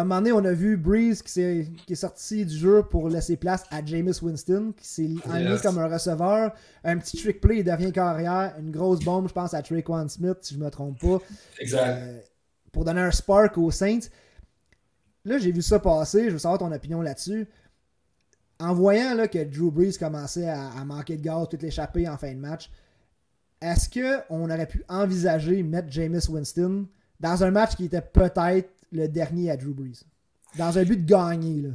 Un 0.00 0.04
moment 0.04 0.20
donné, 0.20 0.32
on 0.32 0.44
a 0.44 0.52
vu 0.52 0.76
Breeze 0.76 1.22
qui, 1.22 1.40
est 1.40 1.94
sorti 1.94 2.44
du 2.44 2.56
jeu 2.56 2.82
pour 2.82 3.08
laisser 3.08 3.36
place 3.36 3.64
à 3.70 3.84
Jameis 3.84 4.22
Winston, 4.22 4.72
qui 4.76 4.86
s'est 4.86 5.14
enligné 5.28 5.52
Yes. 5.52 5.62
comme 5.62 5.78
un 5.78 5.88
receveur. 5.88 6.52
Un 6.84 6.98
petit 6.98 7.16
trick 7.16 7.40
play, 7.40 7.58
il 7.58 7.64
devient 7.64 7.92
carrière. 7.92 8.54
Une 8.58 8.70
grosse 8.70 9.00
bombe, 9.00 9.28
je 9.28 9.32
pense, 9.32 9.54
à 9.54 9.62
Traquan 9.62 10.08
Smith, 10.08 10.38
si 10.42 10.54
je 10.54 10.60
me 10.60 10.70
trompe 10.70 11.00
pas. 11.00 11.18
Exact. 11.58 11.98
Euh, 12.02 12.20
pour 12.72 12.84
donner 12.84 13.00
un 13.00 13.10
spark 13.10 13.56
aux 13.58 13.70
Saints. 13.70 14.08
Là, 15.24 15.38
j'ai 15.38 15.50
vu 15.50 15.62
ça 15.62 15.78
passer. 15.78 16.26
Je 16.26 16.30
veux 16.30 16.38
savoir 16.38 16.58
ton 16.58 16.70
opinion 16.72 17.00
là-dessus. 17.00 17.48
En 18.60 18.74
voyant 18.74 19.14
là, 19.14 19.28
que 19.28 19.42
Drew 19.44 19.70
Brees 19.70 19.96
commençait 19.98 20.48
à, 20.48 20.68
à 20.70 20.84
manquer 20.84 21.16
de 21.16 21.22
gaz, 21.22 21.48
tout 21.50 21.58
l'échapper 21.60 22.08
en 22.08 22.16
fin 22.16 22.32
de 22.32 22.38
match, 22.38 22.70
est-ce 23.60 23.88
qu'on 23.88 24.44
aurait 24.44 24.66
pu 24.66 24.84
envisager 24.88 25.62
mettre 25.62 25.90
Jameis 25.90 26.28
Winston 26.28 26.86
dans 27.20 27.44
un 27.44 27.50
match 27.50 27.76
qui 27.76 27.86
était 27.86 28.02
peut-être 28.02 28.70
le 28.92 29.08
dernier 29.08 29.50
à 29.50 29.56
Drew 29.56 29.74
Brees? 29.74 30.04
Dans 30.56 30.78
un 30.78 30.84
but 30.84 31.04
de 31.04 31.10
gagner. 31.10 31.62
Là. 31.62 31.70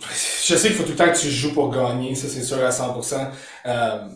Je 0.00 0.56
sais 0.56 0.68
qu'il 0.68 0.76
faut 0.76 0.82
tout 0.82 0.90
le 0.90 0.96
temps 0.96 1.10
que 1.10 1.18
tu 1.18 1.30
joues 1.30 1.52
pour 1.52 1.70
gagner, 1.70 2.14
ça 2.14 2.28
c'est 2.28 2.42
sûr 2.42 2.58
à 2.64 2.70
100%. 2.70 3.30
Euh, 3.66 4.08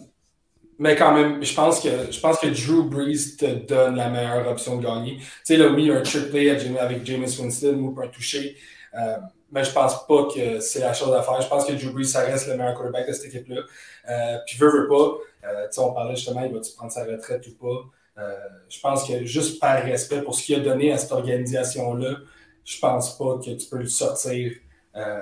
mais 0.78 0.94
quand 0.94 1.14
même, 1.14 1.42
je 1.42 1.54
pense 1.54 1.80
que 1.80 1.88
je 2.10 2.20
pense 2.20 2.38
que 2.38 2.48
Drew 2.48 2.84
Brees 2.84 3.36
te 3.38 3.46
donne 3.66 3.96
la 3.96 4.10
meilleure 4.10 4.46
option 4.48 4.76
de 4.76 4.84
gagner. 4.84 5.16
Tu 5.18 5.24
sais, 5.44 5.56
là, 5.56 5.68
oui, 5.68 5.84
il 5.84 5.88
y 5.88 5.90
a 5.90 5.96
un 5.96 6.02
trick 6.02 6.30
play 6.30 6.50
avec 6.50 7.06
Jameis 7.06 7.40
Winston 7.40 7.76
ou 7.78 8.00
un 8.00 8.08
toucher. 8.08 8.56
Euh, 8.94 9.16
mais 9.52 9.64
je 9.64 9.72
pense 9.72 10.06
pas 10.06 10.28
que 10.34 10.60
c'est 10.60 10.80
la 10.80 10.92
chose 10.92 11.14
à 11.14 11.22
faire. 11.22 11.40
Je 11.40 11.48
pense 11.48 11.64
que 11.64 11.72
Drew 11.72 11.92
Brees, 11.92 12.04
ça 12.04 12.20
reste 12.20 12.48
le 12.48 12.56
meilleur 12.56 12.74
quarterback 12.74 13.08
de 13.08 13.12
cette 13.12 13.26
équipe-là. 13.26 13.62
Euh, 14.10 14.38
puis 14.46 14.58
veut, 14.58 14.70
veut 14.70 14.88
pas. 14.88 15.14
Euh, 15.44 15.68
on 15.78 15.92
parlait 15.92 16.16
justement, 16.16 16.44
il 16.44 16.52
va-tu 16.52 16.72
prendre 16.72 16.92
sa 16.92 17.04
retraite 17.04 17.46
ou 17.46 17.54
pas? 17.54 17.84
Euh, 18.18 18.34
je 18.68 18.80
pense 18.80 19.06
que 19.06 19.24
juste 19.24 19.60
par 19.60 19.82
respect 19.82 20.22
pour 20.22 20.34
ce 20.34 20.42
qu'il 20.44 20.54
a 20.56 20.60
donné 20.60 20.92
à 20.92 20.98
cette 20.98 21.12
organisation-là, 21.12 22.16
je 22.64 22.78
pense 22.78 23.16
pas 23.18 23.38
que 23.38 23.50
tu 23.54 23.68
peux 23.68 23.78
le 23.78 23.88
sortir. 23.88 24.52
Euh, 24.96 25.20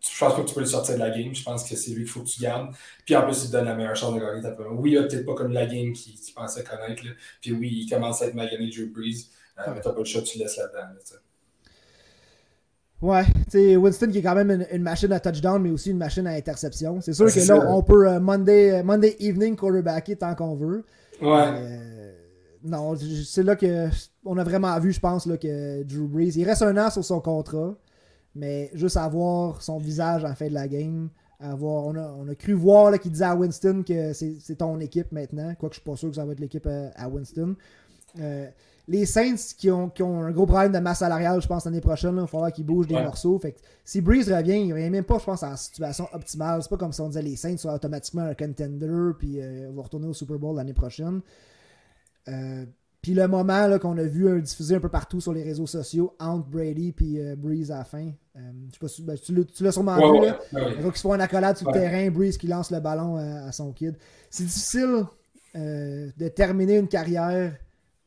je 0.00 0.18
pense 0.18 0.34
pas 0.34 0.42
que 0.42 0.48
tu 0.48 0.54
peux 0.54 0.60
le 0.60 0.66
sortir 0.66 0.94
de 0.94 1.00
la 1.00 1.10
game. 1.10 1.34
Je 1.34 1.42
pense 1.42 1.68
que 1.68 1.76
c'est 1.76 1.90
lui 1.92 2.02
qu'il 2.04 2.08
faut 2.08 2.20
que 2.20 2.28
tu 2.28 2.40
gardes. 2.42 2.74
Puis 3.04 3.14
en 3.16 3.22
plus, 3.22 3.44
il 3.44 3.46
te 3.48 3.52
donne 3.52 3.64
la 3.66 3.74
meilleure 3.74 3.96
chance 3.96 4.14
de 4.14 4.20
gagner 4.20 4.42
ta 4.42 4.50
première. 4.50 4.78
Oui, 4.78 4.92
il 4.92 4.98
a 4.98 5.02
peut-être 5.02 5.24
pas 5.26 5.34
comme 5.34 5.52
la 5.52 5.66
game 5.66 5.92
qu'il 5.92 6.14
pensait 6.34 6.64
connaître. 6.64 7.04
Là. 7.04 7.10
Puis 7.40 7.52
oui, 7.52 7.82
il 7.84 7.88
commence 7.90 8.20
à 8.22 8.26
être 8.26 8.34
magané 8.34 8.68
Drew 8.70 8.86
Brees. 8.92 9.26
Euh, 9.58 9.72
Mais 9.74 9.80
t'as 9.80 9.92
pas 9.92 10.00
de 10.00 10.04
shot, 10.06 10.22
tu 10.22 10.38
laisses 10.38 10.56
là-dedans. 10.56 10.78
là. 10.78 11.16
Ouais, 13.00 13.22
tu 13.48 13.76
Winston 13.76 14.10
qui 14.10 14.18
est 14.18 14.22
quand 14.22 14.34
même 14.34 14.50
une, 14.50 14.66
une 14.72 14.82
machine 14.82 15.12
à 15.12 15.20
touchdown, 15.20 15.62
mais 15.62 15.70
aussi 15.70 15.90
une 15.90 15.98
machine 15.98 16.26
à 16.26 16.32
interception. 16.32 17.00
C'est 17.00 17.12
sûr 17.12 17.26
que 17.32 17.38
là, 17.46 17.64
on 17.70 17.80
peut 17.82 18.08
euh, 18.08 18.18
Monday, 18.18 18.82
Monday 18.82 19.14
evening 19.20 19.54
quarterbacker 19.54 20.16
tant 20.16 20.34
qu'on 20.34 20.56
veut. 20.56 20.84
Ouais. 21.22 21.28
Euh, 21.46 21.97
non, 22.64 22.94
c'est 23.24 23.42
là 23.42 23.56
que 23.56 23.88
on 24.24 24.36
a 24.38 24.44
vraiment 24.44 24.78
vu, 24.80 24.92
je 24.92 25.00
pense, 25.00 25.26
là, 25.26 25.36
que 25.36 25.82
Drew 25.84 26.06
Brees. 26.08 26.32
Il 26.36 26.44
reste 26.44 26.62
un 26.62 26.76
an 26.76 26.90
sur 26.90 27.04
son 27.04 27.20
contrat, 27.20 27.74
mais 28.34 28.70
juste 28.74 28.96
avoir 28.96 29.62
son 29.62 29.78
visage 29.78 30.24
en 30.24 30.34
fin 30.34 30.48
de 30.48 30.54
la 30.54 30.68
game, 30.68 31.08
avoir, 31.40 31.86
on, 31.86 31.94
a, 31.96 32.14
on 32.18 32.28
a 32.28 32.34
cru 32.34 32.52
voir 32.52 32.98
qu'il 32.98 33.12
disait 33.12 33.24
à 33.24 33.34
Winston 33.36 33.82
que 33.86 34.12
c'est 34.12 34.56
ton 34.58 34.78
équipe 34.80 35.12
maintenant, 35.12 35.54
quoique 35.58 35.74
je 35.76 35.80
suis 35.80 35.88
pas 35.90 35.96
sûr 35.96 36.10
que 36.10 36.16
ça 36.16 36.24
va 36.24 36.32
être 36.32 36.40
l'équipe 36.40 36.66
euh, 36.66 36.90
à 36.96 37.08
Winston. 37.08 37.54
Euh, 38.20 38.48
les 38.90 39.04
Saints 39.04 39.36
qui 39.58 39.70
ont, 39.70 39.90
qui 39.90 40.02
ont 40.02 40.22
un 40.22 40.30
gros 40.32 40.46
problème 40.46 40.72
de 40.72 40.78
masse 40.78 41.00
salariale, 41.00 41.42
je 41.42 41.46
pense, 41.46 41.66
l'année 41.66 41.82
prochaine, 41.82 42.14
il 42.14 42.20
va 42.20 42.26
falloir 42.26 42.50
qu'ils 42.50 42.64
bougent 42.64 42.86
des 42.86 42.94
Ouais. 42.94 43.04
morceaux. 43.04 43.38
Fait 43.38 43.52
que 43.52 43.58
si 43.84 44.00
Breeze 44.00 44.32
revient, 44.32 44.62
il 44.66 44.72
revient 44.72 44.88
même 44.88 45.04
pas, 45.04 45.18
je 45.18 45.24
pense, 45.26 45.42
en 45.42 45.54
situation 45.56 46.06
optimale. 46.14 46.62
C'est 46.62 46.70
pas 46.70 46.78
comme 46.78 46.92
si 46.92 47.00
on 47.02 47.08
disait 47.08 47.20
les 47.22 47.36
Saints 47.36 47.58
sont 47.58 47.68
automatiquement 47.68 48.22
un 48.22 48.34
contender, 48.34 49.10
puis 49.18 49.42
euh, 49.42 49.70
vont 49.74 49.82
retourner 49.82 50.06
au 50.08 50.14
Super 50.14 50.38
Bowl 50.38 50.56
l'année 50.56 50.72
prochaine. 50.72 51.20
Euh, 52.28 52.64
puis 53.02 53.14
le 53.14 53.26
moment 53.28 53.78
qu'on 53.78 53.96
a 53.98 54.02
vu 54.02 54.26
euh, 54.28 54.40
diffusé 54.40 54.74
un 54.74 54.80
peu 54.80 54.88
partout 54.88 55.20
sur 55.20 55.32
les 55.32 55.42
réseaux 55.42 55.66
sociaux 55.66 56.14
entre 56.18 56.48
Brady 56.48 56.92
puis 56.92 57.20
euh, 57.20 57.36
Breeze 57.36 57.70
à 57.70 57.78
la 57.78 57.84
fin. 57.84 58.10
Euh, 58.36 58.40
je 58.68 58.72
sais 58.74 58.78
pas 58.80 58.88
si 58.88 59.02
ben, 59.02 59.16
tu 59.52 59.64
l'as- 59.64 59.72
sûrement 59.72 59.96
Ouais, 59.96 60.02
vu. 60.04 60.20
ouais, 60.20 60.26
Là. 60.28 60.38
ouais, 60.52 60.60
ouais. 60.66 60.72
Il 60.76 60.82
faut 60.82 60.88
qu'il 60.90 60.96
se 60.98 61.02
fasse 61.08 61.14
une 61.14 61.20
accolade 61.20 61.56
sur 61.56 61.68
le 61.68 61.72
terrain, 61.72 62.10
Breeze 62.10 62.36
qui 62.36 62.46
lance 62.48 62.70
le 62.70 62.80
ballon 62.80 63.16
à, 63.16 63.46
à 63.48 63.52
son 63.52 63.72
kid. 63.72 63.96
C'est 64.30 64.44
difficile 64.44 65.04
de 65.54 66.28
terminer 66.28 66.76
une 66.78 66.88
carrière 66.88 67.52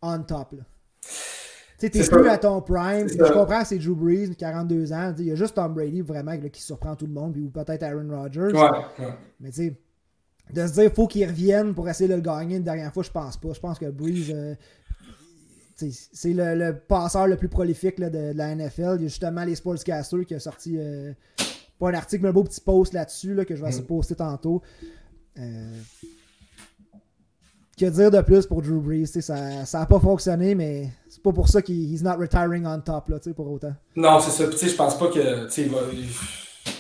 on 0.01 0.19
top. 0.23 0.53
là. 0.53 0.63
Tu 1.01 1.87
sais, 1.87 1.89
t'es 1.89 1.99
plus 2.07 2.25
ça. 2.25 2.31
à 2.33 2.37
ton 2.37 2.61
prime. 2.61 3.07
Je 3.09 3.33
comprends 3.33 3.65
c'est 3.65 3.77
Drew 3.79 3.95
Brees, 3.95 4.35
42 4.35 4.93
ans. 4.93 5.13
Il 5.17 5.25
y 5.25 5.31
a 5.31 5.35
juste 5.35 5.55
Tom 5.55 5.73
Brady 5.73 6.01
vraiment 6.01 6.31
là, 6.31 6.49
qui 6.49 6.61
surprend 6.61 6.95
tout 6.95 7.07
le 7.07 7.11
monde, 7.13 7.33
puis, 7.33 7.41
ou 7.41 7.49
peut-être 7.49 7.81
Aaron 7.83 8.07
Rodgers. 8.09 8.53
Ouais, 8.53 8.69
ouais. 8.99 9.13
Mais 9.39 9.49
tu 9.49 9.55
sais, 9.67 9.79
de 10.53 10.67
se 10.67 10.73
dire 10.73 10.91
faut 10.93 11.07
qu'il 11.07 11.25
revienne 11.27 11.73
pour 11.73 11.87
essayer 11.89 12.09
de 12.09 12.15
le 12.15 12.21
gagner 12.21 12.57
une 12.57 12.63
dernière 12.63 12.93
fois, 12.93 13.03
je 13.03 13.11
pense 13.11 13.37
pas. 13.37 13.53
Je 13.53 13.59
pense 13.59 13.79
que 13.79 13.89
Breeze, 13.89 14.31
euh, 14.33 14.55
c'est 15.75 16.33
le, 16.33 16.55
le 16.55 16.77
passeur 16.77 17.27
le 17.27 17.37
plus 17.37 17.49
prolifique 17.49 17.99
là, 17.99 18.09
de, 18.09 18.33
de 18.33 18.37
la 18.37 18.55
NFL. 18.55 18.95
Il 18.97 19.03
y 19.03 19.05
a 19.05 19.07
justement 19.07 19.43
les 19.43 19.55
Sportscasters 19.55 20.25
qui 20.25 20.35
a 20.35 20.39
sorti 20.39 20.75
euh, 20.77 21.13
pas 21.79 21.89
un 21.89 21.93
article, 21.93 22.23
mais 22.23 22.29
un 22.29 22.33
beau 22.33 22.43
petit 22.43 22.61
post 22.61 22.93
là-dessus 22.93 23.33
là, 23.33 23.45
que 23.45 23.55
je 23.55 23.63
vais 23.63 23.71
de 23.71 23.81
poster 23.81 24.15
tantôt. 24.15 24.61
Euh, 25.39 25.71
que 27.77 27.85
dire 27.85 28.11
de 28.11 28.21
plus 28.21 28.45
pour 28.45 28.61
Drew 28.61 28.79
Brees? 28.79 29.05
Tu 29.05 29.07
sais, 29.07 29.21
Ça 29.21 29.65
ça 29.65 29.81
a 29.81 29.85
pas 29.85 29.99
fonctionné, 29.99 30.53
mais 30.53 30.89
c'est 31.09 31.23
pas 31.23 31.31
pour 31.31 31.47
ça 31.47 31.61
qu'il 31.61 31.91
he's 31.91 32.03
not 32.03 32.17
retiring 32.17 32.65
on 32.65 32.79
top 32.79 33.09
là, 33.09 33.17
pour 33.35 33.51
autant. 33.51 33.73
Non, 33.95 34.19
c'est 34.19 34.31
ça. 34.31 34.43
Puis, 34.47 34.55
tu 34.55 34.65
sais, 34.65 34.71
je 34.71 34.75
pense 34.75 34.97
pas 34.99 35.07
que. 35.07 35.47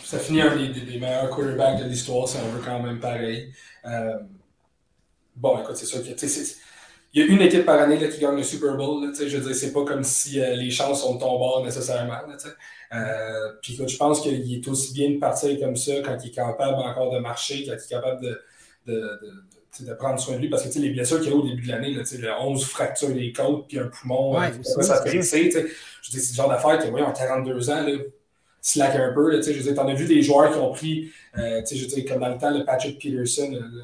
Ça 0.03 0.19
finit 0.19 0.41
un 0.41 0.55
des, 0.55 0.69
des- 0.69 0.81
des 0.81 0.99
meilleurs 0.99 1.29
quarterbacks 1.29 1.79
de 1.83 1.85
l'histoire, 1.89 2.27
si 2.27 2.37
on 2.37 2.49
veut 2.49 2.61
quand 2.63 2.79
même 2.81 2.99
pareil. 2.99 3.51
Euh, 3.85 4.17
bon, 5.35 5.59
écoute, 5.61 5.77
c'est 5.77 5.85
sûr 5.85 6.03
que. 6.03 6.09
Il 7.13 7.19
y 7.19 7.23
a 7.23 7.33
une 7.33 7.41
équipe 7.41 7.65
par 7.65 7.79
année 7.81 7.99
là, 7.99 8.07
qui 8.07 8.19
gagne 8.21 8.37
le 8.37 8.43
Super 8.43 8.75
Bowl. 8.77 9.03
là, 9.05 9.11
je 9.13 9.37
veux 9.37 9.45
dire, 9.45 9.55
c'est 9.55 9.73
pas 9.73 9.83
comme 9.83 10.03
si 10.03 10.39
euh, 10.39 10.55
les 10.55 10.71
chances 10.71 11.01
sont 11.01 11.15
de 11.15 11.19
ton 11.19 11.37
bord 11.37 11.61
nécessairement. 11.63 12.19
Euh, 12.93 13.51
puis 13.61 13.73
écoute, 13.73 13.89
je 13.89 13.97
pense 13.97 14.21
qu'il 14.21 14.53
est 14.53 14.67
aussi 14.69 14.93
bien 14.93 15.09
de 15.11 15.17
partir 15.17 15.59
comme 15.59 15.75
ça 15.75 15.91
quand 16.05 16.17
il 16.23 16.27
est 16.27 16.31
capable 16.31 16.73
encore 16.75 17.11
de 17.11 17.19
marcher, 17.19 17.65
quand 17.65 17.73
il 17.73 17.75
est 17.75 17.89
capable 17.89 18.21
de, 18.85 19.93
prendre 19.99 20.19
soin 20.21 20.35
de 20.35 20.41
lui. 20.41 20.49
Parce 20.49 20.63
que 20.63 20.67
tu 20.69 20.75
sais, 20.75 20.79
les 20.79 20.91
blessures 20.91 21.19
qu'il 21.19 21.31
y 21.31 21.33
a 21.33 21.35
au 21.35 21.45
début 21.45 21.63
de 21.63 21.67
l'année, 21.69 21.91
le 21.93 22.31
11 22.39 22.63
fractures 22.65 23.09
des 23.13 23.33
côtes, 23.33 23.67
puis 23.67 23.79
un 23.79 23.87
poumon, 23.87 24.39
Ouais, 24.39 24.47
euh, 24.47 24.63
ça, 24.63 24.81
ça 24.81 25.03
tu 25.03 25.21
sais. 25.21 25.49
Je 26.01 26.11
dis, 26.11 26.19
c'est 26.19 26.31
le 26.31 26.35
genre 26.37 26.49
d'affaire 26.49 26.79
que, 26.79 26.87
voyons, 26.87 27.07
en 27.07 27.13
42 27.13 27.69
ans, 27.69 27.83
là, 27.83 27.91
slack 28.61 28.95
un 28.95 29.11
peu. 29.13 29.31
là, 29.31 29.37
tu 29.37 29.43
sais, 29.43 29.53
je 29.53 29.57
veux 29.59 29.63
dire, 29.63 29.75
t'en 29.75 29.87
as 29.87 29.93
vu 29.95 30.05
des 30.05 30.21
joueurs 30.21 30.51
qui 30.51 30.57
ont 30.59 30.71
pris, 30.71 31.11
euh, 31.37 31.59
tu 31.61 31.67
sais, 31.67 31.75
je 31.77 31.81
veux 31.83 31.87
dire, 31.95 32.05
comme 32.11 32.21
dans 32.21 32.29
le 32.29 32.37
temps, 32.37 32.51
le 32.51 32.63
Patrick 32.63 33.01
Peterson, 33.01 33.49
le, 33.51 33.59
le, 33.59 33.83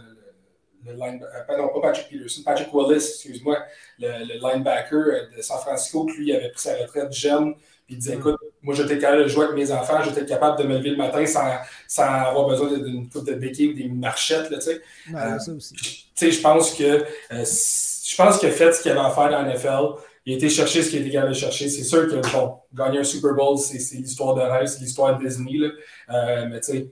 le 0.86 0.94
line- 0.94 1.24
euh, 1.50 1.58
non, 1.58 1.68
pas 1.70 1.90
Patrick 1.90 2.10
Peterson, 2.10 2.42
Patrick 2.46 2.74
Willis, 2.74 2.96
excuse-moi, 2.96 3.58
le, 4.00 4.08
le 4.26 4.40
linebacker 4.40 4.94
euh, 4.98 5.36
de 5.36 5.42
San 5.42 5.60
Francisco, 5.60 6.06
que 6.06 6.14
lui, 6.14 6.32
avait 6.34 6.50
pris 6.50 6.62
sa 6.62 6.76
retraite 6.76 7.12
jeune, 7.12 7.56
puis 7.86 7.96
il 7.96 7.98
disait, 7.98 8.16
Mm. 8.16 8.20
écoute, 8.20 8.36
moi, 8.62 8.76
j'étais 8.76 8.98
capable 9.00 9.24
de 9.24 9.28
jouer 9.28 9.46
avec 9.46 9.56
mes 9.56 9.72
enfants, 9.72 10.02
j'étais 10.04 10.26
capable 10.26 10.58
de 10.62 10.64
me 10.68 10.78
lever 10.78 10.90
le 10.92 10.98
matin 10.98 11.26
sans, 11.26 11.46
sans 11.88 12.04
avoir 12.04 12.48
besoin 12.48 12.78
d'une 12.78 13.10
coupe 13.10 13.26
de 13.26 13.34
béquille 13.34 13.70
ou 13.70 13.74
des 13.74 13.88
marchettes, 13.88 14.50
là, 14.50 14.58
tu 14.58 14.66
sais. 14.66 14.82
Ouais, 15.14 15.20
Euh, 15.22 15.40
ça 15.40 15.52
aussi. 15.54 15.74
Tu 15.76 15.92
sais, 16.16 16.32
je 16.32 16.42
pense 16.42 16.74
que 16.74 16.84
euh, 16.84 17.04
je 17.32 18.16
pense 18.16 18.40
qu'il 18.40 18.50
a 18.50 18.52
fait 18.52 18.72
ce 18.74 18.82
qu'il 18.82 18.92
avait 18.92 19.00
à 19.02 19.10
faire 19.12 19.30
dans 19.30 19.42
la 19.42 19.54
NFL. 19.54 20.00
Il 20.28 20.34
a 20.34 20.36
été 20.36 20.50
chercher 20.50 20.84
ce 20.84 20.90
qu'il 20.90 21.00
était 21.00 21.12
capable 21.12 21.32
de 21.32 21.38
chercher. 21.38 21.70
C'est 21.70 21.86
sûr 21.86 22.06
que 22.06 22.16
bon, 22.34 22.58
gagner 22.74 23.00
un 23.00 23.04
Super 23.06 23.34
Bowl, 23.34 23.58
c'est 23.58 23.96
l'histoire 23.96 24.36
de 24.36 24.42
rêve, 24.42 24.68
c'est 24.68 24.82
l'histoire 24.82 25.18
de 25.18 25.26
Disney. 25.26 25.58
Là. 25.58 25.70
Euh, 26.10 26.48
mais 26.50 26.60
tu 26.60 26.74
sais, 26.74 26.92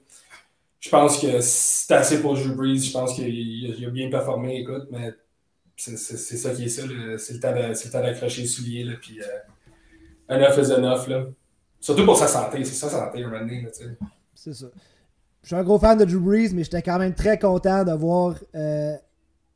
je 0.80 0.90
pense 0.90 1.20
que 1.20 1.42
c'est 1.42 1.94
assez 1.94 2.22
pour 2.22 2.36
Drew 2.36 2.56
Brees. 2.56 2.80
Je 2.80 2.94
pense 2.94 3.14
qu'il 3.14 3.86
a, 3.86 3.90
bien 3.90 4.10
performé, 4.10 4.62
écoute, 4.62 4.88
mais 4.90 5.14
c'est 5.76 5.98
ça 5.98 6.52
qui 6.52 6.64
est 6.64 6.70
ça. 6.70 6.84
C'est 7.18 7.34
le 7.34 7.40
temps 7.42 7.52
le 7.52 8.02
d'accrocher 8.02 8.44
les 8.44 8.48
souliers. 8.48 8.86
Là, 8.86 8.94
puis 9.02 9.20
euh, 9.20 10.34
enough 10.34 10.58
is 10.58 10.72
enough. 10.72 11.06
Là. 11.10 11.26
Surtout 11.82 12.06
pour 12.06 12.18
sa 12.18 12.30
santé. 12.30 12.64
C'est 12.64 12.76
sa 12.76 12.90
santé, 12.90 13.22
un. 13.22 13.48
C'est 14.34 14.54
ça. 14.54 14.68
Je 15.42 15.48
suis 15.48 15.56
un 15.58 15.64
gros 15.64 15.78
fan 15.78 15.98
de 15.98 16.06
Drew 16.06 16.22
Brees, 16.22 16.52
mais 16.54 16.64
j'étais 16.64 16.82
quand 16.82 17.00
même 17.00 17.14
très 17.14 17.38
content 17.38 17.84
de 17.84 17.92
voir 17.92 18.38
euh, 18.56 18.96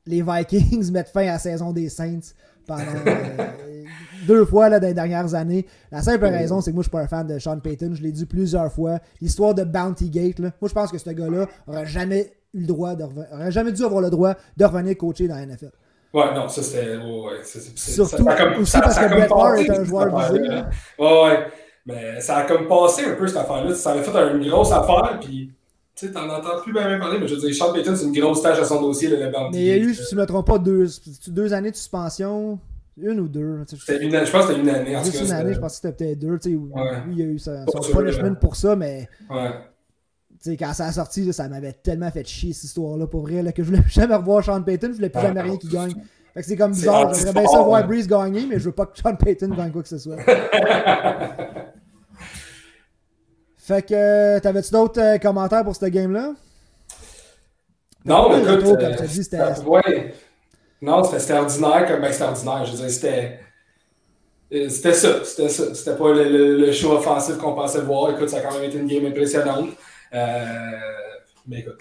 les 0.06 0.22
Vikings 0.22 0.92
mettre 0.92 1.12
fin 1.12 1.22
à 1.22 1.32
la 1.32 1.40
saison 1.40 1.72
des 1.72 1.88
Saints 1.88 2.34
pendant 2.70 2.84
euh, 3.08 3.46
deux 4.28 4.46
fois 4.46 4.70
là, 4.70 4.80
dans 4.80 4.88
les 4.88 4.94
dernières 4.94 5.34
années. 5.36 5.66
La 5.92 6.02
simple 6.02 6.26
raison, 6.26 6.62
c'est 6.62 6.72
que 6.72 6.76
moi, 6.76 6.84
je 6.84 6.88
suis 6.88 6.92
pas 6.92 7.02
un 7.02 7.08
fan 7.08 7.28
de 7.28 7.38
Sean 7.40 7.60
Payton. 7.60 7.92
Je 7.96 8.02
l'ai 8.02 8.12
dit 8.12 8.26
plusieurs 8.26 8.72
fois. 8.72 9.00
L'histoire 9.22 9.54
de 9.54 9.64
Bounty 9.64 10.10
Gate, 10.10 10.40
là, 10.40 10.52
moi, 10.62 10.70
je 10.70 10.74
pense 10.74 10.92
que 10.92 10.98
ce 10.98 11.10
gars-là 11.10 11.48
aurait 11.68 11.86
jamais 11.86 12.32
eu 12.54 12.62
le 12.62 12.68
droit 12.68 12.96
de 12.96 13.04
aurait 13.04 13.52
jamais 13.52 13.72
dû 13.72 13.84
avoir 13.84 14.02
le 14.02 14.10
droit 14.10 14.36
de 14.58 14.66
revenir 14.66 14.96
coacher 14.98 15.28
dans 15.28 15.36
la 15.36 15.46
NFL. 15.46 15.72
Ouais, 16.14 16.34
non, 16.34 16.48
ça 16.48 16.64
c'était. 16.64 16.98
ouais, 16.98 17.04
ouais, 17.04 17.38
Surtout 17.76 18.24
ça 18.24 18.36
comme- 18.36 18.62
aussi 18.62 18.72
ça- 18.72 18.82
parce 18.82 18.98
que 18.98 19.08
Brett 19.10 19.30
passé, 19.30 19.64
est 19.66 19.70
un 19.72 19.84
joueur 19.84 20.18
visé. 20.32 20.42
Ouais, 20.98 21.24
ouais. 21.24 21.46
Mais 21.86 22.20
ça 22.22 22.38
a 22.38 22.44
comme 22.46 22.68
passé 22.68 23.06
un 23.06 23.16
peu 23.16 23.28
cette 23.28 23.38
affaire-là. 23.38 23.74
Ça 23.76 23.92
avait 23.92 24.02
fait 24.04 24.32
une 24.34 24.48
grosse 24.50 24.72
affaire, 24.72 25.20
puis 25.22 25.52
tu 26.00 26.08
sais, 26.08 26.12
t'en 26.14 26.30
entends 26.30 26.62
plus 26.64 26.72
bien, 26.74 26.98
parler, 27.00 27.20
mais 27.20 27.28
je 27.28 27.36
veux 27.36 27.42
dire, 27.42 27.54
Sean 27.56 27.74
Payton, 27.74 27.96
c'est 27.96 28.06
une 28.06 28.14
grosse 28.20 28.42
tâche 28.42 28.60
à 28.60 28.64
son 28.66 28.82
dossier, 28.82 29.10
le 29.10 29.18
Bounty. 29.30 29.58
Mais 29.58 29.60
il 29.60 29.66
y 29.68 29.72
a 29.72 29.78
eu, 29.78 29.94
si 29.94 30.04
je 30.10 30.16
ne 30.16 30.22
me 30.22 30.26
trompe 30.26 30.48
pas, 30.48 30.58
deux, 30.60 30.88
deux 31.28 31.54
années 31.54 31.72
de 31.72 31.76
suspension. 31.76 32.60
Une 33.02 33.20
ou 33.22 33.28
deux. 33.30 33.40
une 33.40 33.66
je 33.70 34.32
pense 34.32 34.46
que 34.46 34.48
c'était 34.50 34.60
une 34.60 34.70
année. 34.70 34.96
En 34.98 35.04
Juste 35.04 35.22
une 35.22 35.32
année, 35.32 35.54
je 35.54 35.60
pense 35.60 35.80
que 35.80 35.88
c'était 35.88 35.94
peut-être 36.06 36.20
deux. 36.20 36.38
tu 36.38 36.50
sais, 36.52 36.56
Ouais. 36.58 36.82
Oui, 37.08 37.14
il 37.14 37.20
y 37.20 37.22
a 37.22 37.26
eu 37.26 37.40
son 37.40 37.66
sûr, 37.82 37.98
punishment 37.98 38.36
pour 38.36 38.58
ça, 38.58 38.76
mais 38.76 39.08
Ouais. 39.30 39.52
tu 40.32 40.52
sais, 40.52 40.58
quand 40.58 40.74
ça 40.74 40.88
a 40.88 40.92
sorti, 40.92 41.24
là, 41.24 41.32
ça 41.32 41.48
m'avait 41.48 41.72
tellement 41.72 42.12
fait 42.12 42.28
chier 42.28 42.52
cette 42.52 42.66
histoire-là 42.66 43.08
pour 43.08 43.22
vrai 43.22 43.42
là, 43.42 43.54
que 43.54 43.64
je 43.64 43.70
voulais 43.70 43.82
plus 43.82 43.92
jamais 43.92 44.16
revoir 44.16 44.44
Sean 44.44 44.62
Payton, 44.62 44.88
je 44.90 44.96
voulais 44.98 45.10
plus 45.10 45.20
Ah, 45.20 45.28
jamais 45.28 45.42
rien 45.42 45.56
qui 45.58 45.68
gagne. 45.70 45.94
Fait 46.34 46.42
que 46.42 46.46
c'est 46.46 46.58
comme 46.58 46.72
bizarre, 46.72 47.14
j'aimerais 47.14 47.32
bien 47.34 47.34
ça 47.34 47.40
anti-sport, 47.48 47.66
voir 47.68 47.82
là. 47.82 47.88
Breeze 47.88 48.08
gagner, 48.08 48.46
mais 48.50 48.60
je 48.60 48.66
veux 48.66 48.72
pas 48.74 48.86
que 48.86 48.98
Sean 49.00 49.16
Payton 49.16 49.50
gagne 49.56 49.72
quoi 49.72 49.82
que 49.82 49.88
ce 49.90 49.98
soit. 49.98 50.18
Fait 53.70 53.84
que, 53.88 53.94
euh, 53.94 54.40
t'avais-tu 54.40 54.72
d'autres 54.72 55.00
euh, 55.00 55.18
commentaires 55.20 55.64
pour 55.64 55.76
ce 55.76 55.86
game-là? 55.86 56.34
Non, 58.04 58.30
mais 58.30 58.42
écoute. 58.42 58.64
comme 58.64 58.78
euh, 58.84 58.96
t'as 58.98 59.06
dit, 59.06 59.24
c'était- 59.24 59.60
ouais. 59.64 60.16
Non, 60.82 61.04
c'était 61.04 61.34
ordinaire 61.34 61.86
comme 61.88 62.02
ben, 62.02 62.12
c'était 62.12 62.24
ordinaire. 62.26 62.66
Je 62.66 62.72
veux 62.72 62.78
dire, 62.78 62.90
c'était. 62.90 63.40
C'était 64.70 64.94
ça, 64.94 65.24
c'était 65.24 65.50
ça. 65.50 65.76
C'était 65.76 65.96
pas 65.96 66.12
le, 66.14 66.24
le- 66.24 66.58
le 66.58 66.72
show 66.72 66.94
offensif 66.94 67.38
qu'on 67.38 67.54
pensait 67.54 67.82
voir. 67.82 68.10
Écoute, 68.10 68.30
ça 68.30 68.38
a 68.38 68.42
quand 68.42 68.54
même 68.56 68.64
été 68.64 68.80
une 68.80 68.88
game 68.88 69.06
impressionnante. 69.06 69.70
Euh, 70.16 70.80
mais 71.46 71.60
écoute, 71.60 71.78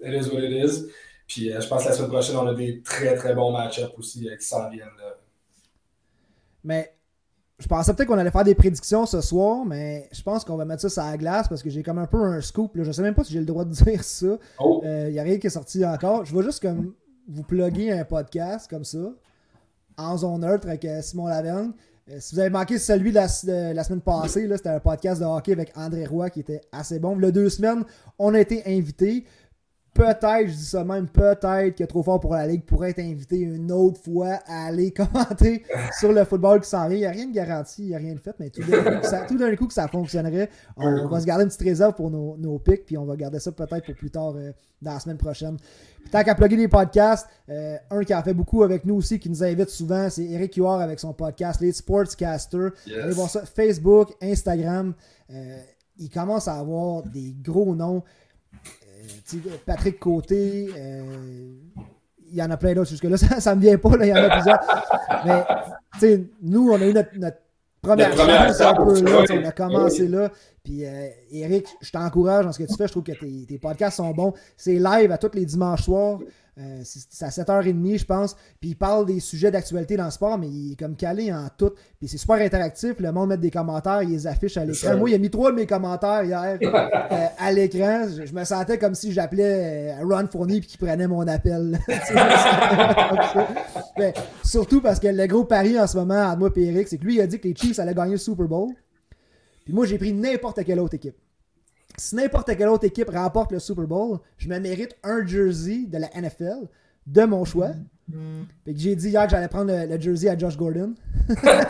it 0.00 0.12
is 0.24 0.28
what 0.32 0.38
it 0.40 0.52
is. 0.64 0.84
Puis 1.26 1.52
euh, 1.52 1.60
je 1.60 1.66
pense 1.66 1.82
que 1.82 1.88
la 1.88 1.94
semaine 1.96 2.10
prochaine, 2.10 2.36
on 2.36 2.46
a 2.46 2.54
des 2.54 2.80
très 2.82 3.16
très 3.16 3.34
bons 3.34 3.50
match-ups 3.50 3.92
aussi 3.98 4.28
euh, 4.28 4.36
qui 4.36 4.46
s'en 4.46 4.70
viennent. 4.70 4.86
là. 4.98 5.16
Mais 6.62 6.94
je 7.58 7.66
pensais 7.66 7.92
peut-être 7.92 8.08
qu'on 8.08 8.18
allait 8.18 8.30
faire 8.30 8.44
des 8.44 8.54
prédictions 8.54 9.04
ce 9.04 9.20
soir, 9.20 9.64
mais 9.64 10.08
je 10.12 10.22
pense 10.22 10.44
qu'on 10.44 10.56
va 10.56 10.64
mettre 10.64 10.82
ça 10.82 10.88
sur 10.88 11.02
la 11.02 11.16
glace 11.16 11.48
parce 11.48 11.62
que 11.62 11.70
j'ai 11.70 11.82
comme 11.82 11.98
un 11.98 12.06
peu 12.06 12.22
un 12.22 12.40
scoop. 12.40 12.76
Là. 12.76 12.84
Je 12.84 12.92
sais 12.92 13.02
même 13.02 13.14
pas 13.14 13.24
si 13.24 13.32
j'ai 13.32 13.40
le 13.40 13.46
droit 13.46 13.64
de 13.64 13.72
dire 13.84 14.04
ça. 14.04 14.38
Oh, 14.60 14.80
Il 14.84 15.12
n'y 15.12 15.18
a 15.18 15.22
rien 15.22 15.38
qui 15.38 15.48
est 15.48 15.50
sorti 15.50 15.84
encore. 15.84 16.24
Je 16.24 16.36
vais 16.36 16.42
juste 16.44 16.62
comme 16.62 16.94
vous 17.28 17.42
plugger 17.42 17.92
un 17.92 18.04
podcast 18.04 18.70
comme 18.70 18.84
ça, 18.84 19.12
en 19.96 20.16
zone 20.16 20.40
neutre 20.40 20.68
avec 20.68 20.84
euh, 20.84 21.02
Simon 21.02 21.26
Laverne. 21.26 21.72
Euh, 22.10 22.16
si 22.20 22.34
vous 22.34 22.40
avez 22.40 22.50
manqué 22.50 22.78
celui 22.78 23.10
de 23.10 23.16
la, 23.16 23.26
de 23.26 23.74
la 23.74 23.84
semaine 23.84 24.00
passée, 24.00 24.48
c'était 24.56 24.70
un 24.70 24.80
podcast 24.80 25.20
de 25.20 25.26
hockey 25.26 25.52
avec 25.52 25.76
André 25.76 26.06
Roy 26.06 26.30
qui 26.30 26.40
était 26.40 26.60
assez 26.72 26.98
bon. 26.98 27.16
Le 27.16 27.32
deux 27.32 27.50
semaines, 27.50 27.84
on 28.18 28.34
a 28.34 28.40
été 28.40 28.62
invités. 28.66 29.24
Peut-être, 29.98 30.46
je 30.48 30.52
dis 30.54 30.64
ça 30.64 30.84
même, 30.84 31.08
peut-être 31.08 31.76
que 31.76 31.84
Trop 31.84 32.02
Fort 32.02 32.20
pour 32.20 32.34
la 32.34 32.46
Ligue 32.46 32.64
pourrait 32.64 32.90
être 32.90 33.00
invité 33.00 33.38
une 33.38 33.70
autre 33.72 34.00
fois 34.00 34.38
à 34.46 34.66
aller 34.66 34.90
commenter 34.92 35.64
sur 35.98 36.12
le 36.12 36.24
football 36.24 36.60
qui 36.60 36.68
s'en 36.68 36.88
vient. 36.88 36.96
Il 36.96 37.00
n'y 37.00 37.06
a 37.06 37.10
rien 37.10 37.26
de 37.26 37.34
garanti, 37.34 37.82
il 37.82 37.88
n'y 37.88 37.94
a 37.94 37.98
rien 37.98 38.14
de 38.14 38.20
fait, 38.20 38.34
mais 38.38 38.50
tout 38.50 38.62
d'un 38.62 38.82
coup, 38.82 39.00
que 39.00 39.06
ça- 39.06 39.24
tout 39.26 39.36
d'un 39.36 39.54
coup 39.56 39.66
que 39.66 39.74
ça 39.74 39.88
fonctionnerait, 39.88 40.48
on, 40.76 40.86
on 40.86 41.08
va 41.08 41.20
se 41.20 41.26
garder 41.26 41.42
une 41.44 41.48
petite 41.48 41.62
réserve 41.62 41.94
pour 41.94 42.10
nos, 42.10 42.36
nos 42.38 42.58
pics, 42.58 42.84
puis 42.86 42.96
on 42.96 43.04
va 43.04 43.16
garder 43.16 43.38
ça 43.40 43.52
peut-être 43.52 43.84
pour 43.84 43.94
plus 43.94 44.10
tard 44.10 44.34
euh, 44.36 44.52
dans 44.80 44.92
la 44.94 45.00
semaine 45.00 45.18
prochaine. 45.18 45.56
Puis 46.00 46.10
tant 46.10 46.22
qu'à 46.22 46.34
plugger 46.34 46.56
des 46.56 46.68
podcasts, 46.68 47.26
euh, 47.48 47.76
un 47.90 48.04
qui 48.04 48.14
en 48.14 48.22
fait 48.22 48.34
beaucoup 48.34 48.62
avec 48.62 48.84
nous 48.84 48.94
aussi, 48.94 49.18
qui 49.18 49.28
nous 49.28 49.42
invite 49.42 49.68
souvent, 49.68 50.08
c'est 50.10 50.24
Eric 50.24 50.54
Huard 50.54 50.80
avec 50.80 51.00
son 51.00 51.12
podcast, 51.12 51.60
les 51.60 51.72
Sportscaster. 51.72 52.68
yes. 52.86 52.96
Allez 53.04 53.14
voir 53.14 53.28
ça, 53.28 53.42
Facebook, 53.44 54.14
Instagram. 54.22 54.94
Euh, 55.32 55.58
il 55.98 56.08
commence 56.10 56.46
à 56.46 56.54
avoir 56.54 57.02
des 57.02 57.34
gros 57.42 57.74
noms. 57.74 58.02
Euh, 59.34 59.56
Patrick 59.64 59.98
Côté, 59.98 60.68
euh, 60.76 61.54
il 62.30 62.36
y 62.36 62.42
en 62.42 62.50
a 62.50 62.56
plein 62.56 62.74
d'autres 62.74 62.90
jusque-là. 62.90 63.16
Ça, 63.16 63.40
ça 63.40 63.54
me 63.54 63.60
vient 63.60 63.78
pas, 63.78 63.96
là, 63.96 64.06
il 64.06 64.08
y 64.08 64.12
en 64.12 64.16
a 64.16 64.30
plusieurs. 64.30 64.58
Mais 65.24 66.18
nous, 66.42 66.70
on 66.70 66.80
a 66.80 66.86
eu 66.86 66.92
notre, 66.92 67.16
notre 67.16 67.38
première 67.80 68.14
chance 68.16 68.60
un 68.60 68.74
peu 68.74 69.00
là. 69.02 69.24
On 69.30 69.44
a 69.44 69.52
commencé 69.52 70.08
là. 70.08 70.30
Puis 70.62 70.84
euh, 70.84 71.08
Eric, 71.30 71.66
je 71.80 71.90
t'encourage 71.90 72.44
dans 72.44 72.52
ce 72.52 72.58
que 72.58 72.68
tu 72.68 72.76
fais. 72.76 72.86
Je 72.86 72.92
trouve 72.92 73.04
que 73.04 73.12
tes, 73.12 73.46
tes 73.46 73.58
podcasts 73.58 73.96
sont 73.96 74.10
bons. 74.10 74.34
C'est 74.56 74.78
live 74.78 75.12
à 75.12 75.18
tous 75.18 75.30
les 75.34 75.44
dimanches 75.44 75.84
soirs. 75.84 76.18
Euh, 76.58 76.80
c'est 76.82 77.24
à 77.24 77.28
7h30, 77.28 77.98
je 77.98 78.04
pense. 78.04 78.34
Puis 78.60 78.70
il 78.70 78.76
parle 78.76 79.06
des 79.06 79.20
sujets 79.20 79.50
d'actualité 79.50 79.96
dans 79.96 80.06
le 80.06 80.10
sport, 80.10 80.38
mais 80.38 80.48
il 80.48 80.72
est 80.72 80.76
comme 80.76 80.96
calé 80.96 81.32
en 81.32 81.46
tout. 81.56 81.70
Puis 81.98 82.08
c'est 82.08 82.18
super 82.18 82.36
interactif. 82.36 82.98
Le 82.98 83.12
monde 83.12 83.28
met 83.28 83.36
des 83.36 83.50
commentaires, 83.50 84.02
il 84.02 84.10
les 84.10 84.26
affiche 84.26 84.56
à 84.56 84.64
l'écran. 84.64 84.96
Moi, 84.96 85.10
il 85.10 85.14
a 85.14 85.18
mis 85.18 85.30
trois 85.30 85.52
de 85.52 85.56
mes 85.56 85.66
commentaires 85.66 86.24
hier 86.24 86.58
euh, 86.62 87.26
à 87.38 87.52
l'écran. 87.52 88.08
Je, 88.08 88.26
je 88.26 88.34
me 88.34 88.42
sentais 88.44 88.78
comme 88.78 88.96
si 88.96 89.12
j'appelais 89.12 89.92
euh, 90.00 90.04
Ron 90.04 90.26
Fournier 90.26 90.60
puis 90.60 90.70
qu'il 90.70 90.78
prenait 90.78 91.06
mon 91.06 91.26
appel. 91.28 91.78
Mais 93.98 94.12
surtout 94.44 94.80
parce 94.80 94.98
que 94.98 95.08
le 95.08 95.26
gros 95.26 95.44
pari 95.44 95.78
en 95.78 95.86
ce 95.86 95.96
moment 95.96 96.22
entre 96.24 96.38
moi 96.38 96.50
et 96.56 96.62
Eric, 96.64 96.88
c'est 96.88 96.98
que 96.98 97.04
lui, 97.04 97.16
il 97.16 97.20
a 97.20 97.26
dit 97.26 97.38
que 97.38 97.46
les 97.46 97.54
Chiefs 97.54 97.78
allaient 97.78 97.94
gagner 97.94 98.12
le 98.12 98.18
Super 98.18 98.46
Bowl. 98.46 98.70
Puis 99.64 99.72
moi, 99.74 99.86
j'ai 99.86 99.98
pris 99.98 100.12
n'importe 100.12 100.64
quelle 100.64 100.80
autre 100.80 100.94
équipe. 100.94 101.16
Si 101.98 102.14
n'importe 102.14 102.56
quelle 102.56 102.68
autre 102.68 102.84
équipe 102.84 103.10
remporte 103.10 103.52
le 103.52 103.58
Super 103.58 103.86
Bowl, 103.86 104.18
je 104.36 104.48
me 104.48 104.58
mérite 104.58 104.96
un 105.02 105.26
jersey 105.26 105.86
de 105.86 105.98
la 105.98 106.08
NFL 106.14 106.68
de 107.06 107.24
mon 107.24 107.44
choix. 107.44 107.70
Fait 108.64 108.72
que 108.72 108.78
j'ai 108.78 108.96
dit 108.96 109.10
hier 109.10 109.24
que 109.24 109.30
j'allais 109.30 109.48
prendre 109.48 109.70
le, 109.70 109.86
le 109.86 110.00
jersey 110.00 110.30
à 110.30 110.38
Josh 110.38 110.56
Gordon. 110.56 110.94
Peut-être 111.28 111.68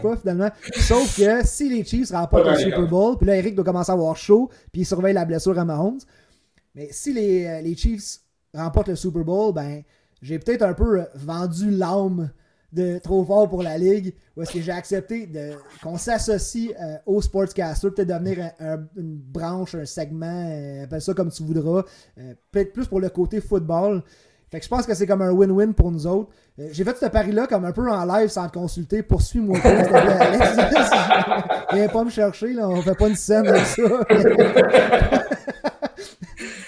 pas, 0.00 0.16
finalement. 0.16 0.48
Sauf 0.76 1.18
que 1.18 1.44
si 1.44 1.68
les 1.68 1.84
Chiefs 1.84 2.12
remportent 2.12 2.46
Ouais, 2.46 2.52
le 2.52 2.58
Super. 2.58 2.86
Bowl, 2.86 3.18
puis 3.18 3.26
là, 3.26 3.36
Eric 3.36 3.54
doit 3.54 3.64
commencer 3.64 3.90
à 3.90 3.94
avoir 3.94 4.16
chaud, 4.16 4.48
puis 4.72 4.82
il 4.82 4.86
surveille 4.86 5.14
la 5.14 5.24
blessure 5.24 5.58
à 5.58 5.64
Mahomes. 5.64 5.98
Mais 6.74 6.88
si 6.90 7.12
les, 7.12 7.46
euh, 7.46 7.60
les 7.60 7.76
Chiefs 7.76 8.20
remportent 8.54 8.88
le 8.88 8.96
Super 8.96 9.24
Bowl, 9.24 9.52
ben, 9.52 9.82
j'ai 10.22 10.38
peut-être 10.38 10.62
un 10.62 10.74
peu 10.74 11.00
euh, 11.00 11.04
vendu 11.14 11.70
l'âme 11.70 12.30
de 12.74 12.98
trop 12.98 13.24
fort 13.24 13.48
pour 13.48 13.62
la 13.62 13.78
ligue, 13.78 14.12
où 14.36 14.42
est-ce 14.42 14.52
que 14.52 14.60
j'ai 14.60 14.72
accepté 14.72 15.28
qu'on 15.82 15.96
s'associe 15.96 16.72
euh, 16.80 16.96
au 17.06 17.22
Sportscaster, 17.22 17.90
peut-être 17.90 18.08
devenir 18.08 18.50
un- 18.60 18.74
un- 18.74 18.86
une 18.96 19.16
branche, 19.16 19.74
un 19.74 19.86
segment, 19.86 20.48
euh, 20.50 20.84
appelle 20.84 21.00
ça 21.00 21.14
comme 21.14 21.30
tu 21.30 21.42
voudras, 21.44 21.84
euh, 22.18 22.34
peut-être 22.50 22.72
plus 22.72 22.86
pour 22.86 23.00
le 23.00 23.08
côté 23.10 23.40
football. 23.40 24.02
Fait 24.50 24.58
que 24.60 24.64
je 24.66 24.70
pense 24.70 24.84
que 24.86 24.94
c'est 24.94 25.06
comme 25.06 25.22
un 25.22 25.32
win-win 25.32 25.72
pour 25.72 25.90
nous 25.90 26.06
autres. 26.06 26.28
Euh, 26.60 26.68
j'ai 26.70 26.84
fait 26.84 26.96
ce 26.96 27.06
pari-là 27.06 27.46
comme 27.48 27.64
un 27.64 27.72
peu 27.72 27.90
en 27.90 28.04
live 28.04 28.28
sans 28.28 28.46
te 28.48 28.52
consulter. 28.52 29.02
Poursuis-moi. 29.02 29.58
Viens 31.72 31.88
pas 31.88 32.04
me 32.04 32.10
chercher, 32.10 32.52
là. 32.52 32.68
On 32.68 32.80
fait 32.82 32.94
pas 32.94 33.08
une 33.08 33.16
scène 33.16 33.48
avec 33.48 33.64
ça. 33.66 33.82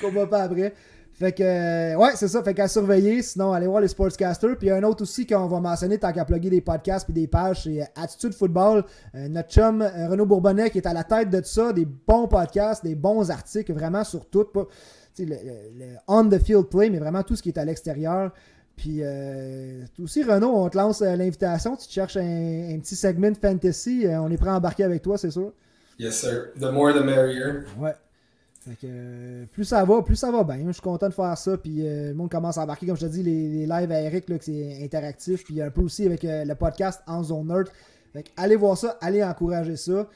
Qu'on 0.01 0.11
va 0.11 0.27
pas 0.27 0.43
après. 0.43 0.73
Fait 1.19 1.33
que, 1.33 1.43
euh, 1.43 1.97
ouais, 1.97 2.11
c'est 2.15 2.29
ça. 2.29 2.43
Fait 2.43 2.53
qu'à 2.53 2.69
surveiller. 2.69 3.23
Sinon, 3.23 3.53
allez 3.55 3.67
voir 3.67 3.81
les 3.81 3.89
Sportscasters. 3.89 4.59
Puis 4.59 4.67
il 4.67 4.71
y 4.71 4.73
a 4.73 4.77
un 4.77 4.83
autre 4.83 5.03
aussi 5.03 5.27
qu'on 5.27 5.47
va 5.47 5.61
mentionner 5.61 5.97
tant 5.97 6.13
qu'à 6.13 6.27
plugger 6.27 6.51
des 6.51 6.61
podcasts 6.61 7.07
puis 7.07 7.15
des 7.15 7.27
pages, 7.27 7.63
c'est 7.65 7.81
euh, 7.81 7.87
Attitude 7.97 8.35
Football. 8.35 8.85
Euh, 9.15 9.27
notre 9.29 9.49
chum 9.49 9.81
euh, 9.81 10.09
Renaud 10.09 10.27
Bourbonnais 10.27 10.69
qui 10.69 10.77
est 10.77 10.87
à 10.87 10.93
la 10.93 11.05
tête 11.05 11.31
de 11.31 11.39
tout 11.39 11.47
ça. 11.47 11.73
Des 11.73 11.87
bons 11.87 12.29
podcasts, 12.29 12.85
des 12.85 12.95
bons 12.95 13.31
articles, 13.31 13.73
vraiment 13.73 14.05
sur 14.05 14.27
tout. 14.27 14.45
Pas, 14.45 14.67
le, 15.19 15.25
le- 15.25 15.35
le 15.79 15.87
on-the-field 16.07 16.65
play, 16.69 16.91
mais 16.91 16.99
vraiment 16.99 17.23
tout 17.23 17.35
ce 17.35 17.43
qui 17.43 17.49
est 17.49 17.59
à 17.59 17.65
l'extérieur. 17.65 18.31
Puis 18.77 18.99
euh, 19.01 19.85
aussi, 20.03 20.23
Renaud, 20.23 20.53
on 20.55 20.69
te 20.69 20.77
lance 20.77 21.01
l'invitation. 21.01 21.77
Tu 21.77 21.87
te 21.87 21.93
cherches 21.93 22.19
un, 22.19 22.75
un 22.75 22.79
petit 22.79 22.95
segment 22.95 23.31
de 23.31 23.39
fantasy. 23.39 24.05
on 24.07 24.31
est 24.31 24.37
prêt 24.37 24.51
à 24.51 24.57
embarquer 24.57 24.85
avec 24.85 25.01
toi, 25.01 25.17
c'est 25.17 25.31
sûr. 25.31 25.55
Yes, 25.99 26.21
sir. 26.21 26.49
The 26.61 26.71
more 26.71 26.93
the 26.93 27.03
merrier. 27.03 27.63
Ouais. 27.79 27.95
Fait 28.69 28.75
que 28.75 28.87
euh, 28.91 29.45
plus 29.53 29.65
ça 29.65 29.85
va, 29.85 30.03
plus 30.03 30.17
ça 30.17 30.31
va 30.33 30.43
bien. 30.43 30.59
Je 30.67 30.73
suis 30.73 30.83
content 30.83 31.09
de 31.09 31.15
faire 31.15 31.37
ça. 31.39 31.57
Puis 31.57 31.87
euh, 31.87 32.09
le 32.09 32.15
monde 32.15 32.31
commence 32.31 32.59
à 32.59 32.63
embarquer, 32.63 32.87
comme 32.87 32.97
je 32.97 33.07
te 33.07 33.11
dis, 33.11 33.23
les, 33.23 33.49
les 33.49 33.67
lives 33.67 33.93
à 33.93 34.01
Eric, 34.01 34.29
là, 34.29 34.39
que 34.39 34.45
c'est 34.45 34.83
interactif. 34.83 35.45
Puis 35.45 35.63
un 35.63 35.71
peu 35.71 35.83
aussi 35.83 36.05
avec 36.05 36.25
euh, 36.25 36.45
le 36.45 36.55
podcast 36.55 37.01
En 37.07 37.23
Zone 37.23 37.47
Nerd. 37.49 37.69
Fait 38.13 38.25
que 38.25 38.29
allez 38.37 38.57
voir 38.57 38.77
ça, 38.77 38.97
allez 39.01 39.23
encourager 39.23 39.77
ça. 39.77 40.09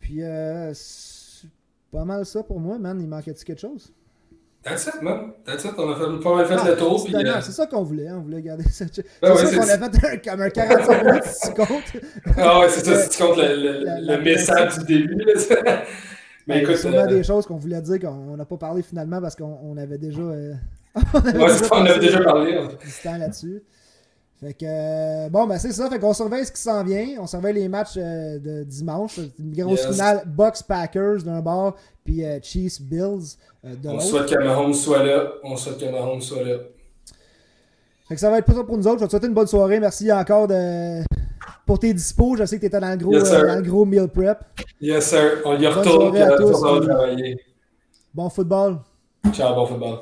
Puis 0.00 0.22
euh, 0.22 0.70
c'est 0.74 1.48
pas 1.90 2.04
mal 2.04 2.24
ça 2.24 2.42
pour 2.42 2.60
moi, 2.60 2.78
man. 2.78 3.00
Il 3.00 3.08
manquait-tu 3.08 3.44
quelque 3.44 3.60
chose? 3.60 3.92
That's 4.62 4.86
it, 4.86 5.02
man. 5.02 5.32
That's 5.44 5.64
it. 5.64 5.72
On 5.78 5.90
a 5.90 5.96
fait, 5.96 6.22
pas 6.22 6.34
mal 6.36 6.46
fait 6.46 6.56
Ah, 6.58 6.68
le 6.70 6.76
tour. 6.76 6.98
c'est 7.00 7.04
Puis, 7.06 7.12
dommage, 7.14 7.36
euh, 7.36 7.40
c'est 7.40 7.52
ça 7.52 7.66
qu'on 7.66 7.82
voulait. 7.84 8.08
hein. 8.08 8.16
On 8.18 8.22
voulait 8.22 8.42
garder 8.42 8.64
ça. 8.70 8.84
C'est 8.92 9.04
Ben 9.22 9.34
ça 9.34 9.44
qu'on 9.56 9.62
a 9.62 9.90
fait 9.90 10.06
un, 10.06 10.16
comme 10.18 10.40
un 10.42 10.50
45 10.50 11.04
minutes 11.04 11.24
si 11.24 11.48
tu 11.48 11.54
comptes. 11.54 12.02
Ah 12.36 12.60
ouais, 12.60 12.68
c'est 12.68 12.84
ça, 12.84 13.02
si 13.02 13.08
tu 13.16 13.22
comptes 13.24 13.38
le, 13.38 14.04
le- 14.06 14.22
message 14.22 14.78
du 14.80 14.84
début. 14.84 15.24
là. 15.24 15.82
Mais 16.48 16.62
Il 16.62 16.68
y 16.68 16.96
a 16.96 17.02
euh, 17.02 17.06
des 17.06 17.22
choses 17.22 17.46
qu'on 17.46 17.56
voulait 17.56 17.80
dire 17.82 18.00
qu'on 18.00 18.36
n'a 18.36 18.44
pas 18.44 18.56
parlé 18.56 18.82
finalement 18.82 19.20
parce 19.20 19.36
qu'on 19.36 19.58
on 19.62 19.76
avait 19.76 19.98
déjà. 19.98 20.20
euh, 20.22 20.54
on 21.14 21.18
avait 21.18 21.38
ouais, 21.38 21.52
on 21.70 21.98
déjà 22.00 22.20
parlé. 22.24 22.52
du 22.52 23.02
temps 23.02 23.16
là-dessus. 23.18 23.62
Fait 24.40 24.54
que 24.54 24.64
euh, 24.66 25.28
bon 25.30 25.46
ben 25.48 25.58
c'est 25.58 25.72
ça, 25.72 25.90
fait 25.90 25.98
qu'on 25.98 26.14
surveille 26.14 26.44
ce 26.46 26.52
qui 26.52 26.60
s'en 26.62 26.84
vient, 26.84 27.06
on 27.20 27.26
surveille 27.26 27.54
les 27.54 27.68
matchs 27.68 27.96
euh, 27.96 28.38
de 28.38 28.62
dimanche, 28.62 29.18
une 29.38 29.52
grosse 29.52 29.82
Yes. 29.82 29.90
finale 29.96 30.22
Bucks 30.26 30.62
Packers 30.66 31.24
d'un 31.24 31.40
bord 31.40 31.74
puis 32.04 32.24
euh, 32.24 32.38
Chiefs 32.40 32.80
Bills 32.80 33.34
de 33.64 33.88
On 33.88 33.92
l'autre. 33.94 34.02
souhaite 34.04 34.26
que 34.30 34.38
Mahomes 34.38 34.74
soit 34.74 35.02
là. 35.04 35.28
On 35.42 35.56
souhaite 35.56 35.78
que 35.78 35.86
Mahomes 35.90 36.20
soit 36.22 36.44
là. 36.44 36.54
Fait 38.08 38.14
que 38.14 38.20
ça 38.20 38.30
va 38.30 38.38
être 38.38 38.44
pour 38.46 38.54
ça 38.54 38.62
pour 38.64 38.78
nous 38.78 38.86
autres. 38.86 38.98
Je 38.98 39.00
vais 39.02 39.06
te 39.06 39.10
souhaiter 39.10 39.26
une 39.26 39.34
bonne 39.34 39.46
soirée. 39.48 39.80
Merci 39.80 40.10
encore 40.12 40.46
de 40.46 41.02
pour 41.68 41.78
tes 41.78 41.92
dispos. 41.92 42.34
Je 42.38 42.46
sais 42.46 42.56
que 42.56 42.62
tu 42.62 42.66
étais 42.66 42.80
dans 42.80 42.90
le 42.90 42.96
gros 42.96 43.12
Yes, 43.12 43.30
euh, 43.30 43.46
dans 43.46 43.56
le 43.56 43.62
gros 43.62 43.84
meal 43.84 44.08
prep. 44.08 44.38
Yes, 44.80 45.10
sir. 45.10 45.42
On 45.44 45.60
y 45.60 45.66
retourne. 45.66 46.16
à 46.16 46.36
tous, 46.36 46.60
travailler. 46.60 47.36
Bon 48.14 48.30
football. 48.30 48.78
Ciao, 49.34 49.54
bon 49.54 49.66
football. 49.66 49.98